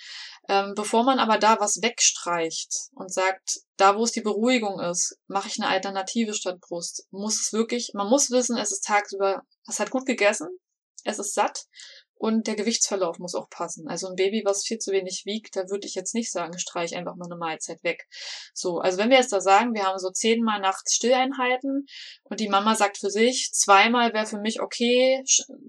Ähm, 0.48 0.74
bevor 0.76 1.04
man 1.04 1.20
aber 1.20 1.38
da 1.38 1.60
was 1.60 1.82
wegstreicht 1.82 2.74
und 2.94 3.14
sagt, 3.14 3.62
da 3.78 3.98
wo 3.98 4.04
es 4.04 4.12
die 4.12 4.22
Beruhigung 4.22 4.80
ist, 4.80 5.18
mache 5.28 5.48
ich 5.48 5.60
eine 5.60 5.70
Alternative 5.70 6.34
statt 6.34 6.60
Brust, 6.60 7.08
muss 7.12 7.40
es 7.40 7.54
wirklich, 7.54 7.92
man 7.94 8.10
muss 8.10 8.32
wissen, 8.32 8.58
es 8.58 8.72
ist 8.72 8.86
tagsüber, 8.86 9.44
es 9.68 9.80
hat 9.80 9.92
gut 9.92 10.06
gegessen, 10.06 10.50
es 11.04 11.20
ist 11.20 11.34
satt 11.34 11.66
und 12.22 12.46
der 12.46 12.56
Gewichtsverlauf 12.56 13.18
muss 13.18 13.34
auch 13.34 13.50
passen. 13.50 13.88
Also 13.88 14.08
ein 14.08 14.16
Baby, 14.16 14.44
was 14.46 14.64
viel 14.64 14.78
zu 14.78 14.92
wenig 14.92 15.24
wiegt, 15.26 15.56
da 15.56 15.70
würde 15.70 15.88
ich 15.88 15.96
jetzt 15.96 16.14
nicht 16.14 16.32
sagen, 16.32 16.60
streich 16.60 16.96
einfach 16.96 17.16
mal 17.16 17.26
eine 17.26 17.36
Mahlzeit 17.36 17.84
weg. 17.84 18.08
So, 18.54 18.78
also 18.78 19.00
wenn 19.00 19.10
wir 19.10 19.18
jetzt 19.18 19.34
da 19.34 19.42
sagen, 19.42 19.74
wir 19.74 19.86
haben 19.86 19.98
so 19.98 20.12
zehnmal 20.12 20.60
nachts 20.60 20.94
Stilleinheiten 20.94 21.88
und 22.24 22.40
die 22.40 22.48
Mama 22.48 22.76
sagt 22.76 23.00
für 23.00 23.10
sich, 23.10 23.50
zweimal 23.54 24.14
wäre 24.14 24.28
für 24.28 24.38
mich 24.38 24.62
okay, 24.62 25.24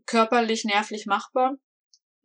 körperlich, 0.04 0.64
nervlich 0.64 1.06
machbar, 1.06 1.54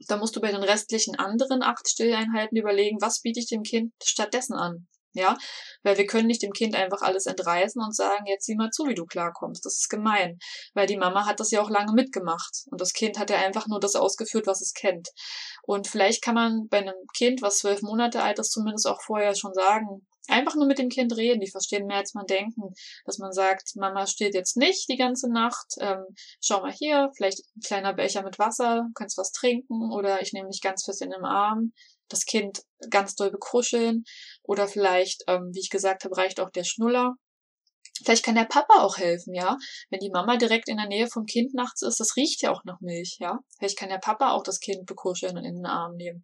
dann 0.07 0.19
musst 0.19 0.35
du 0.35 0.41
bei 0.41 0.51
den 0.51 0.63
restlichen 0.63 1.15
anderen 1.17 1.63
acht 1.63 1.87
Stilleinheiten 1.87 2.57
überlegen, 2.57 2.97
was 3.01 3.21
biete 3.21 3.39
ich 3.39 3.47
dem 3.47 3.63
Kind 3.63 3.93
stattdessen 4.03 4.53
an. 4.53 4.87
Ja, 5.13 5.35
weil 5.81 5.97
wir 5.97 6.05
können 6.05 6.27
nicht 6.27 6.43
dem 6.43 6.51
Kind 6.51 6.75
einfach 6.75 7.01
alles 7.01 7.25
entreißen 7.25 7.81
und 7.81 7.95
sagen, 7.95 8.27
jetzt 8.27 8.45
sieh 8.45 8.55
mal 8.55 8.69
zu, 8.69 8.85
wie 8.85 8.93
du 8.93 9.05
klarkommst. 9.05 9.65
Das 9.65 9.73
ist 9.73 9.89
gemein. 9.89 10.37
Weil 10.75 10.85
die 10.85 10.97
Mama 10.97 11.25
hat 11.25 11.39
das 11.39 11.49
ja 11.49 11.59
auch 11.59 11.71
lange 11.71 11.93
mitgemacht. 11.93 12.65
Und 12.69 12.79
das 12.79 12.93
Kind 12.93 13.17
hat 13.17 13.31
ja 13.31 13.37
einfach 13.37 13.65
nur 13.65 13.79
das 13.79 13.95
ausgeführt, 13.95 14.45
was 14.45 14.61
es 14.61 14.73
kennt. 14.73 15.09
Und 15.63 15.87
vielleicht 15.87 16.21
kann 16.21 16.35
man 16.35 16.67
bei 16.69 16.79
einem 16.79 16.93
Kind, 17.15 17.41
was 17.41 17.57
zwölf 17.57 17.81
Monate 17.81 18.21
alt 18.21 18.37
ist, 18.37 18.51
zumindest 18.51 18.85
auch 18.85 19.01
vorher 19.01 19.33
schon 19.33 19.55
sagen, 19.55 20.05
einfach 20.27 20.55
nur 20.55 20.67
mit 20.67 20.79
dem 20.79 20.89
Kind 20.89 21.15
reden. 21.15 21.41
Die 21.41 21.49
verstehen 21.49 21.87
mehr, 21.87 21.97
als 21.97 22.13
man 22.13 22.25
denken. 22.25 22.73
Dass 23.05 23.17
man 23.17 23.31
sagt, 23.31 23.75
Mama 23.75 24.07
steht 24.07 24.33
jetzt 24.33 24.57
nicht 24.57 24.89
die 24.89 24.97
ganze 24.97 25.31
Nacht. 25.31 25.75
Ähm, 25.79 26.03
schau 26.41 26.61
mal 26.61 26.71
hier, 26.71 27.11
vielleicht 27.15 27.39
ein 27.55 27.61
kleiner 27.61 27.93
Becher 27.93 28.23
mit 28.23 28.39
Wasser, 28.39 28.87
kannst 28.95 29.17
was 29.17 29.31
trinken 29.31 29.91
oder 29.91 30.21
ich 30.21 30.33
nehme 30.33 30.49
dich 30.49 30.61
ganz 30.61 30.83
fest 30.83 31.01
in 31.01 31.11
den 31.11 31.25
Arm 31.25 31.73
das 32.09 32.25
Kind 32.25 32.61
ganz 32.89 33.15
doll 33.15 33.31
bekuscheln 33.31 34.03
oder 34.43 34.67
vielleicht, 34.67 35.23
ähm, 35.27 35.51
wie 35.53 35.59
ich 35.59 35.69
gesagt 35.69 36.05
habe, 36.05 36.17
reicht 36.17 36.39
auch 36.39 36.49
der 36.49 36.63
Schnuller. 36.63 37.15
Vielleicht 38.03 38.23
kann 38.23 38.35
der 38.35 38.45
Papa 38.45 38.81
auch 38.81 38.97
helfen, 38.97 39.33
ja. 39.33 39.57
Wenn 39.89 39.99
die 39.99 40.11
Mama 40.11 40.37
direkt 40.37 40.69
in 40.69 40.77
der 40.77 40.87
Nähe 40.87 41.07
vom 41.07 41.25
Kind 41.25 41.53
nachts 41.53 41.81
ist, 41.81 41.99
das 41.99 42.15
riecht 42.15 42.41
ja 42.41 42.51
auch 42.51 42.63
nach 42.63 42.79
Milch, 42.81 43.17
ja. 43.19 43.39
Vielleicht 43.57 43.77
kann 43.77 43.89
der 43.89 43.97
Papa 43.97 44.31
auch 44.31 44.43
das 44.43 44.59
Kind 44.59 44.85
bekuscheln 44.85 45.37
und 45.37 45.45
in 45.45 45.55
den 45.55 45.65
Arm 45.65 45.95
nehmen. 45.95 46.23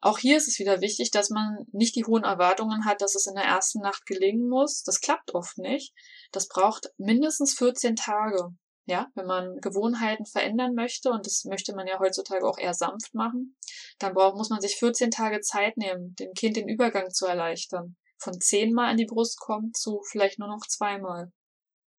Auch 0.00 0.18
hier 0.18 0.36
ist 0.36 0.46
es 0.46 0.58
wieder 0.58 0.80
wichtig, 0.80 1.10
dass 1.10 1.30
man 1.30 1.66
nicht 1.72 1.96
die 1.96 2.04
hohen 2.04 2.22
Erwartungen 2.22 2.84
hat, 2.84 3.00
dass 3.00 3.16
es 3.16 3.26
in 3.26 3.34
der 3.34 3.44
ersten 3.44 3.80
Nacht 3.80 4.06
gelingen 4.06 4.48
muss. 4.48 4.82
Das 4.84 5.00
klappt 5.00 5.34
oft 5.34 5.58
nicht. 5.58 5.92
Das 6.30 6.46
braucht 6.46 6.90
mindestens 6.98 7.54
14 7.54 7.96
Tage. 7.96 8.50
Ja, 8.86 9.08
wenn 9.14 9.26
man 9.26 9.56
Gewohnheiten 9.60 10.24
verändern 10.24 10.74
möchte, 10.74 11.10
und 11.10 11.26
das 11.26 11.44
möchte 11.44 11.74
man 11.74 11.86
ja 11.86 11.98
heutzutage 11.98 12.48
auch 12.48 12.56
eher 12.56 12.72
sanft 12.72 13.12
machen, 13.12 13.54
dann 13.98 14.14
braucht, 14.14 14.36
muss 14.36 14.48
man 14.48 14.62
sich 14.62 14.76
14 14.76 15.10
Tage 15.10 15.40
Zeit 15.40 15.76
nehmen, 15.76 16.14
dem 16.14 16.32
Kind 16.32 16.56
den 16.56 16.68
Übergang 16.68 17.10
zu 17.10 17.26
erleichtern. 17.26 17.96
Von 18.18 18.40
zehnmal 18.40 18.90
an 18.90 18.96
die 18.96 19.06
Brust 19.06 19.38
kommt 19.38 19.76
zu 19.76 20.02
vielleicht 20.10 20.38
nur 20.38 20.48
noch 20.48 20.66
zweimal. 20.66 21.32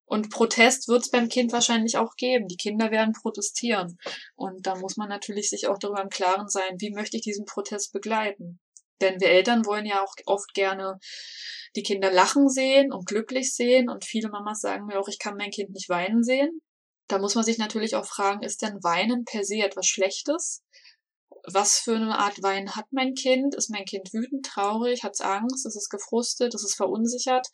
Und 0.06 0.32
Protest 0.32 0.88
wird 0.88 1.04
es 1.04 1.12
beim 1.12 1.30
Kind 1.30 1.52
wahrscheinlich 1.52 1.98
auch 1.98 2.16
geben. 2.16 2.48
Die 2.48 2.58
Kinder 2.58 2.90
werden 2.90 3.14
protestieren. 3.14 4.00
Und 4.36 4.66
da 4.66 4.76
muss 4.76 4.98
man 4.98 5.08
natürlich 5.08 5.50
sich 5.52 5.68
auch 5.68 5.78
darüber 5.78 6.02
im 6.02 6.10
Klaren 6.10 6.50
sein, 6.50 6.78
wie 6.80 6.90
möchte 6.90 7.18
ich 7.18 7.24
diesen 7.24 7.46
Protest 7.46 7.94
begleiten. 7.94 8.60
Denn 9.02 9.22
wir 9.22 9.30
Eltern 9.30 9.66
wollen 9.66 9.86
ja 9.86 10.04
auch 10.04 10.14
oft 10.26 10.54
gerne 10.56 11.00
die 11.76 11.84
Kinder 11.84 12.12
lachen 12.12 12.50
sehen 12.50 12.92
und 12.92 13.06
glücklich 13.06 13.54
sehen. 13.54 13.88
Und 13.88 14.04
viele 14.04 14.30
Mamas 14.30 14.62
sagen 14.62 14.88
mir 14.88 15.00
auch, 15.00 15.08
ich 15.08 15.20
kann 15.20 15.38
mein 15.38 15.52
Kind 15.52 15.70
nicht 15.70 15.90
weinen 15.90 16.24
sehen. 16.24 16.60
Da 17.08 17.20
muss 17.20 17.36
man 17.36 17.44
sich 17.44 17.60
natürlich 17.60 17.96
auch 17.96 18.06
fragen, 18.06 18.44
ist 18.44 18.64
denn 18.64 18.84
Weinen 18.84 19.26
per 19.26 19.44
se 19.44 19.58
etwas 19.58 19.86
Schlechtes? 19.86 20.64
Was 21.46 21.80
für 21.80 21.96
eine 21.96 22.18
Art 22.18 22.42
Wein 22.42 22.76
hat 22.76 22.86
mein 22.92 23.14
Kind? 23.14 23.56
Ist 23.56 23.70
mein 23.70 23.86
Kind 23.86 24.14
wütend, 24.14 24.46
traurig, 24.46 25.04
hat 25.04 25.14
es 25.14 25.22
Angst, 25.22 25.66
ist 25.66 25.76
es 25.76 25.90
gefrustet, 25.90 26.54
ist 26.54 26.64
es 26.64 26.76
verunsichert? 26.76 27.48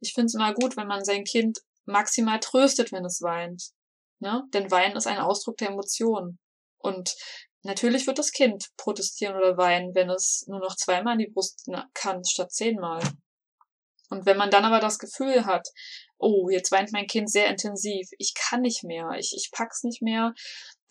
Ich 0.00 0.14
finde 0.14 0.26
es 0.26 0.34
immer 0.34 0.54
gut, 0.54 0.76
wenn 0.76 0.86
man 0.86 1.04
sein 1.04 1.24
Kind 1.24 1.60
maximal 1.84 2.40
tröstet, 2.40 2.92
wenn 2.92 3.04
es 3.04 3.22
weint. 3.22 3.70
Ne? 4.20 4.44
Denn 4.52 4.70
Weinen 4.70 4.96
ist 4.96 5.06
ein 5.06 5.18
Ausdruck 5.18 5.56
der 5.56 5.70
Emotionen. 5.70 6.38
Und 6.78 7.14
natürlich 7.62 8.06
wird 8.06 8.18
das 8.18 8.32
Kind 8.32 8.68
protestieren 8.76 9.36
oder 9.36 9.56
weinen, 9.56 9.94
wenn 9.94 10.10
es 10.10 10.44
nur 10.46 10.60
noch 10.60 10.76
zweimal 10.76 11.14
in 11.14 11.20
die 11.20 11.32
Brust 11.32 11.68
kann 11.94 12.24
statt 12.24 12.52
zehnmal. 12.52 13.02
Und 14.10 14.26
wenn 14.26 14.36
man 14.36 14.50
dann 14.50 14.64
aber 14.66 14.78
das 14.78 14.98
Gefühl 14.98 15.46
hat, 15.46 15.68
oh, 16.18 16.50
jetzt 16.50 16.70
weint 16.70 16.92
mein 16.92 17.06
Kind 17.06 17.30
sehr 17.30 17.48
intensiv, 17.48 18.08
ich 18.18 18.34
kann 18.34 18.60
nicht 18.60 18.84
mehr, 18.84 19.10
ich, 19.18 19.34
ich 19.34 19.50
pack's 19.52 19.84
nicht 19.84 20.02
mehr, 20.02 20.34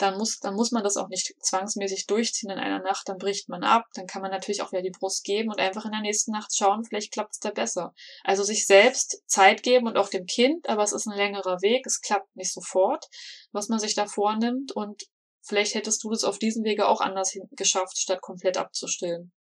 dann 0.02 0.18
muss, 0.18 0.40
dann 0.40 0.56
muss 0.56 0.72
man 0.72 0.84
das 0.84 0.98
auch 0.98 1.10
nicht 1.10 1.36
zwangsmäßig 1.42 2.08
durchziehen 2.08 2.50
in 2.50 2.58
einer 2.58 2.80
Nacht, 2.80 3.08
dann 3.08 3.18
bricht 3.18 3.50
man 3.50 3.64
ab, 3.64 3.86
dann 3.94 4.08
kann 4.08 4.22
man 4.22 4.32
natürlich 4.32 4.62
auch 4.62 4.72
wieder 4.72 4.82
die 4.82 4.92
Brust 4.92 5.24
geben 5.24 5.50
und 5.50 5.60
einfach 5.60 5.86
in 5.86 5.92
der 5.92 6.02
nächsten 6.02 6.32
Nacht 6.32 6.56
schauen, 6.56 6.84
vielleicht 6.84 7.12
klappt's 7.12 7.40
da 7.40 7.52
besser. 7.52 7.94
Also 8.24 8.44
sich 8.44 8.66
selbst 8.66 9.22
Zeit 9.28 9.64
geben 9.64 9.88
und 9.88 9.98
auch 9.98 10.10
dem 10.10 10.26
Kind, 10.26 10.68
aber 10.70 10.84
es 10.84 10.94
ist 10.94 11.08
ein 11.08 11.18
längerer 11.18 11.62
Weg, 11.62 11.86
es 11.86 12.02
klappt 12.02 12.36
nicht 12.36 12.54
sofort, 12.54 13.06
was 13.52 13.70
man 13.70 13.80
sich 13.80 13.96
da 13.96 14.06
vornimmt 14.08 14.72
und 14.72 15.04
vielleicht 15.42 15.76
hättest 15.76 16.04
du 16.04 16.10
das 16.10 16.24
auf 16.24 16.40
diesem 16.40 16.64
Wege 16.64 16.88
auch 16.88 17.02
anders 17.02 17.38
geschafft, 17.52 18.00
statt 18.00 18.22
komplett 18.22 18.58
abzustillen. 18.58 19.32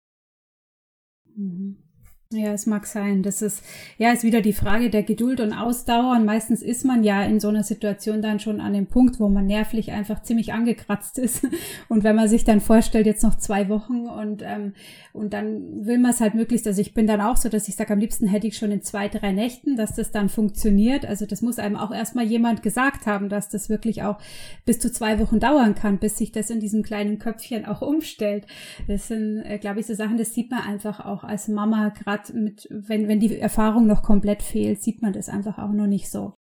Mhm. 1.36 1.91
Ja, 2.34 2.54
es 2.54 2.66
mag 2.66 2.88
sein. 2.88 3.24
Das 3.24 3.42
ist, 3.42 3.62
ja, 3.98 4.14
ist 4.14 4.24
wieder 4.24 4.40
die 4.40 4.54
Frage 4.54 4.90
der 4.90 5.04
Geduld 5.04 5.42
und 5.42 5.52
Ausdauer. 5.52 6.16
Und 6.16 6.26
meistens 6.26 6.62
ist 6.62 6.86
man 6.86 7.04
ja 7.04 7.24
in 7.24 7.42
so 7.42 7.50
einer 7.50 7.64
Situation 7.64 8.22
dann 8.22 8.40
schon 8.40 8.62
an 8.62 8.72
dem 8.72 8.88
Punkt, 8.88 9.20
wo 9.20 9.28
man 9.28 9.46
nervlich 9.48 9.92
einfach 9.92 10.24
ziemlich 10.24 10.54
angekratzt 10.54 11.18
ist. 11.18 11.46
Und 11.90 12.06
wenn 12.06 12.16
man 12.16 12.30
sich 12.30 12.46
dann 12.46 12.62
vorstellt, 12.62 13.06
jetzt 13.06 13.24
noch 13.24 13.36
zwei 13.36 13.68
Wochen 13.68 14.08
und, 14.08 14.44
ähm, 14.44 14.74
und 15.12 15.34
dann 15.34 15.86
will 15.86 15.98
man 15.98 16.12
es 16.12 16.22
halt 16.22 16.36
möglichst, 16.36 16.68
also 16.68 16.80
ich 16.80 16.94
bin 16.94 17.06
dann 17.06 17.20
auch 17.20 17.36
so, 17.36 17.50
dass 17.50 17.68
ich 17.68 17.76
sage, 17.76 17.92
am 17.92 18.00
liebsten 18.00 18.28
hätte 18.28 18.48
ich 18.48 18.56
schon 18.56 18.72
in 18.72 18.82
zwei, 18.82 19.10
drei 19.10 19.34
Nächten, 19.34 19.76
dass 19.76 19.96
das 19.96 20.12
dann 20.12 20.30
funktioniert. 20.30 21.06
Also 21.06 21.26
das 21.26 21.42
muss 21.42 21.60
einem 21.60 21.76
auch 21.76 21.92
erstmal 21.92 22.26
jemand 22.26 22.64
gesagt 22.64 23.08
haben, 23.08 23.28
dass 23.28 23.50
das 23.50 23.68
wirklich 23.68 24.04
auch 24.04 24.20
bis 24.66 24.80
zu 24.80 24.92
zwei 24.92 25.20
Wochen 25.20 25.40
dauern 25.40 25.76
kann, 25.76 25.98
bis 25.98 26.18
sich 26.18 26.32
das 26.32 26.50
in 26.50 26.62
diesem 26.62 26.84
kleinen 26.84 27.20
Köpfchen 27.20 27.66
auch 27.66 27.82
umstellt. 27.82 28.46
Das 28.88 29.10
sind, 29.10 29.42
äh, 29.42 29.58
glaube 29.58 29.82
ich, 29.82 29.86
so 29.86 29.94
Sachen, 29.96 30.18
das 30.18 30.34
sieht 30.34 30.50
man 30.50 30.62
einfach 30.62 31.06
auch 31.06 31.24
als 31.24 31.50
Mama 31.50 31.90
gerade 31.90 32.21
gerade 32.22 32.38
mit, 32.38 32.68
wenn, 32.70 33.08
wenn 33.08 33.20
die 33.20 33.40
Erfahrung 33.40 33.88
noch 33.88 34.04
komplett 34.04 34.44
fehlt, 34.44 34.82
sieht 34.82 35.02
man 35.02 35.14
das 35.14 35.30
einfach 35.30 35.58
auch 35.58 35.72
noch 35.72 35.88
nicht 35.88 36.10
so. 36.10 36.34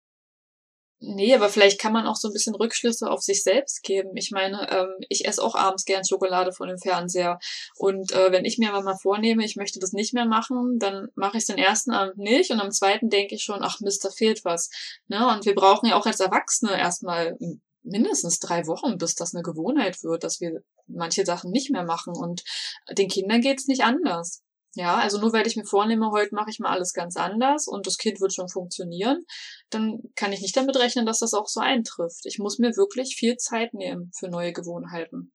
Nee, 1.02 1.34
aber 1.34 1.48
vielleicht 1.48 1.80
kann 1.80 1.94
man 1.94 2.06
auch 2.06 2.18
so 2.18 2.28
ein 2.28 2.34
bisschen 2.34 2.56
Rückschlüsse 2.56 3.10
auf 3.10 3.22
sich 3.22 3.42
selbst 3.42 3.84
geben. 3.84 4.18
Ich 4.18 4.32
meine, 4.32 4.70
ähm, 4.70 4.90
ich 5.08 5.26
esse 5.26 5.42
auch 5.42 5.56
abends 5.56 5.86
gern 5.86 6.06
Schokolade 6.06 6.52
von 6.52 6.68
dem 6.68 6.78
Fernseher. 6.78 7.40
Und 7.78 8.12
äh, 8.12 8.34
wenn 8.34 8.44
ich 8.44 8.58
mir 8.58 8.74
aber 8.74 8.84
mal 8.84 8.98
vornehme, 8.98 9.46
ich 9.46 9.56
möchte 9.56 9.80
das 9.80 9.94
nicht 9.94 10.14
mehr 10.14 10.26
machen, 10.26 10.78
dann 10.78 11.08
mache 11.16 11.38
ich 11.38 11.44
es 11.44 11.48
den 11.48 11.58
ersten 11.58 11.92
Abend 11.92 12.18
nicht 12.18 12.52
und 12.52 12.60
am 12.60 12.72
zweiten 12.72 13.10
denke 13.10 13.36
ich 13.36 13.44
schon, 13.44 13.60
ach 13.62 13.80
Mist, 13.80 14.04
da 14.04 14.10
fehlt 14.10 14.44
was. 14.44 14.70
Ne? 15.08 15.26
Und 15.32 15.46
wir 15.46 15.56
brauchen 15.56 15.88
ja 15.88 15.96
auch 15.96 16.06
als 16.06 16.20
Erwachsene 16.20 16.78
erstmal 16.78 17.38
mindestens 17.82 18.40
drei 18.40 18.68
Wochen, 18.68 18.98
bis 18.98 19.16
das 19.16 19.34
eine 19.34 19.42
Gewohnheit 19.42 20.04
wird, 20.04 20.26
dass 20.26 20.42
wir 20.42 20.64
manche 20.86 21.26
Sachen 21.26 21.52
nicht 21.52 21.72
mehr 21.72 21.86
machen. 21.86 22.14
Und 22.14 22.44
den 22.92 23.08
Kindern 23.08 23.40
geht's 23.40 23.68
nicht 23.68 23.86
anders. 23.86 24.44
Ja, 24.76 24.98
also 24.98 25.20
nur 25.20 25.34
weil 25.34 25.48
ich 25.48 25.56
mir 25.56 25.66
vornehme, 25.66 26.12
heute 26.12 26.36
mache 26.36 26.52
ich 26.52 26.60
mal 26.60 26.70
alles 26.70 26.94
ganz 26.94 27.18
anders 27.18 27.68
und 27.68 27.88
das 27.88 27.98
Kind 27.98 28.22
wird 28.22 28.34
schon 28.34 28.50
funktionieren, 28.50 29.26
dann 29.72 30.00
kann 30.16 30.32
ich 30.32 30.42
nicht 30.42 30.56
damit 30.56 30.78
rechnen, 30.78 31.06
dass 31.06 31.20
das 31.20 31.34
auch 31.34 31.48
so 31.48 31.60
eintrifft. 31.60 32.26
Ich 32.26 32.38
muss 32.38 32.60
mir 32.60 32.76
wirklich 32.78 33.16
viel 33.16 33.36
Zeit 33.38 33.74
nehmen 33.74 34.12
für 34.18 34.30
neue 34.30 34.54
Gewohnheiten. 34.54 35.32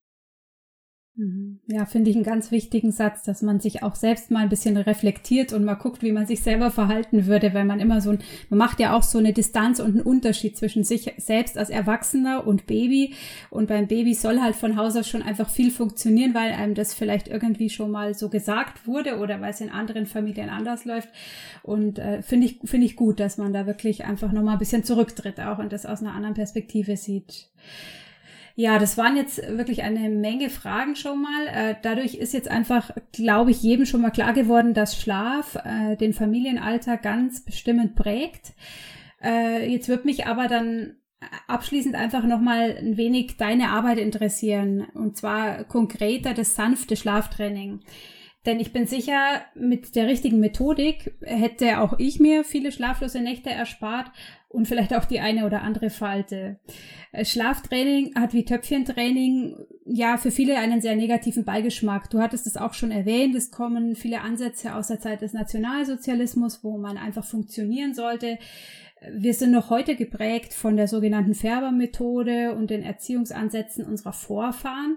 Mhm. 1.17 1.61
Ja, 1.69 1.87
finde 1.87 2.11
ich 2.11 2.17
einen 2.17 2.25
ganz 2.25 2.51
wichtigen 2.51 2.91
Satz, 2.91 3.23
dass 3.23 3.41
man 3.41 3.61
sich 3.61 3.85
auch 3.85 3.95
selbst 3.95 4.33
mal 4.33 4.41
ein 4.41 4.49
bisschen 4.49 4.77
reflektiert 4.77 5.53
und 5.53 5.65
mal 5.65 5.75
guckt, 5.75 6.03
wie 6.03 6.11
man 6.11 6.27
sich 6.27 6.43
selber 6.43 6.73
verhalten 6.73 7.27
würde, 7.27 7.55
weil 7.55 7.65
man 7.65 7.79
immer 7.79 8.01
so 8.01 8.11
ein, 8.11 8.19
man 8.51 8.59
macht 8.59 8.81
ja 8.81 8.97
auch 8.97 9.05
so 9.05 9.19
eine 9.19 9.33
Distanz 9.33 9.79
und 9.79 9.93
einen 9.93 10.01
Unterschied 10.01 10.57
zwischen 10.57 10.83
sich 10.83 11.15
selbst 11.19 11.57
als 11.57 11.71
Erwachsener 11.71 12.45
und 12.49 12.67
Baby. 12.67 13.15
Und 13.51 13.69
beim 13.69 13.87
Baby 13.87 14.15
soll 14.15 14.41
halt 14.41 14.57
von 14.57 14.77
Haus 14.77 14.97
aus 14.97 15.09
schon 15.09 15.23
einfach 15.23 15.49
viel 15.49 15.71
funktionieren, 15.71 16.35
weil 16.35 16.53
einem 16.53 16.75
das 16.75 16.95
vielleicht 16.95 17.29
irgendwie 17.29 17.71
schon 17.71 17.93
mal 17.93 18.15
so 18.15 18.29
gesagt 18.29 18.89
wurde 18.89 19.19
oder 19.19 19.41
weil 19.41 19.51
es 19.51 19.61
in 19.61 19.71
anderen 19.71 20.07
Familien 20.07 20.49
anders 20.49 20.85
läuft. 20.85 21.11
Und 21.63 22.01
äh, 22.01 22.23
finde 22.23 22.47
ich, 22.49 22.59
finde 22.65 22.87
ich 22.87 22.97
gut, 22.97 23.21
dass 23.21 23.39
man 23.39 23.53
da 23.53 23.67
wirklich 23.67 24.05
einfach 24.05 24.33
nochmal 24.33 24.55
ein 24.55 24.59
bisschen 24.59 24.83
zurücktritt 24.83 25.39
auch 25.39 25.59
und 25.59 25.73
das 25.73 25.87
aus 25.87 26.01
einer 26.01 26.15
anderen 26.15 26.35
Perspektive 26.35 26.97
sieht. 26.97 27.51
Ja, 28.57 28.79
das 28.79 28.97
waren 28.97 29.17
jetzt 29.17 29.39
wirklich 29.57 29.83
eine 29.83 30.09
Menge 30.09 30.49
Fragen 30.49 30.95
schon 30.95 31.23
mal. 31.23 31.47
Äh, 31.49 31.75
dadurch 31.83 32.15
ist 32.15 32.33
jetzt 32.33 32.49
einfach, 32.49 32.93
glaube 33.13 33.51
ich, 33.51 33.63
jedem 33.63 33.85
schon 33.85 34.01
mal 34.01 34.11
klar 34.11 34.33
geworden, 34.33 34.75
dass 34.75 34.97
Schlaf 34.97 35.57
äh, 35.57 35.97
den 35.97 36.13
Familienalltag 36.13 37.03
ganz 37.03 37.45
bestimmend 37.45 37.97
prägt. 37.97 38.53
Äh, 39.21 39.69
jetzt 39.69 39.89
wird 39.89 40.05
mich 40.05 40.27
aber 40.27 40.47
dann 40.47 40.97
abschließend 41.49 41.97
einfach 41.97 42.25
nochmal 42.25 42.77
ein 42.79 42.97
wenig 42.97 43.37
deine 43.39 43.71
Arbeit 43.71 43.99
interessieren. 43.99 44.87
Und 44.95 45.17
zwar 45.17 45.65
konkreter 45.65 46.33
das 46.33 46.55
sanfte 46.55 46.95
Schlaftraining. 46.95 47.81
Denn 48.47 48.61
ich 48.61 48.73
bin 48.73 48.87
sicher, 48.87 49.41
mit 49.55 49.97
der 49.97 50.07
richtigen 50.07 50.39
Methodik 50.39 51.17
hätte 51.23 51.81
auch 51.81 51.99
ich 51.99 52.21
mir 52.21 52.45
viele 52.45 52.73
schlaflose 52.73 53.21
Nächte 53.21 53.51
erspart 53.51 54.13
und 54.49 54.69
vielleicht 54.69 54.95
auch 54.95 55.07
die 55.07 55.21
eine 55.21 55.47
oder 55.47 55.63
andere 55.63 55.91
Falte. 55.91 56.61
Äh, 57.15 57.25
Schlaftraining 57.25 58.15
hat 58.17 58.35
wie 58.35 58.45
Töpfchentraining 58.45 59.57
ja 59.87 60.17
für 60.17 60.31
viele 60.31 60.59
einen 60.59 60.81
sehr 60.81 60.97
negativen 60.97 61.45
Beigeschmack. 61.45 62.11
Du 62.11 62.21
hattest 62.21 62.47
es 62.47 62.57
auch 62.57 62.75
schon 62.75 62.91
erwähnt, 62.91 63.35
es 63.37 63.51
kommen 63.51 63.95
viele 63.95 64.21
Ansätze 64.21 64.75
aus 64.75 64.89
der 64.89 65.01
Zeit 65.01 65.21
des 65.21 65.33
Nationalsozialismus, 65.33 66.65
wo 66.65 66.77
man 66.77 66.99
einfach 66.99 67.25
funktionieren 67.25 67.95
sollte. 67.95 68.39
Wir 69.13 69.35
sind 69.35 69.53
noch 69.53 69.71
heute 69.71 69.97
geprägt 69.97 70.55
von 70.55 70.77
der 70.77 70.89
sogenannten 70.89 71.35
Färbermethode 71.35 72.55
und 72.55 72.71
den 72.71 72.83
Erziehungsansätzen 72.83 73.85
unserer 73.85 74.15
Vorfahren 74.15 74.97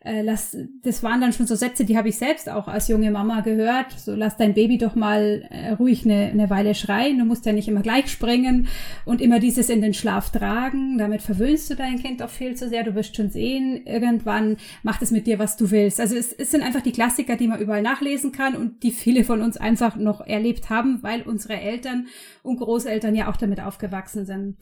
äh, 0.00 0.22
lass, 0.22 0.56
das 0.82 1.02
waren 1.02 1.20
dann 1.20 1.32
schon 1.32 1.48
so 1.48 1.56
Sätze, 1.56 1.84
die 1.84 1.98
habe 1.98 2.08
ich 2.08 2.18
selbst 2.18 2.48
auch 2.48 2.68
als 2.68 2.86
junge 2.86 3.10
Mama 3.10 3.40
gehört. 3.40 3.98
So, 3.98 4.14
lass 4.14 4.36
dein 4.36 4.54
Baby 4.54 4.78
doch 4.78 4.94
mal 4.94 5.44
äh, 5.50 5.72
ruhig 5.72 6.04
eine, 6.04 6.30
eine 6.30 6.48
Weile 6.50 6.76
schreien. 6.76 7.18
Du 7.18 7.24
musst 7.24 7.44
ja 7.46 7.52
nicht 7.52 7.66
immer 7.66 7.82
gleich 7.82 8.08
springen 8.08 8.68
und 9.04 9.20
immer 9.20 9.40
dieses 9.40 9.68
in 9.70 9.80
den 9.80 9.94
Schlaf 9.94 10.30
tragen. 10.30 10.98
Damit 10.98 11.20
verwöhnst 11.22 11.68
du 11.68 11.74
dein 11.74 11.98
Kind 11.98 12.22
auch 12.22 12.30
viel 12.30 12.54
zu 12.54 12.68
sehr. 12.68 12.84
Du 12.84 12.94
wirst 12.94 13.16
schon 13.16 13.30
sehen, 13.30 13.86
irgendwann 13.86 14.56
macht 14.84 15.02
es 15.02 15.10
mit 15.10 15.26
dir, 15.26 15.40
was 15.40 15.56
du 15.56 15.72
willst. 15.72 16.00
Also 16.00 16.14
es, 16.14 16.32
es 16.32 16.52
sind 16.52 16.62
einfach 16.62 16.82
die 16.82 16.92
Klassiker, 16.92 17.34
die 17.34 17.48
man 17.48 17.60
überall 17.60 17.82
nachlesen 17.82 18.30
kann 18.30 18.54
und 18.54 18.84
die 18.84 18.92
viele 18.92 19.24
von 19.24 19.42
uns 19.42 19.56
einfach 19.56 19.96
noch 19.96 20.20
erlebt 20.20 20.70
haben, 20.70 21.02
weil 21.02 21.22
unsere 21.22 21.60
Eltern 21.60 22.06
und 22.44 22.58
Großeltern 22.58 23.16
ja 23.16 23.28
auch 23.28 23.36
damit 23.36 23.60
aufgewachsen 23.60 24.26
sind. 24.26 24.56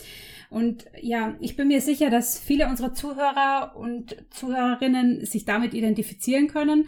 Und 0.50 0.86
ja, 1.00 1.36
ich 1.40 1.56
bin 1.56 1.68
mir 1.68 1.80
sicher, 1.80 2.10
dass 2.10 2.38
viele 2.38 2.68
unserer 2.68 2.94
Zuhörer 2.94 3.74
und 3.76 4.16
Zuhörerinnen 4.30 5.24
sich 5.24 5.44
damit 5.44 5.74
identifizieren 5.74 6.48
können 6.48 6.86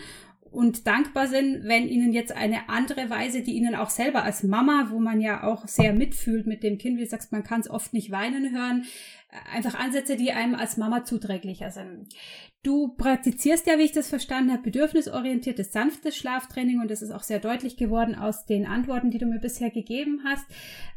und 0.50 0.86
dankbar 0.86 1.26
sind, 1.26 1.64
wenn 1.64 1.88
ihnen 1.88 2.12
jetzt 2.12 2.32
eine 2.32 2.68
andere 2.68 3.10
Weise, 3.10 3.42
die 3.42 3.52
ihnen 3.52 3.74
auch 3.74 3.90
selber 3.90 4.22
als 4.22 4.42
Mama, 4.42 4.88
wo 4.90 4.98
man 4.98 5.20
ja 5.20 5.44
auch 5.44 5.66
sehr 5.66 5.92
mitfühlt 5.92 6.46
mit 6.46 6.62
dem 6.62 6.78
Kind, 6.78 6.96
wie 6.98 7.04
du 7.04 7.08
sagst, 7.08 7.32
man 7.32 7.42
kann 7.42 7.60
es 7.60 7.70
oft 7.70 7.92
nicht 7.92 8.10
weinen 8.10 8.52
hören, 8.52 8.84
einfach 9.52 9.78
Ansätze, 9.78 10.16
die 10.16 10.32
einem 10.32 10.54
als 10.54 10.76
Mama 10.76 11.04
zuträglicher 11.04 11.70
sind. 11.70 12.08
Du 12.62 12.88
praktizierst 12.88 13.66
ja, 13.66 13.78
wie 13.78 13.82
ich 13.82 13.92
das 13.92 14.08
verstanden 14.08 14.52
habe, 14.52 14.62
bedürfnisorientiertes, 14.62 15.72
sanftes 15.72 16.16
Schlaftraining 16.16 16.80
und 16.80 16.90
das 16.90 17.02
ist 17.02 17.12
auch 17.12 17.22
sehr 17.22 17.38
deutlich 17.38 17.76
geworden 17.76 18.14
aus 18.14 18.46
den 18.46 18.66
Antworten, 18.66 19.10
die 19.10 19.18
du 19.18 19.26
mir 19.26 19.38
bisher 19.38 19.70
gegeben 19.70 20.22
hast. 20.24 20.44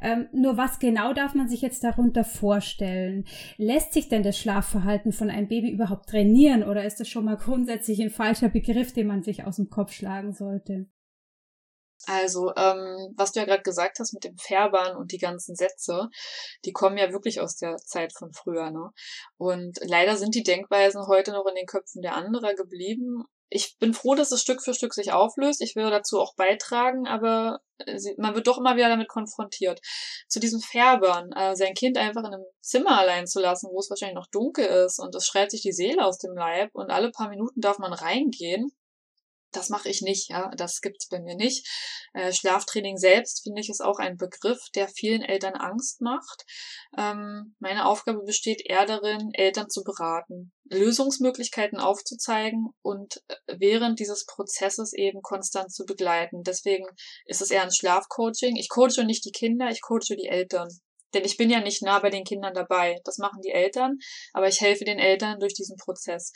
Ähm, 0.02 0.28
nur 0.32 0.58
was 0.58 0.80
genau 0.80 1.14
darf 1.14 1.36
man 1.36 1.50
sich 1.50 1.62
jetzt 1.62 1.84
darunter 1.84 2.24
vorstellen? 2.24 3.26
Lässt 3.58 3.94
sich 3.94 4.10
denn 4.10 4.24
das 4.24 4.40
Schlafverhalten 4.40 5.12
von 5.12 5.30
einem 5.30 5.48
Baby 5.48 5.70
überhaupt 5.70 6.10
trainieren 6.10 6.64
oder 6.64 6.86
ist 6.86 7.00
das 7.00 7.10
schon 7.10 7.26
mal 7.26 7.38
grundsätzlich 7.38 8.02
ein 8.02 8.10
falscher 8.10 8.50
Begriff, 8.50 8.94
den 8.94 9.08
man 9.08 9.24
sich 9.24 9.44
aus 9.44 9.58
dem 9.58 9.70
Kopf 9.70 9.92
schlagen 9.94 10.34
sollte? 10.34 10.88
Also, 12.08 12.52
ähm, 12.56 13.14
was 13.16 13.32
du 13.32 13.40
ja 13.40 13.46
gerade 13.46 13.64
gesagt 13.64 14.00
hast 14.00 14.14
mit 14.14 14.24
dem 14.24 14.38
Färbern 14.38 14.96
und 14.96 15.12
die 15.12 15.20
ganzen 15.20 15.56
Sätze, 15.56 16.10
die 16.66 16.72
kommen 16.72 16.98
ja 16.98 17.12
wirklich 17.12 17.42
aus 17.42 17.58
der 17.58 17.78
Zeit 17.78 18.14
von 18.18 18.34
früher, 18.34 18.72
ne? 18.72 18.90
Und 19.38 19.80
leider 19.84 20.18
sind 20.18 20.36
die 20.36 20.44
Denkweisen 20.44 21.06
heute 21.08 21.32
noch 21.32 21.46
in 21.46 21.56
den 21.56 21.68
Köpfen 21.68 22.02
der 22.02 22.16
anderer 22.16 22.56
geblieben. 22.56 23.26
Ich 23.50 23.78
bin 23.80 23.94
froh, 23.94 24.16
dass 24.16 24.32
es 24.32 24.42
Stück 24.42 24.64
für 24.64 24.74
Stück 24.74 24.94
sich 24.94 25.12
auflöst. 25.12 25.62
Ich 25.62 25.76
will 25.76 25.90
dazu 25.90 26.20
auch 26.20 26.36
beitragen, 26.36 27.06
aber 27.06 27.60
man 28.18 28.34
wird 28.34 28.48
doch 28.48 28.58
immer 28.58 28.78
wieder 28.78 28.90
damit 28.90 29.10
konfrontiert. 29.10 29.82
Zu 30.28 30.40
diesem 30.40 30.62
Färbern, 30.62 31.32
äh, 31.34 31.56
sein 31.56 31.74
Kind 31.74 31.98
einfach 31.98 32.22
in 32.22 32.34
einem 32.34 32.46
Zimmer 32.62 32.98
allein 32.98 33.28
zu 33.28 33.42
lassen, 33.42 33.70
wo 33.72 33.80
es 33.80 33.90
wahrscheinlich 33.90 34.16
noch 34.16 34.28
dunkel 34.28 34.66
ist 34.66 35.00
und 35.00 35.14
es 35.16 35.26
schreit 35.26 35.52
sich 35.52 35.62
die 35.62 35.74
Seele 35.74 36.06
aus 36.06 36.18
dem 36.18 36.34
Leib 36.36 36.70
und 36.74 36.92
alle 36.92 37.12
paar 37.12 37.30
Minuten 37.30 37.60
darf 37.60 37.78
man 37.78 37.94
reingehen 37.94 38.72
das 39.52 39.70
mache 39.70 39.90
ich 39.90 40.02
nicht, 40.02 40.30
ja, 40.30 40.50
das 40.56 40.82
gibt's 40.82 41.08
bei 41.08 41.20
mir 41.20 41.36
nicht. 41.36 41.68
Äh, 42.14 42.34
Schlaftraining 42.34 42.98
selbst 42.98 43.44
finde 43.44 43.62
ich 43.62 43.70
ist 43.70 43.82
auch 43.82 44.00
ein 44.00 44.18
Begriff, 44.18 44.70
der 44.76 44.88
vielen 44.88 45.22
Eltern 45.22 45.56
Angst 45.56 46.02
macht. 46.02 46.46
Ähm, 46.98 47.56
meine 47.60 47.86
Aufgabe 47.86 48.24
besteht 48.24 48.62
eher 48.66 48.86
darin, 48.86 49.32
Eltern 49.34 49.70
zu 49.70 49.84
beraten, 49.84 50.52
Lösungsmöglichkeiten 50.66 51.80
aufzuzeigen 51.80 52.70
und 52.82 53.22
äh, 53.28 53.36
während 53.58 54.00
dieses 54.00 54.26
Prozesses 54.26 54.94
eben 54.94 55.22
konstant 55.22 55.74
zu 55.74 55.86
begleiten. 55.86 56.44
Deswegen 56.44 56.86
ist 57.26 57.42
es 57.42 57.52
eher 57.52 57.64
ein 57.64 57.72
Schlafcoaching. 57.72 58.56
Ich 58.56 58.70
coache 58.70 59.04
nicht 59.06 59.26
die 59.26 59.32
Kinder, 59.32 59.70
ich 59.70 59.82
coache 59.82 60.16
die 60.16 60.28
Eltern. 60.28 60.70
Denn 61.14 61.26
ich 61.26 61.38
bin 61.38 61.50
ja 61.50 61.60
nicht 61.60 61.82
nah 61.82 62.00
bei 62.00 62.10
den 62.10 62.24
Kindern 62.24 62.54
dabei. 62.54 63.00
Das 63.04 63.18
machen 63.18 63.42
die 63.44 63.52
Eltern, 63.52 63.98
aber 64.34 64.48
ich 64.48 64.62
helfe 64.62 64.86
den 64.86 65.00
Eltern 65.00 65.40
durch 65.40 65.54
diesen 65.54 65.76
Prozess. 65.76 66.32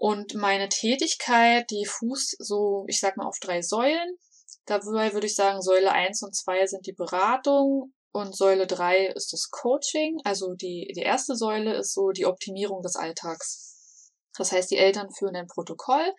Und 0.00 0.34
meine 0.34 0.68
Tätigkeit, 0.68 1.68
die 1.70 1.84
fußt 1.84 2.36
so, 2.38 2.84
ich 2.86 3.00
sag 3.00 3.16
mal, 3.16 3.26
auf 3.26 3.40
drei 3.40 3.62
Säulen. 3.62 4.16
Dabei 4.64 5.12
würde 5.12 5.26
ich 5.26 5.34
sagen, 5.34 5.60
Säule 5.60 5.90
eins 5.90 6.22
und 6.22 6.36
zwei 6.36 6.64
sind 6.66 6.86
die 6.86 6.92
Beratung 6.92 7.92
und 8.12 8.36
Säule 8.36 8.68
drei 8.68 9.06
ist 9.06 9.32
das 9.32 9.50
Coaching. 9.50 10.20
Also 10.22 10.54
die, 10.54 10.92
die 10.94 11.02
erste 11.02 11.34
Säule 11.34 11.74
ist 11.74 11.94
so 11.94 12.10
die 12.10 12.26
Optimierung 12.26 12.80
des 12.80 12.94
Alltags. 12.94 14.12
Das 14.36 14.52
heißt, 14.52 14.70
die 14.70 14.76
Eltern 14.76 15.08
führen 15.10 15.34
ein 15.34 15.48
Protokoll 15.48 16.14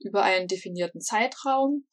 über 0.00 0.24
einen 0.24 0.48
definierten 0.48 1.00
Zeitraum 1.00 1.86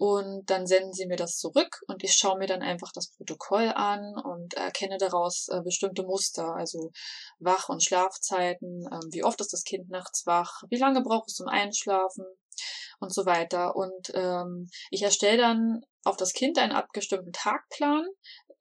und 0.00 0.48
dann 0.48 0.66
senden 0.66 0.94
sie 0.94 1.04
mir 1.04 1.18
das 1.18 1.36
zurück 1.36 1.82
und 1.86 2.02
ich 2.02 2.14
schaue 2.14 2.38
mir 2.38 2.46
dann 2.46 2.62
einfach 2.62 2.90
das 2.90 3.10
Protokoll 3.10 3.68
an 3.68 4.14
und 4.16 4.54
erkenne 4.54 4.96
daraus 4.96 5.48
äh, 5.48 5.60
bestimmte 5.62 6.04
Muster, 6.04 6.54
also 6.54 6.90
Wach- 7.38 7.68
und 7.68 7.82
Schlafzeiten, 7.82 8.86
äh, 8.90 8.98
wie 9.12 9.24
oft 9.24 9.42
ist 9.42 9.52
das 9.52 9.62
Kind 9.62 9.90
nachts 9.90 10.24
wach, 10.24 10.62
wie 10.70 10.78
lange 10.78 11.02
braucht 11.02 11.28
es 11.28 11.34
zum 11.34 11.48
Einschlafen 11.48 12.24
und 12.98 13.12
so 13.12 13.26
weiter. 13.26 13.76
Und 13.76 14.10
ähm, 14.14 14.70
ich 14.90 15.02
erstelle 15.02 15.36
dann 15.36 15.82
auf 16.04 16.16
das 16.16 16.32
Kind 16.32 16.56
einen 16.56 16.72
abgestimmten 16.72 17.32
Tagplan, 17.32 18.06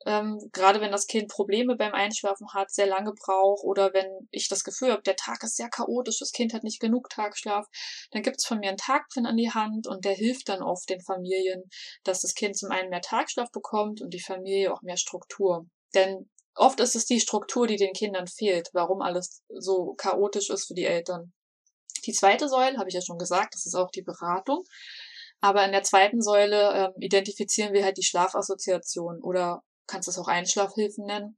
ähm, 0.05 0.39
gerade 0.53 0.79
wenn 0.79 0.91
das 0.91 1.07
Kind 1.07 1.29
Probleme 1.29 1.75
beim 1.75 1.93
Einschlafen 1.93 2.47
hat, 2.53 2.71
sehr 2.71 2.87
lange 2.87 3.13
braucht 3.13 3.63
oder 3.63 3.93
wenn 3.93 4.27
ich 4.31 4.47
das 4.47 4.63
Gefühl 4.63 4.91
habe, 4.91 5.01
der 5.01 5.15
Tag 5.15 5.43
ist 5.43 5.57
sehr 5.57 5.69
chaotisch, 5.69 6.19
das 6.19 6.31
Kind 6.31 6.53
hat 6.53 6.63
nicht 6.63 6.79
genug 6.79 7.09
Tagschlaf, 7.09 7.65
dann 8.11 8.21
gibt 8.21 8.37
es 8.37 8.45
von 8.45 8.59
mir 8.59 8.69
einen 8.69 8.77
Tagplan 8.77 9.25
an 9.25 9.37
die 9.37 9.51
Hand 9.51 9.87
und 9.87 10.05
der 10.05 10.13
hilft 10.13 10.49
dann 10.49 10.61
oft 10.61 10.89
den 10.89 11.01
Familien, 11.01 11.63
dass 12.03 12.21
das 12.21 12.33
Kind 12.33 12.57
zum 12.57 12.71
einen 12.71 12.89
mehr 12.89 13.01
Tagschlaf 13.01 13.51
bekommt 13.51 14.01
und 14.01 14.13
die 14.13 14.21
Familie 14.21 14.73
auch 14.73 14.81
mehr 14.81 14.97
Struktur. 14.97 15.65
Denn 15.93 16.29
oft 16.55 16.79
ist 16.79 16.95
es 16.95 17.05
die 17.05 17.19
Struktur, 17.19 17.67
die 17.67 17.77
den 17.77 17.93
Kindern 17.93 18.27
fehlt, 18.27 18.69
warum 18.73 19.01
alles 19.01 19.43
so 19.49 19.95
chaotisch 19.95 20.49
ist 20.49 20.67
für 20.67 20.75
die 20.75 20.85
Eltern. 20.85 21.33
Die 22.05 22.13
zweite 22.13 22.47
Säule, 22.47 22.77
habe 22.77 22.87
ich 22.87 22.95
ja 22.95 23.01
schon 23.01 23.17
gesagt, 23.17 23.53
das 23.53 23.65
ist 23.65 23.75
auch 23.75 23.91
die 23.91 24.01
Beratung. 24.01 24.63
Aber 25.41 25.65
in 25.65 25.71
der 25.71 25.83
zweiten 25.83 26.21
Säule 26.21 26.73
ähm, 26.73 27.01
identifizieren 27.01 27.73
wir 27.73 27.83
halt 27.83 27.97
die 27.97 28.03
Schlafassoziation 28.03 29.21
oder 29.21 29.63
kannst 29.89 30.07
es 30.07 30.17
auch 30.17 30.27
Einschlafhilfen 30.27 31.05
nennen. 31.05 31.37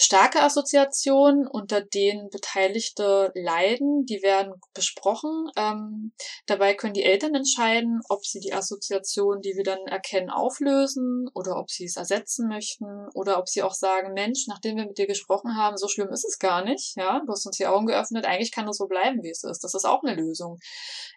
Starke 0.00 0.42
Assoziationen, 0.42 1.48
unter 1.48 1.80
denen 1.80 2.30
Beteiligte 2.30 3.32
leiden, 3.34 4.04
die 4.06 4.22
werden 4.22 4.52
besprochen. 4.72 5.50
Ähm, 5.56 6.12
dabei 6.46 6.74
können 6.74 6.94
die 6.94 7.02
Eltern 7.02 7.34
entscheiden, 7.34 8.00
ob 8.08 8.24
sie 8.24 8.38
die 8.38 8.52
Assoziation, 8.52 9.40
die 9.40 9.56
wir 9.56 9.64
dann 9.64 9.84
erkennen, 9.88 10.30
auflösen 10.30 11.26
oder 11.34 11.56
ob 11.56 11.68
sie 11.68 11.84
es 11.84 11.96
ersetzen 11.96 12.46
möchten 12.46 13.08
oder 13.12 13.38
ob 13.40 13.48
sie 13.48 13.64
auch 13.64 13.74
sagen, 13.74 14.12
Mensch, 14.12 14.44
nachdem 14.46 14.76
wir 14.76 14.86
mit 14.86 14.98
dir 14.98 15.08
gesprochen 15.08 15.56
haben, 15.56 15.76
so 15.76 15.88
schlimm 15.88 16.10
ist 16.10 16.24
es 16.24 16.38
gar 16.38 16.64
nicht. 16.64 16.94
Ja, 16.96 17.20
du 17.26 17.32
hast 17.32 17.46
uns 17.46 17.56
die 17.56 17.66
Augen 17.66 17.86
geöffnet. 17.86 18.24
Eigentlich 18.24 18.52
kann 18.52 18.66
das 18.66 18.76
so 18.76 18.86
bleiben, 18.86 19.24
wie 19.24 19.30
es 19.30 19.42
ist. 19.42 19.64
Das 19.64 19.74
ist 19.74 19.84
auch 19.84 20.04
eine 20.04 20.14
Lösung. 20.14 20.60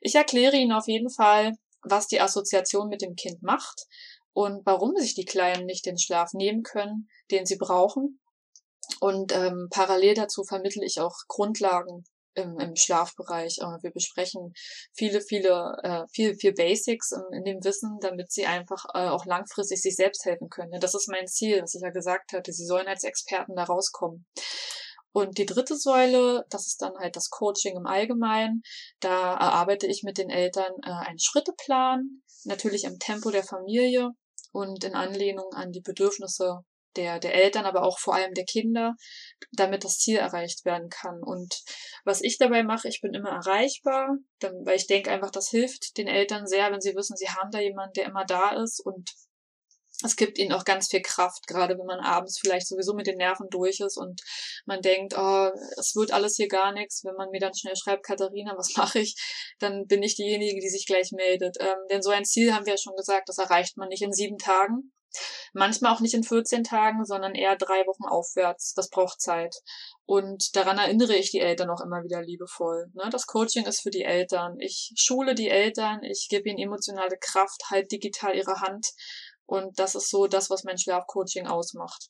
Ich 0.01 0.15
erkläre 0.15 0.57
Ihnen 0.57 0.71
auf 0.71 0.87
jeden 0.87 1.11
Fall, 1.11 1.51
was 1.83 2.07
die 2.07 2.19
Assoziation 2.19 2.87
mit 2.87 3.03
dem 3.03 3.13
Kind 3.13 3.43
macht 3.43 3.85
und 4.33 4.65
warum 4.65 4.95
sich 4.95 5.15
die 5.15 5.25
Kleinen 5.25 5.65
nicht 5.65 5.85
den 5.85 5.97
Schlaf 5.97 6.33
nehmen 6.33 6.63
können, 6.63 7.09
den 7.31 7.45
sie 7.45 7.57
brauchen. 7.57 8.19
Und 8.99 9.35
ähm, 9.35 9.67
parallel 9.69 10.15
dazu 10.15 10.43
vermittle 10.43 10.85
ich 10.85 10.99
auch 10.99 11.15
Grundlagen 11.27 12.03
im, 12.33 12.59
im 12.59 12.75
Schlafbereich. 12.75 13.57
Äh, 13.59 13.83
wir 13.83 13.91
besprechen 13.91 14.53
viele, 14.93 15.21
viele, 15.21 15.77
äh, 15.83 16.03
viel, 16.13 16.35
viel 16.35 16.53
Basics 16.53 17.11
in, 17.11 17.23
in 17.37 17.43
dem 17.43 17.63
Wissen, 17.63 17.97
damit 18.01 18.31
sie 18.31 18.45
einfach 18.45 18.85
äh, 18.93 19.07
auch 19.07 19.25
langfristig 19.25 19.81
sich 19.81 19.95
selbst 19.95 20.25
helfen 20.25 20.49
können. 20.49 20.79
Das 20.79 20.95
ist 20.95 21.09
mein 21.09 21.27
Ziel, 21.27 21.61
was 21.61 21.75
ich 21.75 21.81
ja 21.81 21.89
gesagt 21.89 22.33
hatte. 22.33 22.51
Sie 22.51 22.65
sollen 22.65 22.87
als 22.87 23.03
Experten 23.03 23.55
da 23.55 23.63
rauskommen. 23.63 24.25
Und 25.13 25.37
die 25.37 25.45
dritte 25.45 25.75
Säule, 25.75 26.45
das 26.49 26.67
ist 26.67 26.81
dann 26.81 26.97
halt 26.97 27.15
das 27.15 27.29
Coaching 27.29 27.75
im 27.75 27.85
Allgemeinen. 27.85 28.61
Da 28.99 29.33
erarbeite 29.33 29.87
ich 29.87 30.03
mit 30.03 30.17
den 30.17 30.29
Eltern 30.29 30.71
äh, 30.83 30.91
einen 30.91 31.19
Schritteplan, 31.19 32.21
natürlich 32.45 32.85
im 32.85 32.97
Tempo 32.97 33.29
der 33.29 33.43
Familie 33.43 34.11
und 34.51 34.83
in 34.83 34.95
Anlehnung 34.95 35.53
an 35.53 35.71
die 35.71 35.81
Bedürfnisse 35.81 36.63
der, 36.95 37.19
der 37.19 37.33
Eltern, 37.35 37.65
aber 37.65 37.83
auch 37.83 37.99
vor 37.99 38.15
allem 38.15 38.33
der 38.33 38.45
Kinder, 38.45 38.95
damit 39.51 39.83
das 39.83 39.97
Ziel 39.97 40.17
erreicht 40.17 40.65
werden 40.65 40.89
kann. 40.89 41.21
Und 41.23 41.61
was 42.03 42.21
ich 42.21 42.37
dabei 42.37 42.63
mache, 42.63 42.87
ich 42.87 43.01
bin 43.01 43.13
immer 43.13 43.29
erreichbar, 43.29 44.17
weil 44.41 44.75
ich 44.75 44.87
denke 44.87 45.11
einfach, 45.11 45.31
das 45.31 45.49
hilft 45.49 45.97
den 45.97 46.07
Eltern 46.07 46.47
sehr, 46.47 46.71
wenn 46.71 46.81
sie 46.81 46.95
wissen, 46.95 47.15
sie 47.15 47.29
haben 47.29 47.51
da 47.51 47.59
jemanden, 47.59 47.93
der 47.93 48.05
immer 48.05 48.25
da 48.25 48.51
ist 48.61 48.85
und 48.85 49.09
es 50.03 50.15
gibt 50.15 50.37
ihnen 50.37 50.53
auch 50.53 50.65
ganz 50.65 50.87
viel 50.89 51.01
Kraft, 51.01 51.47
gerade 51.47 51.77
wenn 51.77 51.85
man 51.85 51.99
abends 51.99 52.39
vielleicht 52.39 52.67
sowieso 52.67 52.93
mit 52.93 53.07
den 53.07 53.17
Nerven 53.17 53.47
durch 53.49 53.79
ist 53.79 53.97
und 53.97 54.21
man 54.65 54.81
denkt, 54.81 55.13
oh, 55.17 55.49
es 55.77 55.95
wird 55.95 56.11
alles 56.11 56.35
hier 56.35 56.47
gar 56.47 56.73
nichts. 56.73 57.03
Wenn 57.03 57.15
man 57.15 57.29
mir 57.29 57.39
dann 57.39 57.55
schnell 57.55 57.75
schreibt, 57.75 58.05
Katharina, 58.05 58.53
was 58.57 58.73
mache 58.77 58.99
ich? 58.99 59.15
Dann 59.59 59.85
bin 59.87 60.03
ich 60.03 60.15
diejenige, 60.15 60.59
die 60.59 60.69
sich 60.69 60.85
gleich 60.85 61.11
meldet. 61.11 61.57
Ähm, 61.59 61.77
denn 61.89 62.01
so 62.01 62.09
ein 62.09 62.25
Ziel 62.25 62.53
haben 62.53 62.65
wir 62.65 62.73
ja 62.73 62.79
schon 62.81 62.95
gesagt, 62.95 63.29
das 63.29 63.37
erreicht 63.37 63.77
man 63.77 63.89
nicht 63.89 64.01
in 64.01 64.13
sieben 64.13 64.37
Tagen. 64.37 64.91
Manchmal 65.53 65.93
auch 65.93 65.99
nicht 65.99 66.13
in 66.13 66.23
14 66.23 66.63
Tagen, 66.63 67.03
sondern 67.03 67.35
eher 67.35 67.57
drei 67.57 67.85
Wochen 67.85 68.05
aufwärts. 68.05 68.73
Das 68.73 68.89
braucht 68.89 69.19
Zeit. 69.19 69.55
Und 70.05 70.55
daran 70.55 70.77
erinnere 70.77 71.15
ich 71.15 71.31
die 71.31 71.39
Eltern 71.39 71.69
auch 71.69 71.81
immer 71.81 72.03
wieder 72.03 72.21
liebevoll. 72.21 72.87
Ne? 72.93 73.09
Das 73.11 73.27
Coaching 73.27 73.65
ist 73.65 73.81
für 73.81 73.89
die 73.89 74.03
Eltern. 74.03 74.57
Ich 74.59 74.93
schule 74.95 75.35
die 75.35 75.49
Eltern, 75.49 76.03
ich 76.03 76.27
gebe 76.29 76.49
ihnen 76.49 76.59
emotionale 76.59 77.17
Kraft, 77.19 77.63
halt 77.69 77.91
digital 77.91 78.35
ihre 78.35 78.61
Hand. 78.61 78.87
Und 79.51 79.77
das 79.79 79.95
ist 79.95 80.09
so 80.09 80.27
das, 80.27 80.49
was 80.49 80.63
mein 80.63 80.77
Schlafcoaching 80.77 81.45
ausmacht. 81.45 82.07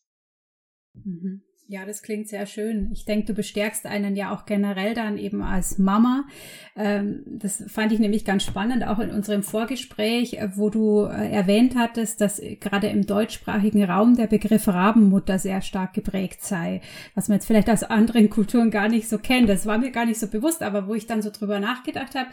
Mhm. 0.93 1.41
Ja, 1.67 1.85
das 1.85 2.03
klingt 2.03 2.27
sehr 2.27 2.45
schön. 2.45 2.91
Ich 2.91 3.05
denke, 3.05 3.25
du 3.25 3.33
bestärkst 3.33 3.87
einen 3.87 4.15
ja 4.15 4.31
auch 4.31 4.45
generell 4.45 4.93
dann 4.93 5.17
eben 5.17 5.41
als 5.41 5.79
Mama. 5.79 6.25
Ähm, 6.75 7.23
das 7.25 7.63
fand 7.67 7.93
ich 7.93 7.99
nämlich 7.99 8.25
ganz 8.25 8.43
spannend, 8.43 8.85
auch 8.85 8.99
in 8.99 9.09
unserem 9.09 9.41
Vorgespräch, 9.41 10.33
äh, 10.33 10.49
wo 10.55 10.69
du 10.69 11.05
äh, 11.05 11.31
erwähnt 11.31 11.75
hattest, 11.75 12.21
dass 12.21 12.39
gerade 12.59 12.87
im 12.89 13.07
deutschsprachigen 13.07 13.85
Raum 13.85 14.15
der 14.15 14.27
Begriff 14.27 14.67
Rabenmutter 14.67 15.39
sehr 15.39 15.63
stark 15.63 15.93
geprägt 15.93 16.43
sei, 16.43 16.81
was 17.15 17.27
man 17.27 17.37
jetzt 17.37 17.47
vielleicht 17.47 17.71
aus 17.71 17.83
anderen 17.83 18.29
Kulturen 18.29 18.69
gar 18.69 18.87
nicht 18.87 19.09
so 19.09 19.17
kennt. 19.17 19.49
Das 19.49 19.65
war 19.65 19.79
mir 19.79 19.89
gar 19.89 20.05
nicht 20.05 20.19
so 20.19 20.27
bewusst, 20.27 20.61
aber 20.61 20.87
wo 20.87 20.93
ich 20.93 21.07
dann 21.07 21.23
so 21.23 21.31
drüber 21.31 21.59
nachgedacht 21.59 22.13
habe, 22.13 22.29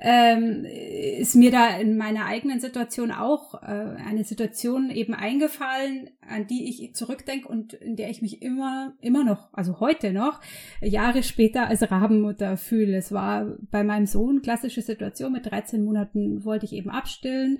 ähm, 0.00 0.64
ist 0.64 1.34
mir 1.34 1.50
da 1.50 1.76
in 1.76 1.96
meiner 1.96 2.26
eigenen 2.26 2.60
Situation 2.60 3.10
auch 3.10 3.54
äh, 3.62 3.66
eine 3.66 4.22
Situation 4.22 4.90
eben 4.90 5.12
eingefallen, 5.12 6.10
an 6.28 6.46
die 6.46 6.68
ich 6.68 6.94
zurückdenke 6.94 7.48
und 7.48 7.74
in 7.74 7.96
der 7.96 8.08
ich 8.08 8.22
mich 8.22 8.40
immer, 8.40 8.94
immer 9.00 9.24
noch, 9.24 9.52
also 9.52 9.80
heute 9.80 10.12
noch, 10.12 10.40
Jahre 10.80 11.24
später 11.24 11.66
als 11.66 11.90
Rabenmutter 11.90 12.56
fühle. 12.56 12.96
Es 12.96 13.10
war 13.10 13.56
bei 13.72 13.82
meinem 13.82 14.06
Sohn 14.06 14.40
klassische 14.40 14.82
Situation. 14.82 15.32
Mit 15.32 15.50
13 15.50 15.84
Monaten 15.84 16.44
wollte 16.44 16.66
ich 16.66 16.74
eben 16.74 16.90
abstillen 16.90 17.58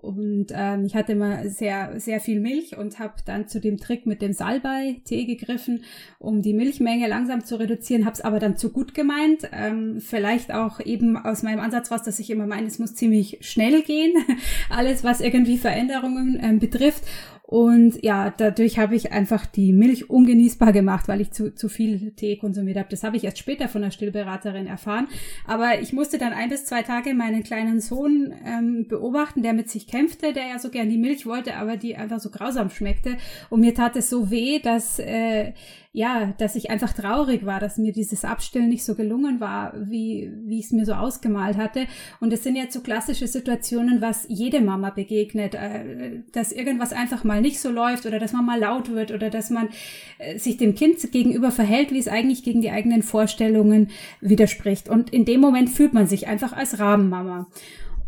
und 0.00 0.52
ähm, 0.54 0.84
ich 0.84 0.94
hatte 0.94 1.12
immer 1.12 1.48
sehr, 1.48 1.98
sehr 1.98 2.20
viel 2.20 2.38
Milch 2.38 2.78
und 2.78 3.00
habe 3.00 3.14
dann 3.26 3.48
zu 3.48 3.60
dem 3.60 3.78
Trick 3.78 4.06
mit 4.06 4.22
dem 4.22 4.32
Salbei-Tee 4.32 5.24
gegriffen, 5.24 5.82
um 6.20 6.40
die 6.40 6.54
Milchmenge 6.54 7.08
langsam 7.08 7.44
zu 7.44 7.58
reduzieren, 7.58 8.04
habe 8.04 8.14
es 8.14 8.20
aber 8.20 8.38
dann 8.38 8.56
zu 8.56 8.70
gut 8.70 8.94
gemeint. 8.94 9.50
Ähm, 9.52 10.00
vielleicht 10.00 10.54
auch 10.54 10.78
eben 10.78 11.16
aus 11.16 11.42
meinem 11.42 11.58
Ansatz 11.58 11.90
raus, 11.90 12.04
dass 12.04 12.20
ich 12.20 12.30
immer 12.30 12.46
meine, 12.46 12.68
es 12.68 12.78
muss 12.78 12.94
ziemlich 12.94 13.38
schnell 13.40 13.82
gehen, 13.82 14.12
alles 14.70 15.02
was 15.02 15.20
irgendwie 15.20 15.58
Veränderungen 15.58 16.38
ähm, 16.40 16.60
betrifft. 16.60 17.02
Und 17.50 18.04
ja, 18.04 18.28
dadurch 18.28 18.78
habe 18.78 18.94
ich 18.94 19.10
einfach 19.10 19.46
die 19.46 19.72
Milch 19.72 20.10
ungenießbar 20.10 20.70
gemacht, 20.70 21.08
weil 21.08 21.22
ich 21.22 21.30
zu, 21.30 21.54
zu 21.54 21.70
viel 21.70 22.10
Tee 22.10 22.36
konsumiert 22.36 22.76
habe. 22.76 22.90
Das 22.90 23.04
habe 23.04 23.16
ich 23.16 23.24
erst 23.24 23.38
später 23.38 23.68
von 23.68 23.80
der 23.80 23.90
Stillberaterin 23.90 24.66
erfahren. 24.66 25.08
Aber 25.46 25.80
ich 25.80 25.94
musste 25.94 26.18
dann 26.18 26.34
ein 26.34 26.50
bis 26.50 26.66
zwei 26.66 26.82
Tage 26.82 27.14
meinen 27.14 27.42
kleinen 27.42 27.80
Sohn 27.80 28.34
ähm, 28.44 28.86
beobachten, 28.86 29.42
der 29.42 29.54
mit 29.54 29.70
sich 29.70 29.87
kämpfte, 29.88 30.32
der 30.32 30.48
ja 30.48 30.58
so 30.58 30.70
gern 30.70 30.88
die 30.88 30.98
Milch 30.98 31.26
wollte, 31.26 31.56
aber 31.56 31.76
die 31.76 31.96
einfach 31.96 32.20
so 32.20 32.30
grausam 32.30 32.70
schmeckte. 32.70 33.16
Und 33.50 33.60
mir 33.60 33.74
tat 33.74 33.96
es 33.96 34.10
so 34.10 34.30
weh, 34.30 34.58
dass 34.60 34.98
äh, 34.98 35.52
ja, 35.92 36.34
dass 36.38 36.54
ich 36.54 36.70
einfach 36.70 36.92
traurig 36.92 37.46
war, 37.46 37.60
dass 37.60 37.78
mir 37.78 37.92
dieses 37.92 38.24
Abstillen 38.24 38.68
nicht 38.68 38.84
so 38.84 38.94
gelungen 38.94 39.40
war, 39.40 39.72
wie, 39.76 40.30
wie 40.44 40.58
ich 40.58 40.66
es 40.66 40.70
mir 40.72 40.84
so 40.84 40.92
ausgemalt 40.92 41.56
hatte. 41.56 41.86
Und 42.20 42.32
es 42.32 42.44
sind 42.44 42.56
jetzt 42.56 42.74
so 42.74 42.82
klassische 42.82 43.26
Situationen, 43.26 44.00
was 44.02 44.26
jede 44.28 44.60
Mama 44.60 44.90
begegnet, 44.90 45.54
äh, 45.54 46.20
dass 46.32 46.52
irgendwas 46.52 46.92
einfach 46.92 47.24
mal 47.24 47.40
nicht 47.40 47.58
so 47.58 47.70
läuft 47.70 48.04
oder 48.06 48.18
dass 48.18 48.32
man 48.32 48.44
mal 48.44 48.60
laut 48.60 48.90
wird 48.90 49.12
oder 49.12 49.30
dass 49.30 49.50
man 49.50 49.70
äh, 50.18 50.38
sich 50.38 50.58
dem 50.58 50.74
Kind 50.74 51.10
gegenüber 51.10 51.50
verhält, 51.50 51.90
wie 51.90 51.98
es 51.98 52.06
eigentlich 52.08 52.44
gegen 52.44 52.60
die 52.60 52.70
eigenen 52.70 53.02
Vorstellungen 53.02 53.88
widerspricht. 54.20 54.88
Und 54.88 55.10
in 55.10 55.24
dem 55.24 55.40
Moment 55.40 55.70
fühlt 55.70 55.94
man 55.94 56.06
sich 56.06 56.28
einfach 56.28 56.52
als 56.52 56.78
Rabenmama. 56.78 57.48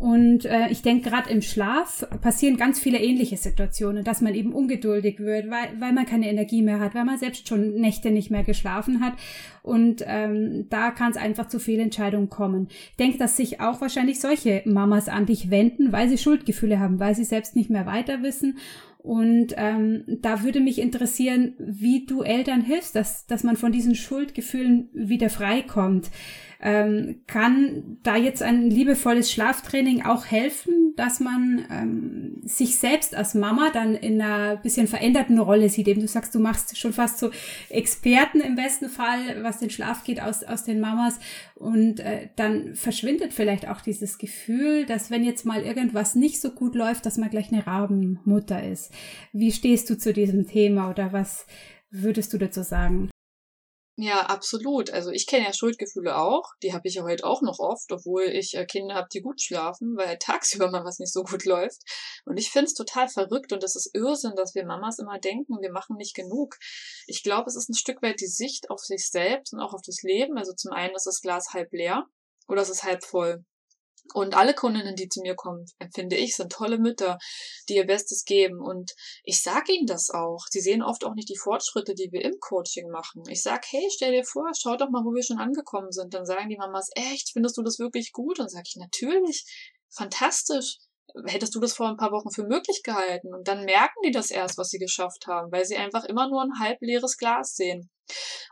Und 0.01 0.45
äh, 0.45 0.69
ich 0.69 0.81
denke, 0.81 1.11
gerade 1.11 1.29
im 1.29 1.43
Schlaf 1.43 2.03
passieren 2.23 2.57
ganz 2.57 2.79
viele 2.79 2.97
ähnliche 2.97 3.37
Situationen, 3.37 4.03
dass 4.03 4.19
man 4.19 4.33
eben 4.33 4.51
ungeduldig 4.51 5.19
wird, 5.19 5.51
weil, 5.51 5.79
weil 5.79 5.93
man 5.93 6.07
keine 6.07 6.27
Energie 6.27 6.63
mehr 6.63 6.79
hat, 6.79 6.95
weil 6.95 7.05
man 7.05 7.19
selbst 7.19 7.47
schon 7.47 7.75
Nächte 7.75 8.09
nicht 8.09 8.31
mehr 8.31 8.43
geschlafen 8.43 8.99
hat. 8.99 9.13
Und 9.61 10.03
ähm, 10.07 10.65
da 10.71 10.89
kann 10.89 11.11
es 11.11 11.17
einfach 11.17 11.49
zu 11.49 11.59
Fehlentscheidungen 11.59 12.29
kommen. 12.29 12.67
Ich 12.71 12.97
denke, 12.97 13.19
dass 13.19 13.37
sich 13.37 13.61
auch 13.61 13.79
wahrscheinlich 13.79 14.19
solche 14.19 14.63
Mamas 14.65 15.07
an 15.07 15.27
dich 15.27 15.51
wenden, 15.51 15.91
weil 15.91 16.09
sie 16.09 16.17
Schuldgefühle 16.17 16.79
haben, 16.79 16.99
weil 16.99 17.13
sie 17.13 17.23
selbst 17.23 17.55
nicht 17.55 17.69
mehr 17.69 17.85
weiter 17.85 18.23
wissen. 18.23 18.57
Und 19.03 19.53
ähm, 19.57 20.03
da 20.07 20.43
würde 20.43 20.61
mich 20.61 20.79
interessieren, 20.79 21.53
wie 21.59 22.05
du 22.07 22.23
Eltern 22.23 22.61
hilfst, 22.61 22.95
dass, 22.95 23.27
dass 23.27 23.43
man 23.43 23.55
von 23.55 23.71
diesen 23.71 23.93
Schuldgefühlen 23.93 24.89
wieder 24.93 25.29
freikommt. 25.29 26.09
Ähm, 26.63 27.21
kann 27.25 27.97
da 28.03 28.15
jetzt 28.15 28.43
ein 28.43 28.69
liebevolles 28.69 29.31
Schlaftraining 29.31 30.03
auch 30.03 30.27
helfen, 30.27 30.93
dass 30.95 31.19
man 31.19 31.65
ähm, 31.71 32.41
sich 32.43 32.77
selbst 32.77 33.15
als 33.15 33.33
Mama 33.33 33.71
dann 33.73 33.95
in 33.95 34.21
einer 34.21 34.57
bisschen 34.57 34.87
veränderten 34.87 35.39
Rolle 35.39 35.69
sieht? 35.69 35.87
Eben 35.87 36.01
du 36.01 36.07
sagst, 36.07 36.35
du 36.35 36.39
machst 36.39 36.77
schon 36.77 36.93
fast 36.93 37.17
so 37.17 37.31
Experten 37.69 38.41
im 38.41 38.55
besten 38.55 38.89
Fall, 38.89 39.41
was 39.41 39.57
den 39.57 39.71
Schlaf 39.71 40.03
geht 40.03 40.21
aus, 40.21 40.43
aus 40.43 40.63
den 40.63 40.79
Mamas. 40.79 41.19
Und 41.55 41.99
äh, 41.99 42.29
dann 42.35 42.75
verschwindet 42.75 43.33
vielleicht 43.33 43.67
auch 43.67 43.81
dieses 43.81 44.19
Gefühl, 44.19 44.85
dass 44.85 45.09
wenn 45.09 45.23
jetzt 45.23 45.45
mal 45.45 45.63
irgendwas 45.63 46.13
nicht 46.13 46.39
so 46.39 46.51
gut 46.51 46.75
läuft, 46.75 47.07
dass 47.07 47.17
man 47.17 47.31
gleich 47.31 47.51
eine 47.51 47.65
Rabenmutter 47.65 48.63
ist. 48.63 48.91
Wie 49.33 49.51
stehst 49.51 49.89
du 49.89 49.97
zu 49.97 50.13
diesem 50.13 50.45
Thema 50.45 50.91
oder 50.91 51.11
was 51.11 51.47
würdest 51.89 52.33
du 52.33 52.37
dazu 52.37 52.61
sagen? 52.61 53.09
Ja, 54.03 54.21
absolut. 54.21 54.89
Also 54.89 55.11
ich 55.11 55.27
kenne 55.27 55.45
ja 55.45 55.53
Schuldgefühle 55.53 56.17
auch. 56.17 56.55
Die 56.63 56.73
habe 56.73 56.87
ich 56.87 56.95
ja 56.95 57.03
heute 57.03 57.23
auch 57.23 57.43
noch 57.43 57.59
oft, 57.59 57.91
obwohl 57.91 58.23
ich 58.23 58.55
äh, 58.55 58.65
Kinder 58.65 58.95
habe, 58.95 59.07
die 59.13 59.21
gut 59.21 59.39
schlafen, 59.43 59.95
weil 59.95 60.17
tagsüber 60.17 60.71
mal 60.71 60.83
was 60.83 60.97
nicht 60.97 61.13
so 61.13 61.23
gut 61.23 61.45
läuft. 61.45 61.83
Und 62.25 62.37
ich 62.37 62.49
finde 62.49 62.65
es 62.65 62.73
total 62.73 63.09
verrückt 63.09 63.53
und 63.53 63.63
es 63.63 63.75
ist 63.75 63.93
Irrsinn, 63.93 64.33
dass 64.35 64.55
wir 64.55 64.65
Mamas 64.65 64.97
immer 64.97 65.19
denken, 65.19 65.61
wir 65.61 65.71
machen 65.71 65.97
nicht 65.97 66.15
genug. 66.15 66.57
Ich 67.05 67.21
glaube, 67.21 67.47
es 67.47 67.55
ist 67.55 67.69
ein 67.69 67.75
Stück 67.75 68.01
weit 68.01 68.21
die 68.21 68.27
Sicht 68.27 68.71
auf 68.71 68.79
sich 68.79 69.07
selbst 69.07 69.53
und 69.53 69.59
auch 69.59 69.75
auf 69.75 69.81
das 69.85 70.01
Leben. 70.01 70.35
Also 70.35 70.53
zum 70.53 70.71
einen 70.73 70.95
ist 70.95 71.05
das 71.05 71.21
Glas 71.21 71.53
halb 71.53 71.71
leer 71.71 72.07
oder 72.47 72.63
es 72.63 72.69
ist 72.71 72.83
halb 72.83 73.03
voll. 73.03 73.45
Und 74.13 74.35
alle 74.35 74.53
Kundinnen, 74.53 74.95
die 74.95 75.09
zu 75.09 75.21
mir 75.21 75.35
kommen, 75.35 75.65
empfinde 75.79 76.15
ich, 76.15 76.35
sind 76.35 76.51
tolle 76.51 76.77
Mütter, 76.77 77.17
die 77.69 77.75
ihr 77.75 77.85
Bestes 77.85 78.25
geben. 78.25 78.59
Und 78.59 78.93
ich 79.23 79.41
sage 79.41 79.73
ihnen 79.73 79.87
das 79.87 80.09
auch. 80.09 80.45
Sie 80.49 80.61
sehen 80.61 80.83
oft 80.83 81.05
auch 81.05 81.13
nicht 81.13 81.29
die 81.29 81.37
Fortschritte, 81.37 81.95
die 81.95 82.11
wir 82.11 82.23
im 82.23 82.39
Coaching 82.39 82.89
machen. 82.89 83.23
Ich 83.29 83.41
sage, 83.41 83.61
hey, 83.69 83.87
stell 83.91 84.11
dir 84.11 84.23
vor, 84.23 84.51
schau 84.57 84.75
doch 84.75 84.89
mal, 84.89 85.03
wo 85.05 85.13
wir 85.13 85.23
schon 85.23 85.39
angekommen 85.39 85.91
sind. 85.91 86.13
Dann 86.13 86.25
sagen 86.25 86.49
die 86.49 86.57
Mamas, 86.57 86.89
echt, 86.95 87.31
findest 87.31 87.57
du 87.57 87.63
das 87.63 87.79
wirklich 87.79 88.11
gut? 88.11 88.39
Und 88.39 88.49
sage 88.49 88.65
ich, 88.67 88.75
natürlich, 88.75 89.45
fantastisch 89.89 90.77
hättest 91.25 91.55
du 91.55 91.59
das 91.59 91.73
vor 91.73 91.87
ein 91.87 91.97
paar 91.97 92.11
Wochen 92.11 92.31
für 92.31 92.43
möglich 92.43 92.81
gehalten? 92.83 93.33
Und 93.33 93.47
dann 93.47 93.65
merken 93.65 93.99
die 94.05 94.11
das 94.11 94.31
erst, 94.31 94.57
was 94.57 94.69
sie 94.69 94.79
geschafft 94.79 95.27
haben, 95.27 95.51
weil 95.51 95.65
sie 95.65 95.77
einfach 95.77 96.03
immer 96.05 96.29
nur 96.29 96.41
ein 96.41 96.59
halb 96.59 96.77
leeres 96.81 97.17
Glas 97.17 97.55
sehen. 97.55 97.89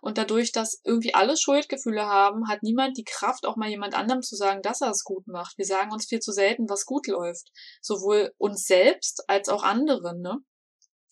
Und 0.02 0.18
dadurch, 0.18 0.52
dass 0.52 0.80
irgendwie 0.84 1.14
alle 1.14 1.36
Schuldgefühle 1.38 2.06
haben, 2.06 2.48
hat 2.48 2.64
niemand 2.64 2.98
die 2.98 3.04
Kraft, 3.04 3.46
auch 3.46 3.56
mal 3.56 3.70
jemand 3.70 3.94
anderem 3.96 4.22
zu 4.22 4.36
sagen, 4.36 4.62
dass 4.62 4.82
er 4.82 4.92
es 4.92 5.04
gut 5.04 5.28
macht. 5.28 5.58
Wir 5.58 5.66
sagen 5.66 5.92
uns 5.92 6.08
viel 6.08 6.20
zu 6.20 6.32
selten, 6.32 6.70
was 6.70 6.86
gut 6.86 7.08
läuft. 7.08 7.52
Sowohl 7.82 8.34
uns 8.38 8.66
selbst 8.66 9.24
als 9.28 9.50
auch 9.50 9.64
anderen, 9.64 10.22
ne? 10.22 10.38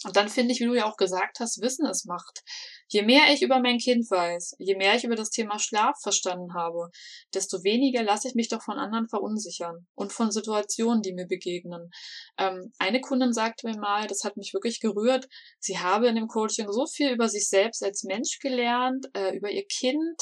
Und 0.03 0.15
dann 0.15 0.29
finde 0.29 0.53
ich, 0.53 0.59
wie 0.59 0.65
du 0.65 0.75
ja 0.75 0.85
auch 0.85 0.97
gesagt 0.97 1.39
hast, 1.39 1.59
Wissen 1.61 1.85
es 1.87 2.05
macht. 2.05 2.43
Je 2.87 3.01
mehr 3.01 3.33
ich 3.33 3.41
über 3.41 3.59
mein 3.59 3.79
Kind 3.79 4.09
weiß, 4.09 4.55
je 4.59 4.75
mehr 4.75 4.95
ich 4.95 5.03
über 5.03 5.15
das 5.15 5.31
Thema 5.31 5.57
Schlaf 5.57 5.99
verstanden 6.01 6.53
habe, 6.53 6.91
desto 7.33 7.63
weniger 7.63 8.03
lasse 8.03 8.27
ich 8.27 8.35
mich 8.35 8.47
doch 8.47 8.61
von 8.61 8.77
anderen 8.77 9.09
verunsichern 9.09 9.87
und 9.95 10.13
von 10.13 10.31
Situationen, 10.31 11.01
die 11.01 11.13
mir 11.13 11.25
begegnen. 11.25 11.89
Ähm, 12.37 12.71
eine 12.77 13.01
Kundin 13.01 13.33
sagte 13.33 13.67
mir 13.67 13.77
mal, 13.77 14.05
das 14.05 14.23
hat 14.23 14.37
mich 14.37 14.53
wirklich 14.53 14.79
gerührt, 14.79 15.27
sie 15.59 15.79
habe 15.79 16.07
in 16.07 16.15
dem 16.15 16.27
Coaching 16.27 16.71
so 16.71 16.85
viel 16.85 17.11
über 17.11 17.27
sich 17.27 17.49
selbst 17.49 17.83
als 17.83 18.03
Mensch 18.03 18.37
gelernt, 18.39 19.07
äh, 19.13 19.35
über 19.35 19.49
ihr 19.49 19.65
Kind, 19.65 20.21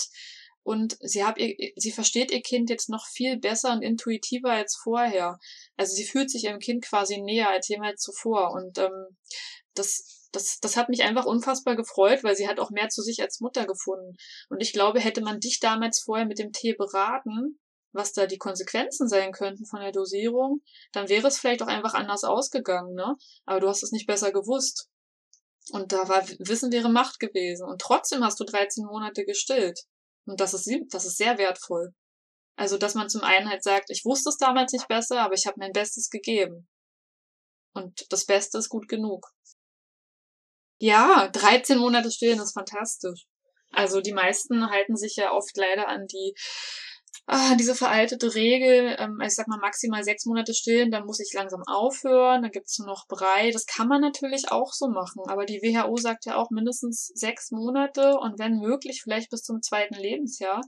und 0.65 0.97
sie 0.99 1.23
hat 1.23 1.37
ihr, 1.37 1.55
sie 1.75 1.91
versteht 1.91 2.31
ihr 2.31 2.41
Kind 2.41 2.71
jetzt 2.71 2.89
noch 2.89 3.05
viel 3.05 3.37
besser 3.37 3.71
und 3.71 3.83
intuitiver 3.83 4.49
als 4.49 4.75
vorher. 4.75 5.37
Also 5.77 5.93
sie 5.95 6.05
fühlt 6.05 6.29
sich 6.29 6.45
ihrem 6.45 6.59
Kind 6.59 6.83
quasi 6.85 7.21
näher 7.21 7.49
als 7.49 7.67
jemals 7.67 8.01
zuvor 8.01 8.51
und 8.51 8.77
ähm, 8.77 9.17
das, 9.73 10.27
das, 10.31 10.59
das 10.59 10.77
hat 10.77 10.89
mich 10.89 11.03
einfach 11.03 11.25
unfassbar 11.25 11.75
gefreut, 11.75 12.23
weil 12.23 12.35
sie 12.35 12.47
hat 12.47 12.59
auch 12.59 12.71
mehr 12.71 12.89
zu 12.89 13.01
sich 13.01 13.21
als 13.21 13.41
Mutter 13.41 13.65
gefunden. 13.65 14.15
Und 14.49 14.61
ich 14.61 14.73
glaube, 14.73 14.99
hätte 14.99 15.21
man 15.21 15.39
dich 15.39 15.59
damals 15.59 16.01
vorher 16.01 16.25
mit 16.25 16.39
dem 16.39 16.51
Tee 16.51 16.73
beraten, 16.73 17.59
was 17.95 18.13
da 18.13 18.25
die 18.27 18.37
Konsequenzen 18.37 19.07
sein 19.07 19.31
könnten 19.31 19.65
von 19.65 19.79
der 19.79 19.91
Dosierung, 19.91 20.61
dann 20.91 21.09
wäre 21.09 21.27
es 21.27 21.39
vielleicht 21.39 21.63
auch 21.63 21.67
einfach 21.67 21.93
anders 21.93 22.23
ausgegangen, 22.23 22.93
ne? 22.93 23.15
Aber 23.45 23.61
du 23.61 23.69
hast 23.69 23.83
es 23.83 23.91
nicht 23.91 24.05
besser 24.05 24.31
gewusst. 24.31 24.89
Und 25.71 25.93
da 25.93 26.07
war 26.07 26.27
Wissen 26.39 26.71
wäre 26.71 26.89
Macht 26.89 27.19
gewesen. 27.19 27.67
Und 27.67 27.81
trotzdem 27.81 28.23
hast 28.23 28.39
du 28.39 28.43
13 28.43 28.85
Monate 28.85 29.25
gestillt. 29.25 29.79
Und 30.25 30.39
das 30.39 30.53
ist, 30.53 30.69
das 30.89 31.05
ist 31.05 31.17
sehr 31.17 31.37
wertvoll. 31.37 31.93
Also, 32.55 32.77
dass 32.77 32.95
man 32.95 33.09
zum 33.09 33.21
einen 33.21 33.49
halt 33.49 33.63
sagt, 33.63 33.89
ich 33.89 34.05
wusste 34.05 34.29
es 34.29 34.37
damals 34.37 34.71
nicht 34.71 34.87
besser, 34.87 35.21
aber 35.21 35.33
ich 35.33 35.45
habe 35.45 35.59
mein 35.59 35.73
Bestes 35.73 36.09
gegeben. 36.09 36.67
Und 37.73 38.05
das 38.11 38.25
Beste 38.25 38.57
ist 38.57 38.69
gut 38.69 38.87
genug. 38.87 39.27
Ja, 40.79 41.29
13 41.29 41.77
Monate 41.77 42.11
stillen 42.11 42.39
ist 42.39 42.53
fantastisch. 42.53 43.25
Also 43.71 43.99
die 43.99 44.13
meisten 44.13 44.69
halten 44.69 44.95
sich 44.95 45.17
ja 45.17 45.33
oft 45.33 45.55
leider 45.57 45.89
an 45.89 46.07
die 46.07 46.33
ah, 47.25 47.55
diese 47.55 47.75
veraltete 47.75 48.35
Regel, 48.35 48.95
ähm, 48.99 49.19
ich 49.21 49.35
sag 49.35 49.47
mal 49.47 49.59
maximal 49.59 50.03
sechs 50.03 50.25
Monate 50.25 50.53
stillen, 50.53 50.91
dann 50.91 51.05
muss 51.05 51.19
ich 51.19 51.33
langsam 51.33 51.63
aufhören, 51.67 52.41
dann 52.41 52.51
gibt's 52.51 52.79
nur 52.79 52.87
noch 52.87 53.07
Brei. 53.07 53.51
Das 53.51 53.65
kann 53.65 53.87
man 53.87 54.01
natürlich 54.01 54.51
auch 54.51 54.73
so 54.73 54.87
machen, 54.87 55.23
aber 55.27 55.45
die 55.45 55.61
WHO 55.61 55.97
sagt 55.97 56.25
ja 56.25 56.35
auch 56.35 56.49
mindestens 56.49 57.07
sechs 57.13 57.51
Monate 57.51 58.17
und 58.17 58.39
wenn 58.39 58.59
möglich 58.59 59.01
vielleicht 59.03 59.29
bis 59.29 59.41
zum 59.43 59.61
zweiten 59.61 59.95
Lebensjahr, 59.95 60.61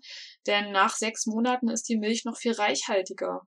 denn 0.45 0.71
nach 0.71 0.95
sechs 0.95 1.25
Monaten 1.25 1.69
ist 1.69 1.89
die 1.89 1.97
Milch 1.97 2.25
noch 2.25 2.37
viel 2.37 2.53
reichhaltiger. 2.53 3.41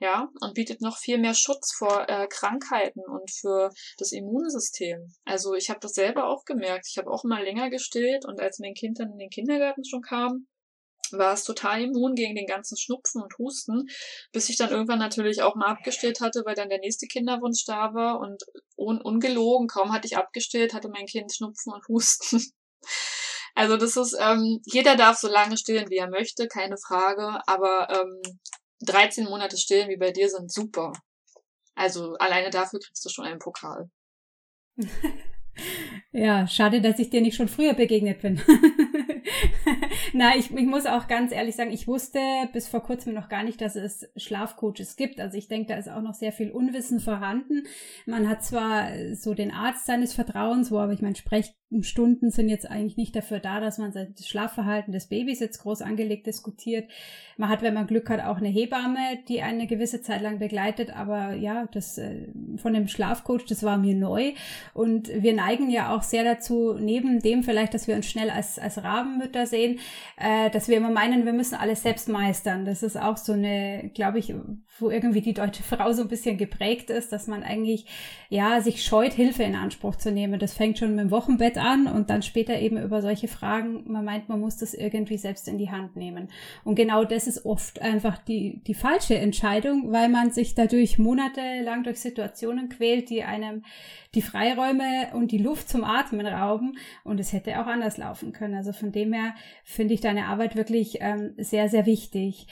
Ja, 0.00 0.28
und 0.40 0.54
bietet 0.54 0.80
noch 0.80 0.98
viel 0.98 1.18
mehr 1.18 1.34
Schutz 1.34 1.72
vor 1.72 2.08
äh, 2.08 2.26
Krankheiten 2.28 3.00
und 3.08 3.30
für 3.30 3.70
das 3.96 4.12
Immunsystem. 4.12 5.14
Also 5.24 5.54
ich 5.54 5.70
habe 5.70 5.80
das 5.80 5.92
selber 5.92 6.26
auch 6.26 6.44
gemerkt. 6.44 6.86
Ich 6.90 6.98
habe 6.98 7.10
auch 7.10 7.24
mal 7.24 7.42
länger 7.42 7.70
gestillt 7.70 8.26
und 8.26 8.40
als 8.40 8.58
mein 8.58 8.74
Kind 8.74 8.98
dann 8.98 9.12
in 9.12 9.18
den 9.18 9.30
Kindergarten 9.30 9.84
schon 9.84 10.02
kam, 10.02 10.46
war 11.18 11.32
es 11.32 11.44
total 11.44 11.82
immun 11.82 12.14
gegen 12.14 12.34
den 12.34 12.46
ganzen 12.46 12.76
Schnupfen 12.76 13.22
und 13.22 13.36
Husten, 13.38 13.88
bis 14.32 14.48
ich 14.48 14.56
dann 14.56 14.70
irgendwann 14.70 14.98
natürlich 14.98 15.42
auch 15.42 15.54
mal 15.54 15.66
abgestillt 15.66 16.20
hatte, 16.20 16.42
weil 16.44 16.54
dann 16.54 16.68
der 16.68 16.80
nächste 16.80 17.06
Kinderwunsch 17.06 17.64
da 17.64 17.94
war 17.94 18.20
und 18.20 18.42
un 18.76 19.00
ungelogen, 19.00 19.68
kaum 19.68 19.92
hatte 19.92 20.06
ich 20.06 20.16
abgestillt, 20.16 20.74
hatte 20.74 20.88
mein 20.88 21.06
Kind 21.06 21.34
Schnupfen 21.34 21.72
und 21.72 21.86
Husten. 21.88 22.42
Also 23.56 23.76
das 23.76 23.96
ist, 23.96 24.16
ähm, 24.18 24.60
jeder 24.64 24.96
darf 24.96 25.16
so 25.16 25.28
lange 25.28 25.56
stillen, 25.56 25.88
wie 25.88 25.98
er 25.98 26.10
möchte, 26.10 26.48
keine 26.48 26.76
Frage, 26.76 27.40
aber 27.46 27.86
ähm, 27.88 28.20
13 28.80 29.26
Monate 29.26 29.56
stillen 29.56 29.88
wie 29.88 29.96
bei 29.96 30.10
dir 30.10 30.28
sind 30.28 30.52
super. 30.52 30.92
Also 31.76 32.14
alleine 32.14 32.50
dafür 32.50 32.80
kriegst 32.80 33.04
du 33.04 33.10
schon 33.10 33.24
einen 33.24 33.38
Pokal. 33.38 33.88
Ja, 36.12 36.46
schade, 36.46 36.80
dass 36.80 36.98
ich 36.98 37.10
dir 37.10 37.20
nicht 37.20 37.36
schon 37.36 37.48
früher 37.48 37.74
begegnet 37.74 38.22
bin. 38.22 38.40
Na, 40.16 40.36
ich, 40.36 40.52
ich 40.52 40.66
muss 40.66 40.86
auch 40.86 41.08
ganz 41.08 41.32
ehrlich 41.32 41.56
sagen, 41.56 41.72
ich 41.72 41.88
wusste 41.88 42.20
bis 42.52 42.68
vor 42.68 42.84
kurzem 42.84 43.14
noch 43.14 43.28
gar 43.28 43.42
nicht, 43.42 43.60
dass 43.60 43.74
es 43.74 44.08
Schlafcoaches 44.16 44.94
gibt. 44.94 45.18
Also 45.18 45.36
ich 45.36 45.48
denke, 45.48 45.66
da 45.66 45.76
ist 45.76 45.90
auch 45.90 46.02
noch 46.02 46.14
sehr 46.14 46.30
viel 46.30 46.52
Unwissen 46.52 47.00
vorhanden. 47.00 47.64
Man 48.06 48.28
hat 48.28 48.44
zwar 48.44 48.90
so 49.16 49.34
den 49.34 49.50
Arzt 49.50 49.86
seines 49.86 50.14
Vertrauens, 50.14 50.70
wo 50.70 50.78
aber 50.78 50.92
ich 50.92 51.02
meine, 51.02 51.16
Sprechstunden 51.82 52.30
sind 52.30 52.48
jetzt 52.48 52.70
eigentlich 52.70 52.96
nicht 52.96 53.16
dafür 53.16 53.40
da, 53.40 53.60
dass 53.60 53.78
man 53.78 53.92
das 53.92 54.26
Schlafverhalten 54.26 54.92
des 54.92 55.06
Babys 55.06 55.40
jetzt 55.40 55.58
groß 55.58 55.82
angelegt 55.82 56.26
diskutiert. 56.26 56.90
Man 57.36 57.48
hat, 57.48 57.62
wenn 57.62 57.74
man 57.74 57.86
Glück 57.86 58.10
hat, 58.10 58.24
auch 58.24 58.36
eine 58.36 58.48
Hebamme, 58.48 59.18
die 59.28 59.42
eine 59.42 59.66
gewisse 59.66 60.02
Zeit 60.02 60.22
lang 60.22 60.38
begleitet. 60.38 60.96
Aber 60.96 61.34
ja, 61.34 61.66
das 61.72 61.98
äh, 61.98 62.28
von 62.56 62.74
dem 62.74 62.88
Schlafcoach, 62.88 63.46
das 63.48 63.62
war 63.62 63.76
mir 63.76 63.94
neu. 63.94 64.32
Und 64.72 65.08
wir 65.08 65.34
neigen 65.34 65.70
ja 65.70 65.94
auch 65.94 66.02
sehr 66.02 66.24
dazu, 66.24 66.74
neben 66.74 67.20
dem 67.20 67.42
vielleicht, 67.42 67.74
dass 67.74 67.88
wir 67.88 67.96
uns 67.96 68.06
schnell 68.06 68.30
als, 68.30 68.58
als 68.58 68.82
Rabenmütter 68.82 69.46
sehen, 69.46 69.80
äh, 70.16 70.50
dass 70.50 70.68
wir 70.68 70.76
immer 70.76 70.90
meinen, 70.90 71.24
wir 71.24 71.32
müssen 71.32 71.56
alles 71.56 71.82
selbst 71.82 72.08
meistern. 72.08 72.64
Das 72.64 72.82
ist 72.82 72.96
auch 72.96 73.16
so 73.16 73.32
eine, 73.32 73.90
glaube 73.94 74.18
ich, 74.18 74.34
wo 74.78 74.90
irgendwie 74.90 75.20
die 75.20 75.34
deutsche 75.34 75.62
Frau 75.62 75.92
so 75.92 76.02
ein 76.02 76.08
bisschen 76.08 76.36
geprägt 76.36 76.90
ist, 76.90 77.12
dass 77.12 77.26
man 77.26 77.42
eigentlich, 77.42 77.86
ja, 78.28 78.60
sich 78.60 78.84
scheut, 78.84 79.12
Hilfe 79.12 79.44
in 79.44 79.54
Anspruch 79.54 79.96
zu 79.96 80.10
nehmen. 80.10 80.40
Das 80.40 80.54
fängt 80.54 80.78
schon 80.78 80.96
mit 80.96 81.04
dem 81.04 81.10
Wochenbett 81.10 81.58
an 81.58 81.86
und 81.86 82.10
dann 82.10 82.22
später 82.22 82.58
eben 82.58 82.76
über 82.78 83.00
solche 83.00 83.28
Fragen, 83.28 83.84
man 83.86 84.04
meint, 84.04 84.28
man 84.28 84.40
muss 84.40 84.56
das 84.56 84.74
irgendwie 84.74 85.18
selbst 85.18 85.46
in 85.46 85.58
die 85.58 85.70
Hand 85.70 85.96
nehmen. 85.96 86.28
Und 86.64 86.74
genau 86.74 87.04
das 87.04 87.26
ist 87.26 87.46
oft 87.46 87.80
einfach 87.80 88.18
die, 88.18 88.62
die 88.66 88.74
falsche 88.74 89.16
Entscheidung, 89.16 89.92
weil 89.92 90.08
man 90.08 90.32
sich 90.32 90.54
dadurch 90.54 90.98
monatelang 90.98 91.84
durch 91.84 92.00
Situationen 92.00 92.68
quält, 92.68 93.10
die 93.10 93.22
einem 93.22 93.62
die 94.14 94.22
Freiräume 94.22 95.08
und 95.12 95.32
die 95.32 95.38
Luft 95.38 95.68
zum 95.68 95.84
Atmen 95.84 96.26
rauben. 96.26 96.78
Und 97.02 97.20
es 97.20 97.32
hätte 97.32 97.60
auch 97.60 97.66
anders 97.66 97.96
laufen 97.96 98.32
können. 98.32 98.54
Also 98.54 98.72
von 98.72 98.92
dem 98.92 99.12
her 99.12 99.34
finde 99.64 99.94
ich 99.94 100.00
deine 100.00 100.26
Arbeit 100.26 100.56
wirklich 100.56 100.98
ähm, 101.00 101.34
sehr, 101.36 101.68
sehr 101.68 101.86
wichtig. 101.86 102.46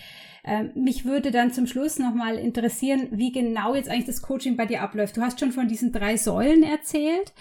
Ähm, 0.45 0.73
mich 0.75 1.05
würde 1.05 1.31
dann 1.31 1.53
zum 1.53 1.69
Schluss 1.69 2.01
nochmal 2.13 2.37
interessieren, 2.37 3.09
wie 3.11 3.33
genau 3.33 3.75
jetzt 3.75 3.89
eigentlich 3.89 4.07
das 4.07 4.23
Coaching 4.23 4.57
bei 4.57 4.67
dir 4.67 4.83
abläuft. 4.83 5.17
Du 5.17 5.23
hast 5.23 5.41
schon 5.41 5.53
von 5.53 5.69
diesen 5.69 5.93
drei 5.93 6.17
Säulen 6.17 6.63
erzählt. 6.63 7.33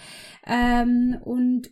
Ähm, 0.44 1.18
und 1.24 1.70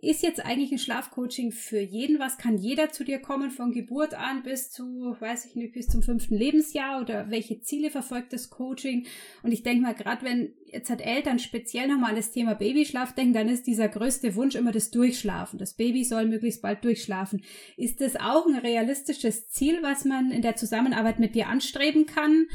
ist 0.00 0.22
jetzt 0.22 0.44
eigentlich 0.44 0.70
ein 0.70 0.78
Schlafcoaching 0.78 1.50
für 1.50 1.80
jeden 1.80 2.20
was? 2.20 2.38
Kann 2.38 2.56
jeder 2.56 2.90
zu 2.90 3.02
dir 3.02 3.18
kommen 3.18 3.50
von 3.50 3.72
Geburt 3.72 4.14
an 4.14 4.44
bis 4.44 4.70
zu, 4.70 5.16
weiß 5.18 5.46
ich 5.46 5.56
nicht, 5.56 5.72
bis 5.72 5.88
zum 5.88 6.02
fünften 6.02 6.36
Lebensjahr 6.36 7.00
oder 7.00 7.30
welche 7.30 7.60
Ziele 7.60 7.90
verfolgt 7.90 8.32
das 8.32 8.50
Coaching? 8.50 9.06
Und 9.42 9.50
ich 9.50 9.64
denke 9.64 9.82
mal, 9.82 9.94
gerade 9.94 10.24
wenn 10.24 10.52
jetzt 10.72 10.90
hat 10.90 11.00
Eltern 11.00 11.38
speziell 11.38 11.88
nochmal 11.88 12.14
das 12.14 12.30
Thema 12.30 12.54
Babyschlaf 12.54 13.14
denken, 13.14 13.34
dann 13.34 13.48
ist 13.48 13.66
dieser 13.66 13.88
größte 13.88 14.34
Wunsch 14.34 14.54
immer 14.54 14.72
das 14.72 14.90
Durchschlafen. 14.90 15.58
Das 15.58 15.74
Baby 15.74 16.04
soll 16.04 16.26
möglichst 16.26 16.62
bald 16.62 16.84
durchschlafen. 16.84 17.42
Ist 17.76 18.00
das 18.00 18.16
auch 18.16 18.46
ein 18.46 18.56
realistisches 18.56 19.48
Ziel, 19.48 19.82
was 19.82 20.04
man 20.04 20.30
in 20.30 20.42
der 20.42 20.56
Zusammenarbeit 20.56 21.18
mit 21.18 21.34
dir 21.34 21.48
anstreben 21.48 22.06
kann? 22.06 22.46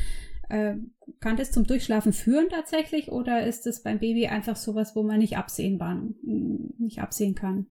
Äh, 0.50 0.76
kann 1.20 1.38
das 1.38 1.52
zum 1.52 1.66
Durchschlafen 1.66 2.14
führen 2.14 2.50
tatsächlich 2.50 3.12
oder 3.12 3.46
ist 3.46 3.66
es 3.68 3.82
beim 3.82 4.00
Baby 4.00 4.28
einfach 4.28 4.56
sowas, 4.56 4.96
wo 4.96 5.04
man 5.04 5.20
nicht 5.20 5.38
absehbar, 5.38 6.02
nicht 6.22 7.00
absehen 7.00 7.36
kann? 7.36 7.70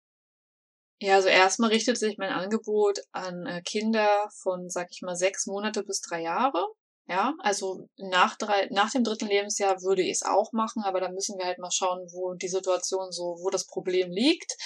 Ja, 0.99 1.17
also 1.17 1.29
erstmal 1.29 1.71
richtet 1.71 1.99
sich 1.99 2.17
mein 2.17 2.31
Angebot 2.31 3.01
an 3.13 3.45
äh, 3.47 3.61
Kinder 3.63 4.09
von, 4.43 4.71
sag 4.71 4.89
ich 4.91 5.03
mal, 5.03 5.15
sechs 5.15 5.47
Monate 5.47 5.83
bis 5.83 6.01
drei 6.01 6.23
Jahre. 6.23 6.65
Ja, 7.09 7.35
also 7.39 7.89
nach, 7.99 8.37
drei, 8.37 8.67
nach 8.73 8.91
dem 8.91 9.05
dritten 9.05 9.29
Lebensjahr 9.29 9.81
würde 9.83 10.03
ich 10.03 10.11
es 10.11 10.23
auch 10.25 10.51
machen, 10.53 10.83
aber 10.83 11.01
da 11.01 11.09
müssen 11.09 11.39
wir 11.39 11.47
halt 11.47 11.59
mal 11.59 11.71
schauen, 11.71 12.01
wo 12.13 12.35
die 12.35 12.49
Situation 12.49 13.13
so, 13.13 13.37
wo 13.41 13.49
das 13.49 13.65
Problem 13.65 14.11
liegt. 14.11 14.57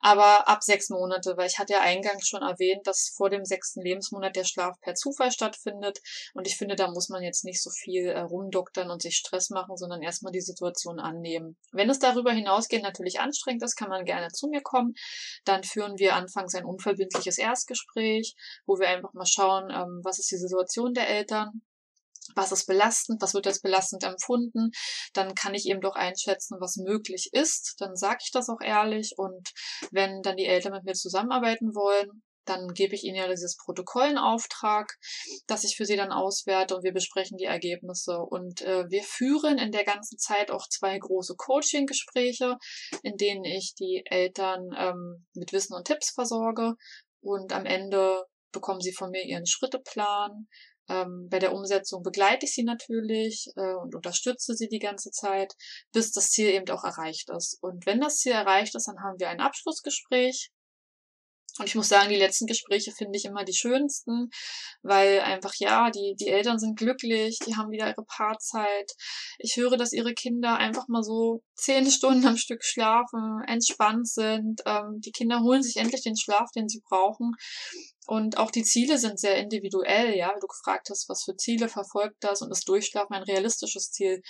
Aber 0.00 0.46
ab 0.46 0.62
sechs 0.62 0.90
Monate, 0.90 1.36
weil 1.36 1.48
ich 1.48 1.58
hatte 1.58 1.72
ja 1.72 1.80
eingangs 1.80 2.28
schon 2.28 2.42
erwähnt, 2.42 2.86
dass 2.86 3.12
vor 3.16 3.30
dem 3.30 3.44
sechsten 3.44 3.82
Lebensmonat 3.82 4.36
der 4.36 4.44
Schlaf 4.44 4.78
per 4.80 4.94
Zufall 4.94 5.32
stattfindet. 5.32 5.98
Und 6.34 6.46
ich 6.46 6.56
finde, 6.56 6.76
da 6.76 6.88
muss 6.88 7.08
man 7.08 7.24
jetzt 7.24 7.44
nicht 7.44 7.60
so 7.60 7.70
viel 7.70 8.06
äh, 8.06 8.20
rumdoktern 8.20 8.90
und 8.90 9.02
sich 9.02 9.16
Stress 9.16 9.50
machen, 9.50 9.76
sondern 9.76 10.00
erstmal 10.00 10.32
die 10.32 10.40
Situation 10.40 11.00
annehmen. 11.00 11.56
Wenn 11.72 11.90
es 11.90 11.98
darüber 11.98 12.30
hinausgeht 12.30 12.84
natürlich 12.84 13.18
anstrengend 13.18 13.64
ist, 13.64 13.74
kann 13.74 13.88
man 13.88 14.04
gerne 14.04 14.28
zu 14.28 14.46
mir 14.46 14.62
kommen. 14.62 14.94
Dann 15.44 15.64
führen 15.64 15.98
wir 15.98 16.14
anfangs 16.14 16.54
ein 16.54 16.64
unverbindliches 16.64 17.38
Erstgespräch, 17.38 18.36
wo 18.66 18.78
wir 18.78 18.88
einfach 18.88 19.14
mal 19.14 19.26
schauen, 19.26 19.68
ähm, 19.70 20.00
was 20.04 20.20
ist 20.20 20.30
die 20.30 20.36
Situation 20.36 20.94
der 20.94 21.08
Eltern 21.08 21.62
was 22.34 22.52
ist 22.52 22.66
belastend, 22.66 23.22
was 23.22 23.34
wird 23.34 23.46
als 23.46 23.60
belastend 23.60 24.04
empfunden, 24.04 24.70
dann 25.12 25.34
kann 25.34 25.54
ich 25.54 25.66
eben 25.66 25.80
doch 25.80 25.94
einschätzen, 25.94 26.58
was 26.60 26.76
möglich 26.76 27.30
ist, 27.32 27.74
dann 27.78 27.96
sage 27.96 28.18
ich 28.22 28.30
das 28.30 28.48
auch 28.48 28.60
ehrlich 28.60 29.14
und 29.16 29.50
wenn 29.90 30.22
dann 30.22 30.36
die 30.36 30.46
Eltern 30.46 30.72
mit 30.72 30.84
mir 30.84 30.94
zusammenarbeiten 30.94 31.74
wollen, 31.74 32.22
dann 32.48 32.72
gebe 32.72 32.94
ich 32.94 33.04
ihnen 33.04 33.16
ja 33.16 33.28
dieses 33.28 33.56
Protokoll 33.56 34.08
in 34.08 34.18
Auftrag, 34.18 34.96
das 35.46 35.64
ich 35.64 35.76
für 35.76 35.84
sie 35.84 35.96
dann 35.96 36.12
auswerte 36.12 36.76
und 36.76 36.82
wir 36.82 36.92
besprechen 36.92 37.36
die 37.36 37.44
Ergebnisse. 37.44 38.18
Und 38.18 38.62
äh, 38.62 38.88
wir 38.88 39.02
führen 39.02 39.58
in 39.58 39.70
der 39.70 39.84
ganzen 39.84 40.18
Zeit 40.18 40.50
auch 40.50 40.66
zwei 40.68 40.98
große 40.98 41.34
Coaching-Gespräche, 41.36 42.56
in 43.02 43.16
denen 43.16 43.44
ich 43.44 43.74
die 43.74 44.02
Eltern 44.06 44.70
ähm, 44.76 45.26
mit 45.34 45.52
Wissen 45.52 45.74
und 45.74 45.86
Tipps 45.86 46.10
versorge. 46.10 46.74
Und 47.20 47.52
am 47.52 47.66
Ende 47.66 48.24
bekommen 48.52 48.80
sie 48.80 48.92
von 48.92 49.10
mir 49.10 49.24
ihren 49.24 49.46
Schritteplan, 49.46 50.48
ähm, 50.88 51.28
bei 51.30 51.38
der 51.38 51.52
Umsetzung 51.52 52.02
begleite 52.02 52.46
ich 52.46 52.54
sie 52.54 52.64
natürlich 52.64 53.50
äh, 53.56 53.74
und 53.74 53.94
unterstütze 53.94 54.54
sie 54.54 54.68
die 54.68 54.78
ganze 54.78 55.10
Zeit, 55.10 55.54
bis 55.92 56.12
das 56.12 56.30
Ziel 56.30 56.48
eben 56.48 56.68
auch 56.70 56.84
erreicht 56.84 57.30
ist. 57.30 57.58
Und 57.62 57.86
wenn 57.86 58.00
das 58.00 58.18
Ziel 58.18 58.32
erreicht 58.32 58.74
ist, 58.74 58.88
dann 58.88 59.00
haben 59.00 59.18
wir 59.18 59.28
ein 59.28 59.40
Abschlussgespräch. 59.40 60.50
Und 61.58 61.66
ich 61.66 61.74
muss 61.74 61.88
sagen, 61.88 62.08
die 62.08 62.16
letzten 62.16 62.46
Gespräche 62.46 62.92
finde 62.92 63.18
ich 63.18 63.24
immer 63.24 63.44
die 63.44 63.54
schönsten, 63.54 64.30
weil 64.82 65.20
einfach, 65.20 65.54
ja, 65.56 65.90
die, 65.90 66.14
die 66.18 66.28
Eltern 66.28 66.58
sind 66.58 66.78
glücklich, 66.78 67.38
die 67.46 67.56
haben 67.56 67.70
wieder 67.70 67.88
ihre 67.88 68.04
Paarzeit. 68.04 68.92
Ich 69.38 69.56
höre, 69.56 69.76
dass 69.76 69.92
ihre 69.92 70.14
Kinder 70.14 70.56
einfach 70.56 70.86
mal 70.86 71.02
so 71.02 71.42
zehn 71.56 71.90
Stunden 71.90 72.26
am 72.26 72.36
Stück 72.36 72.64
schlafen, 72.64 73.42
entspannt 73.46 74.08
sind. 74.08 74.60
Ähm, 74.66 75.00
die 75.00 75.10
Kinder 75.10 75.40
holen 75.40 75.62
sich 75.62 75.76
endlich 75.76 76.02
den 76.02 76.16
Schlaf, 76.16 76.50
den 76.54 76.68
sie 76.68 76.80
brauchen. 76.88 77.32
Und 78.06 78.38
auch 78.38 78.50
die 78.50 78.62
Ziele 78.62 78.96
sind 78.96 79.18
sehr 79.18 79.36
individuell, 79.36 80.16
ja, 80.16 80.32
du 80.40 80.46
gefragt 80.46 80.88
hast, 80.90 81.08
was 81.08 81.24
für 81.24 81.36
Ziele 81.36 81.68
verfolgt 81.68 82.16
das 82.20 82.40
und 82.40 82.50
ist 82.50 82.68
Durchschlafen 82.68 83.14
ein 83.14 83.22
realistisches 83.24 83.90
Ziel. 83.90 84.22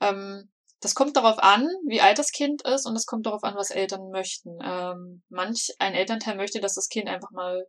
Ähm, 0.00 0.50
das 0.80 0.94
kommt 0.94 1.16
darauf 1.16 1.38
an, 1.38 1.68
wie 1.86 2.00
alt 2.00 2.18
das 2.18 2.30
Kind 2.30 2.62
ist 2.66 2.86
und 2.86 2.96
es 2.96 3.06
kommt 3.06 3.26
darauf 3.26 3.44
an, 3.44 3.54
was 3.54 3.70
Eltern 3.70 4.10
möchten. 4.10 4.58
Ähm, 4.62 5.22
manch 5.28 5.74
ein 5.78 5.94
Elternteil 5.94 6.36
möchte, 6.36 6.60
dass 6.60 6.74
das 6.74 6.88
Kind 6.88 7.08
einfach 7.08 7.30
mal 7.32 7.66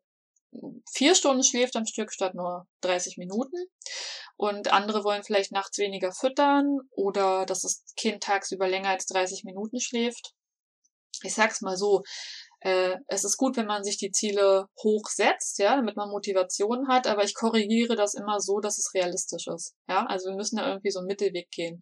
vier 0.94 1.16
Stunden 1.16 1.44
schläft 1.44 1.76
am 1.76 1.86
Stück 1.86 2.12
statt 2.12 2.36
nur 2.36 2.68
30 2.82 3.18
Minuten. 3.18 3.58
Und 4.38 4.72
andere 4.74 5.04
wollen 5.04 5.24
vielleicht 5.24 5.52
nachts 5.52 5.78
weniger 5.78 6.12
füttern 6.12 6.80
oder 6.92 7.46
dass 7.46 7.62
das 7.62 7.84
Kind 7.96 8.24
tagsüber 8.24 8.68
länger 8.68 8.90
als 8.90 9.06
30 9.06 9.44
Minuten 9.44 9.80
schläft. 9.80 10.34
Ich 11.24 11.34
sag's 11.34 11.62
mal 11.62 11.78
so, 11.78 12.02
äh, 12.62 12.96
es 13.08 13.24
ist 13.24 13.38
gut, 13.38 13.58
wenn 13.58 13.66
man 13.66 13.84
sich 13.84 13.98
die 13.98 14.12
Ziele 14.12 14.68
hoch 14.84 15.06
setzt, 15.08 15.58
ja, 15.58 15.76
damit 15.76 15.96
man 15.96 16.10
Motivation 16.10 16.88
hat, 16.88 17.08
aber 17.08 17.24
ich 17.24 17.34
korrigiere 17.34 17.96
das 17.96 18.14
immer 18.14 18.40
so, 18.40 18.60
dass 18.60 18.78
es 18.78 18.94
realistisch 18.94 19.48
ist. 19.48 19.74
Ja, 19.88 20.06
also 20.06 20.30
wir 20.30 20.36
müssen 20.36 20.58
da 20.58 20.68
irgendwie 20.68 20.92
so 20.92 21.00
einen 21.00 21.08
Mittelweg 21.08 21.50
gehen. 21.50 21.82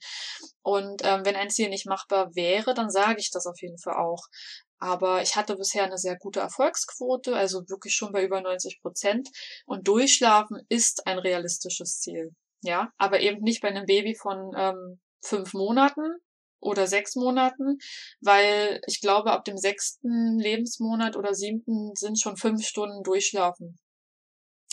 Und 0.62 1.02
ähm, 1.04 1.26
wenn 1.26 1.36
ein 1.36 1.50
Ziel 1.50 1.70
nicht 1.70 1.86
machbar 1.86 2.34
wäre, 2.34 2.74
dann 2.74 2.90
sage 2.90 3.20
ich 3.20 3.30
das 3.30 3.46
auf 3.46 3.62
jeden 3.62 3.78
Fall 3.78 3.96
auch. 3.96 4.24
Aber 4.80 5.22
ich 5.22 5.36
hatte 5.36 5.58
bisher 5.58 5.84
eine 5.84 5.98
sehr 5.98 6.18
gute 6.18 6.40
Erfolgsquote, 6.40 7.36
also 7.36 7.68
wirklich 7.68 7.94
schon 7.94 8.14
bei 8.14 8.24
über 8.24 8.40
90 8.40 8.80
Prozent. 8.82 9.30
Und 9.66 9.90
durchschlafen 9.90 10.62
ist 10.70 11.06
ein 11.06 11.20
realistisches 11.20 12.00
Ziel. 12.00 12.32
Ja, 12.62 12.92
aber 12.98 13.20
eben 13.20 13.42
nicht 13.42 13.62
bei 13.62 13.68
einem 13.68 13.86
Baby 13.86 14.16
von 14.16 14.52
ähm, 14.56 15.00
fünf 15.22 15.54
Monaten, 15.54 16.20
oder 16.60 16.88
sechs 16.88 17.16
Monaten, 17.16 17.78
weil 18.22 18.82
ich 18.88 19.02
glaube, 19.02 19.32
ab 19.32 19.46
dem 19.46 19.58
sechsten 19.58 20.38
Lebensmonat 20.38 21.16
oder 21.16 21.34
siebten 21.34 21.96
sind 21.96 22.20
schon 22.20 22.38
fünf 22.38 22.66
Stunden 22.66 23.04
durchschlafen. 23.04 23.80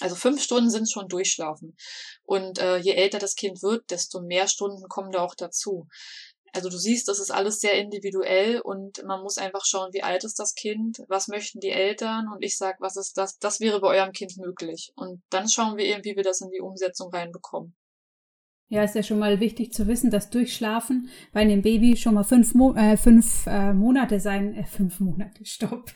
Also 0.00 0.14
fünf 0.14 0.42
Stunden 0.42 0.70
sind 0.70 0.90
schon 0.90 1.08
durchschlafen. 1.08 1.76
Und 2.24 2.58
äh, 2.58 2.76
je 2.78 2.92
älter 2.92 3.18
das 3.18 3.34
Kind 3.34 3.62
wird, 3.62 3.90
desto 3.90 4.20
mehr 4.20 4.46
Stunden 4.46 4.88
kommen 4.88 5.10
da 5.10 5.22
auch 5.22 5.34
dazu. 5.34 5.88
Also 6.52 6.70
du 6.70 6.78
siehst, 6.78 7.08
das 7.08 7.18
ist 7.18 7.30
alles 7.30 7.60
sehr 7.60 7.74
individuell 7.74 8.60
und 8.60 9.02
man 9.04 9.22
muss 9.22 9.36
einfach 9.36 9.64
schauen, 9.66 9.92
wie 9.92 10.02
alt 10.02 10.24
ist 10.24 10.38
das 10.38 10.54
Kind, 10.54 11.02
was 11.08 11.28
möchten 11.28 11.60
die 11.60 11.70
Eltern 11.70 12.28
und 12.32 12.42
ich 12.42 12.56
sag, 12.56 12.80
was 12.80 12.96
ist 12.96 13.18
das, 13.18 13.38
das 13.38 13.60
wäre 13.60 13.80
bei 13.80 13.88
eurem 13.88 14.12
Kind 14.12 14.38
möglich. 14.38 14.92
Und 14.96 15.22
dann 15.28 15.48
schauen 15.48 15.76
wir 15.76 15.84
eben, 15.84 16.04
wie 16.04 16.16
wir 16.16 16.22
das 16.22 16.40
in 16.40 16.50
die 16.50 16.62
Umsetzung 16.62 17.12
reinbekommen. 17.12 17.76
Ja, 18.68 18.82
ist 18.82 18.96
ja 18.96 19.02
schon 19.04 19.20
mal 19.20 19.38
wichtig 19.38 19.72
zu 19.72 19.86
wissen, 19.86 20.10
dass 20.10 20.30
Durchschlafen 20.30 21.08
bei 21.32 21.40
einem 21.40 21.62
Baby 21.62 21.96
schon 21.96 22.14
mal 22.14 22.24
fünf, 22.24 22.54
Mo 22.54 22.74
äh, 22.74 22.96
fünf 22.96 23.46
äh, 23.46 23.72
Monate 23.72 24.18
sein. 24.18 24.54
Äh, 24.54 24.64
fünf 24.64 24.98
Monate, 24.98 25.44
stopp. 25.44 25.92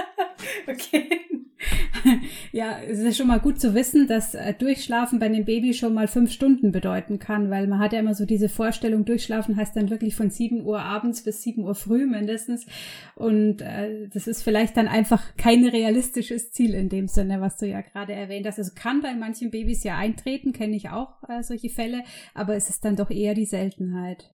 okay. 0.66 1.29
ja, 2.52 2.78
es 2.80 2.98
ist 2.98 3.16
schon 3.16 3.26
mal 3.26 3.40
gut 3.40 3.60
zu 3.60 3.74
wissen, 3.74 4.06
dass 4.06 4.34
äh, 4.34 4.54
Durchschlafen 4.54 5.18
bei 5.18 5.26
einem 5.26 5.44
Baby 5.44 5.74
schon 5.74 5.94
mal 5.94 6.08
fünf 6.08 6.32
Stunden 6.32 6.72
bedeuten 6.72 7.18
kann, 7.18 7.50
weil 7.50 7.66
man 7.66 7.78
hat 7.78 7.92
ja 7.92 8.00
immer 8.00 8.14
so 8.14 8.24
diese 8.24 8.48
Vorstellung, 8.48 9.04
Durchschlafen 9.04 9.56
heißt 9.56 9.76
dann 9.76 9.90
wirklich 9.90 10.16
von 10.16 10.30
sieben 10.30 10.64
Uhr 10.64 10.80
abends 10.80 11.22
bis 11.22 11.42
sieben 11.42 11.64
Uhr 11.64 11.74
früh 11.74 12.06
mindestens. 12.06 12.66
Und 13.14 13.62
äh, 13.62 14.08
das 14.12 14.26
ist 14.26 14.42
vielleicht 14.42 14.76
dann 14.76 14.88
einfach 14.88 15.36
kein 15.36 15.66
realistisches 15.66 16.50
Ziel 16.52 16.74
in 16.74 16.88
dem 16.88 17.08
Sinne, 17.08 17.40
was 17.40 17.56
du 17.58 17.66
ja 17.66 17.80
gerade 17.82 18.12
erwähnt 18.12 18.46
hast. 18.46 18.58
Also 18.58 18.72
kann 18.74 19.02
bei 19.02 19.14
manchen 19.14 19.50
Babys 19.50 19.84
ja 19.84 19.96
eintreten, 19.96 20.52
kenne 20.52 20.76
ich 20.76 20.90
auch 20.90 21.22
äh, 21.28 21.42
solche 21.42 21.70
Fälle, 21.70 22.02
aber 22.34 22.56
es 22.56 22.70
ist 22.70 22.84
dann 22.84 22.96
doch 22.96 23.10
eher 23.10 23.34
die 23.34 23.46
Seltenheit. 23.46 24.32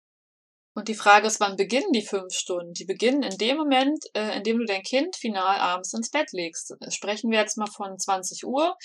Und 0.76 0.88
die 0.88 0.96
Frage 0.96 1.28
ist, 1.28 1.40
wann 1.40 1.56
beginnen 1.56 1.92
die 1.92 2.06
fünf 2.06 2.34
Stunden? 2.34 2.74
Die 2.74 2.86
beginnen 2.86 3.22
in 3.22 3.38
dem 3.38 3.58
Moment, 3.58 4.04
äh, 4.16 4.38
in 4.38 4.44
dem 4.44 4.58
du 4.58 4.66
dein 4.66 4.82
Kind 4.82 5.16
final 5.16 5.60
abends 5.60 5.94
ins 5.94 6.10
Bett 6.10 6.32
legst. 6.32 6.74
Sprechen 6.90 7.30
wir 7.30 7.40
jetzt 7.40 7.58
mal 7.58 7.68
von 7.68 7.98
20 7.98 8.46
Uhr, 8.46 8.76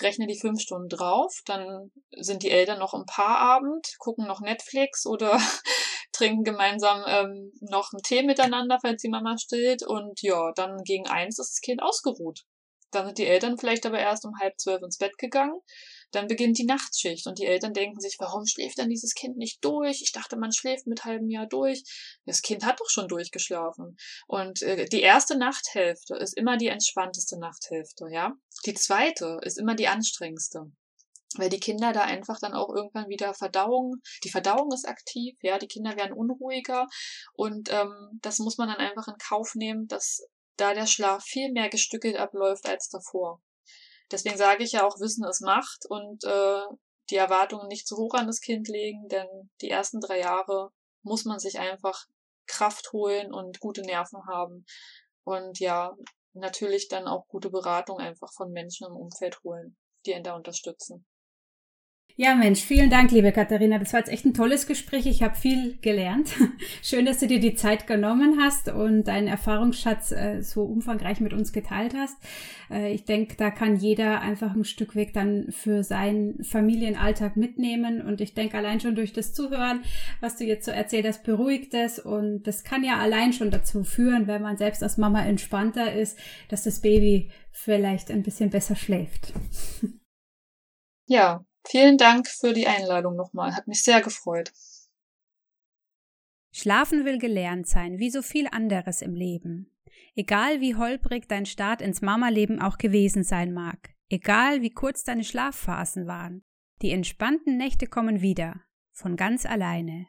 rechne 0.00 0.26
die 0.26 0.38
fünf 0.38 0.60
Stunden 0.60 0.88
drauf, 0.88 1.40
dann 1.46 1.92
sind 2.16 2.42
die 2.42 2.50
Eltern 2.50 2.80
noch 2.80 2.92
im 2.92 3.04
Paarabend, 3.06 3.86
gucken 3.98 4.26
noch 4.26 4.40
Netflix 4.40 5.06
oder 5.06 5.38
trinken 6.12 6.42
gemeinsam 6.42 7.04
ähm, 7.06 7.52
noch 7.60 7.92
einen 7.92 8.02
Tee 8.02 8.24
miteinander, 8.24 8.78
falls 8.82 9.00
die 9.00 9.08
Mama 9.08 9.38
stillt. 9.38 9.86
Und 9.86 10.20
ja, 10.22 10.50
dann 10.56 10.82
gegen 10.82 11.06
eins 11.06 11.38
ist 11.38 11.52
das 11.52 11.60
Kind 11.60 11.82
ausgeruht. 11.82 12.40
Dann 12.90 13.06
sind 13.06 13.18
die 13.18 13.26
Eltern 13.26 13.58
vielleicht 13.58 13.86
aber 13.86 14.00
erst 14.00 14.24
um 14.24 14.32
halb 14.40 14.58
zwölf 14.58 14.82
ins 14.82 14.98
Bett 14.98 15.16
gegangen 15.18 15.60
dann 16.10 16.26
beginnt 16.26 16.58
die 16.58 16.64
Nachtschicht 16.64 17.26
und 17.26 17.38
die 17.38 17.46
Eltern 17.46 17.74
denken 17.74 18.00
sich, 18.00 18.16
warum 18.18 18.46
schläft 18.46 18.78
dann 18.78 18.88
dieses 18.88 19.14
Kind 19.14 19.36
nicht 19.36 19.64
durch? 19.64 20.00
Ich 20.02 20.12
dachte, 20.12 20.36
man 20.36 20.52
schläft 20.52 20.86
mit 20.86 21.04
halbem 21.04 21.28
Jahr 21.28 21.46
durch. 21.46 21.82
Das 22.24 22.42
Kind 22.42 22.64
hat 22.64 22.80
doch 22.80 22.88
schon 22.88 23.08
durchgeschlafen. 23.08 23.96
Und 24.26 24.62
äh, 24.62 24.86
die 24.86 25.02
erste 25.02 25.36
Nachthälfte 25.36 26.16
ist 26.16 26.36
immer 26.36 26.56
die 26.56 26.68
entspannteste 26.68 27.38
Nachthälfte, 27.38 28.06
ja. 28.10 28.32
Die 28.66 28.74
zweite 28.74 29.38
ist 29.42 29.58
immer 29.58 29.74
die 29.74 29.88
anstrengendste 29.88 30.72
weil 31.36 31.50
die 31.50 31.60
Kinder 31.60 31.92
da 31.92 32.02
einfach 32.02 32.38
dann 32.40 32.54
auch 32.54 32.74
irgendwann 32.74 33.08
wieder 33.08 33.34
Verdauung, 33.34 33.96
die 34.24 34.30
Verdauung 34.30 34.72
ist 34.72 34.88
aktiv, 34.88 35.36
ja, 35.42 35.58
die 35.58 35.66
Kinder 35.66 35.96
werden 35.96 36.12
unruhiger 36.12 36.86
und 37.34 37.70
ähm, 37.70 38.18
das 38.22 38.38
muss 38.38 38.56
man 38.56 38.68
dann 38.68 38.78
einfach 38.78 39.08
in 39.08 39.18
Kauf 39.18 39.54
nehmen, 39.54 39.86
dass 39.88 40.26
da 40.56 40.74
der 40.74 40.86
Schlaf 40.86 41.22
viel 41.24 41.52
mehr 41.52 41.68
gestückelt 41.68 42.16
abläuft 42.16 42.66
als 42.66 42.88
davor. 42.88 43.40
Deswegen 44.10 44.36
sage 44.36 44.64
ich 44.64 44.72
ja 44.72 44.86
auch, 44.86 45.00
Wissen 45.00 45.24
ist 45.24 45.42
Macht 45.42 45.86
und 45.88 46.24
äh, 46.24 46.62
die 47.10 47.16
Erwartungen 47.16 47.68
nicht 47.68 47.86
zu 47.86 47.96
hoch 47.96 48.14
an 48.14 48.26
das 48.26 48.40
Kind 48.40 48.68
legen, 48.68 49.08
denn 49.08 49.50
die 49.60 49.70
ersten 49.70 50.00
drei 50.00 50.20
Jahre 50.20 50.70
muss 51.02 51.24
man 51.24 51.38
sich 51.38 51.58
einfach 51.58 52.06
Kraft 52.46 52.92
holen 52.92 53.32
und 53.32 53.60
gute 53.60 53.82
Nerven 53.82 54.26
haben. 54.26 54.64
Und 55.24 55.58
ja, 55.58 55.94
natürlich 56.32 56.88
dann 56.88 57.06
auch 57.06 57.26
gute 57.28 57.50
Beratung 57.50 57.98
einfach 57.98 58.32
von 58.32 58.50
Menschen 58.50 58.86
im 58.86 58.96
Umfeld 58.96 59.42
holen, 59.44 59.76
die 60.06 60.12
ihn 60.12 60.22
da 60.22 60.34
unterstützen. 60.34 61.06
Ja, 62.20 62.34
Mensch, 62.34 62.62
vielen 62.62 62.90
Dank, 62.90 63.12
liebe 63.12 63.30
Katharina. 63.30 63.78
Das 63.78 63.92
war 63.92 64.00
jetzt 64.00 64.10
echt 64.10 64.24
ein 64.24 64.34
tolles 64.34 64.66
Gespräch. 64.66 65.06
Ich 65.06 65.22
habe 65.22 65.36
viel 65.36 65.78
gelernt. 65.82 66.34
Schön, 66.82 67.06
dass 67.06 67.20
du 67.20 67.28
dir 67.28 67.38
die 67.38 67.54
Zeit 67.54 67.86
genommen 67.86 68.40
hast 68.40 68.68
und 68.68 69.04
deinen 69.04 69.28
Erfahrungsschatz 69.28 70.10
äh, 70.10 70.42
so 70.42 70.64
umfangreich 70.64 71.20
mit 71.20 71.32
uns 71.32 71.52
geteilt 71.52 71.94
hast. 71.96 72.16
Äh, 72.72 72.92
ich 72.92 73.04
denke, 73.04 73.36
da 73.36 73.52
kann 73.52 73.76
jeder 73.76 74.20
einfach 74.20 74.52
ein 74.52 74.64
Stück 74.64 74.96
Weg 74.96 75.12
dann 75.12 75.52
für 75.52 75.84
seinen 75.84 76.42
Familienalltag 76.42 77.36
mitnehmen. 77.36 78.02
Und 78.02 78.20
ich 78.20 78.34
denke, 78.34 78.58
allein 78.58 78.80
schon 78.80 78.96
durch 78.96 79.12
das 79.12 79.32
Zuhören, 79.32 79.82
was 80.20 80.34
du 80.34 80.44
jetzt 80.44 80.64
so 80.64 80.72
erzählt 80.72 81.06
hast, 81.06 81.22
beruhigt 81.22 81.72
es. 81.72 82.00
Und 82.00 82.48
das 82.48 82.64
kann 82.64 82.82
ja 82.82 82.98
allein 82.98 83.32
schon 83.32 83.52
dazu 83.52 83.84
führen, 83.84 84.26
wenn 84.26 84.42
man 84.42 84.56
selbst 84.56 84.82
als 84.82 84.98
Mama 84.98 85.24
entspannter 85.24 85.92
ist, 85.92 86.18
dass 86.48 86.64
das 86.64 86.80
Baby 86.80 87.30
vielleicht 87.52 88.10
ein 88.10 88.24
bisschen 88.24 88.50
besser 88.50 88.74
schläft. 88.74 89.32
Ja, 91.10 91.42
Vielen 91.70 91.98
Dank 91.98 92.28
für 92.28 92.54
die 92.54 92.66
Einladung 92.66 93.14
nochmal. 93.14 93.54
Hat 93.54 93.68
mich 93.68 93.82
sehr 93.82 94.00
gefreut. 94.00 94.52
Schlafen 96.50 97.04
will 97.04 97.18
gelernt 97.18 97.66
sein, 97.68 97.98
wie 97.98 98.10
so 98.10 98.22
viel 98.22 98.48
anderes 98.50 99.02
im 99.02 99.14
Leben. 99.14 99.70
Egal 100.14 100.62
wie 100.62 100.76
holprig 100.76 101.28
dein 101.28 101.44
Start 101.44 101.82
ins 101.82 102.00
Mama-Leben 102.00 102.60
auch 102.60 102.78
gewesen 102.78 103.22
sein 103.22 103.52
mag, 103.52 103.90
egal 104.08 104.62
wie 104.62 104.70
kurz 104.70 105.04
deine 105.04 105.24
Schlafphasen 105.24 106.06
waren, 106.06 106.42
die 106.80 106.90
entspannten 106.90 107.58
Nächte 107.58 107.86
kommen 107.86 108.22
wieder, 108.22 108.62
von 108.92 109.16
ganz 109.16 109.44
alleine. 109.44 110.06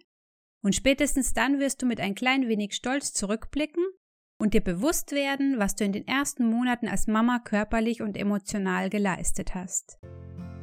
Und 0.63 0.75
spätestens 0.75 1.33
dann 1.33 1.59
wirst 1.59 1.81
du 1.81 1.85
mit 1.85 1.99
ein 1.99 2.15
klein 2.15 2.47
wenig 2.47 2.73
Stolz 2.73 3.13
zurückblicken 3.13 3.85
und 4.39 4.53
dir 4.53 4.61
bewusst 4.61 5.11
werden, 5.11 5.59
was 5.59 5.75
du 5.75 5.83
in 5.83 5.91
den 5.91 6.07
ersten 6.07 6.49
Monaten 6.49 6.87
als 6.87 7.07
Mama 7.07 7.39
körperlich 7.39 8.01
und 8.01 8.17
emotional 8.17 8.89
geleistet 8.89 9.53
hast. 9.53 9.99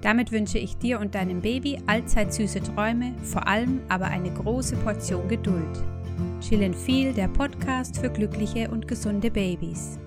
Damit 0.02 0.32
wünsche 0.32 0.58
ich 0.58 0.76
dir 0.76 1.00
und 1.00 1.14
deinem 1.14 1.40
Baby 1.40 1.78
allzeit 1.86 2.32
süße 2.32 2.62
Träume, 2.62 3.14
vor 3.22 3.46
allem 3.48 3.80
aber 3.88 4.06
eine 4.06 4.30
große 4.30 4.76
Portion 4.76 5.26
Geduld. 5.28 5.82
Chillen 6.40 6.74
viel, 6.74 7.12
der 7.12 7.28
Podcast 7.28 7.98
für 7.98 8.10
glückliche 8.10 8.70
und 8.70 8.86
gesunde 8.86 9.30
Babys. 9.30 9.98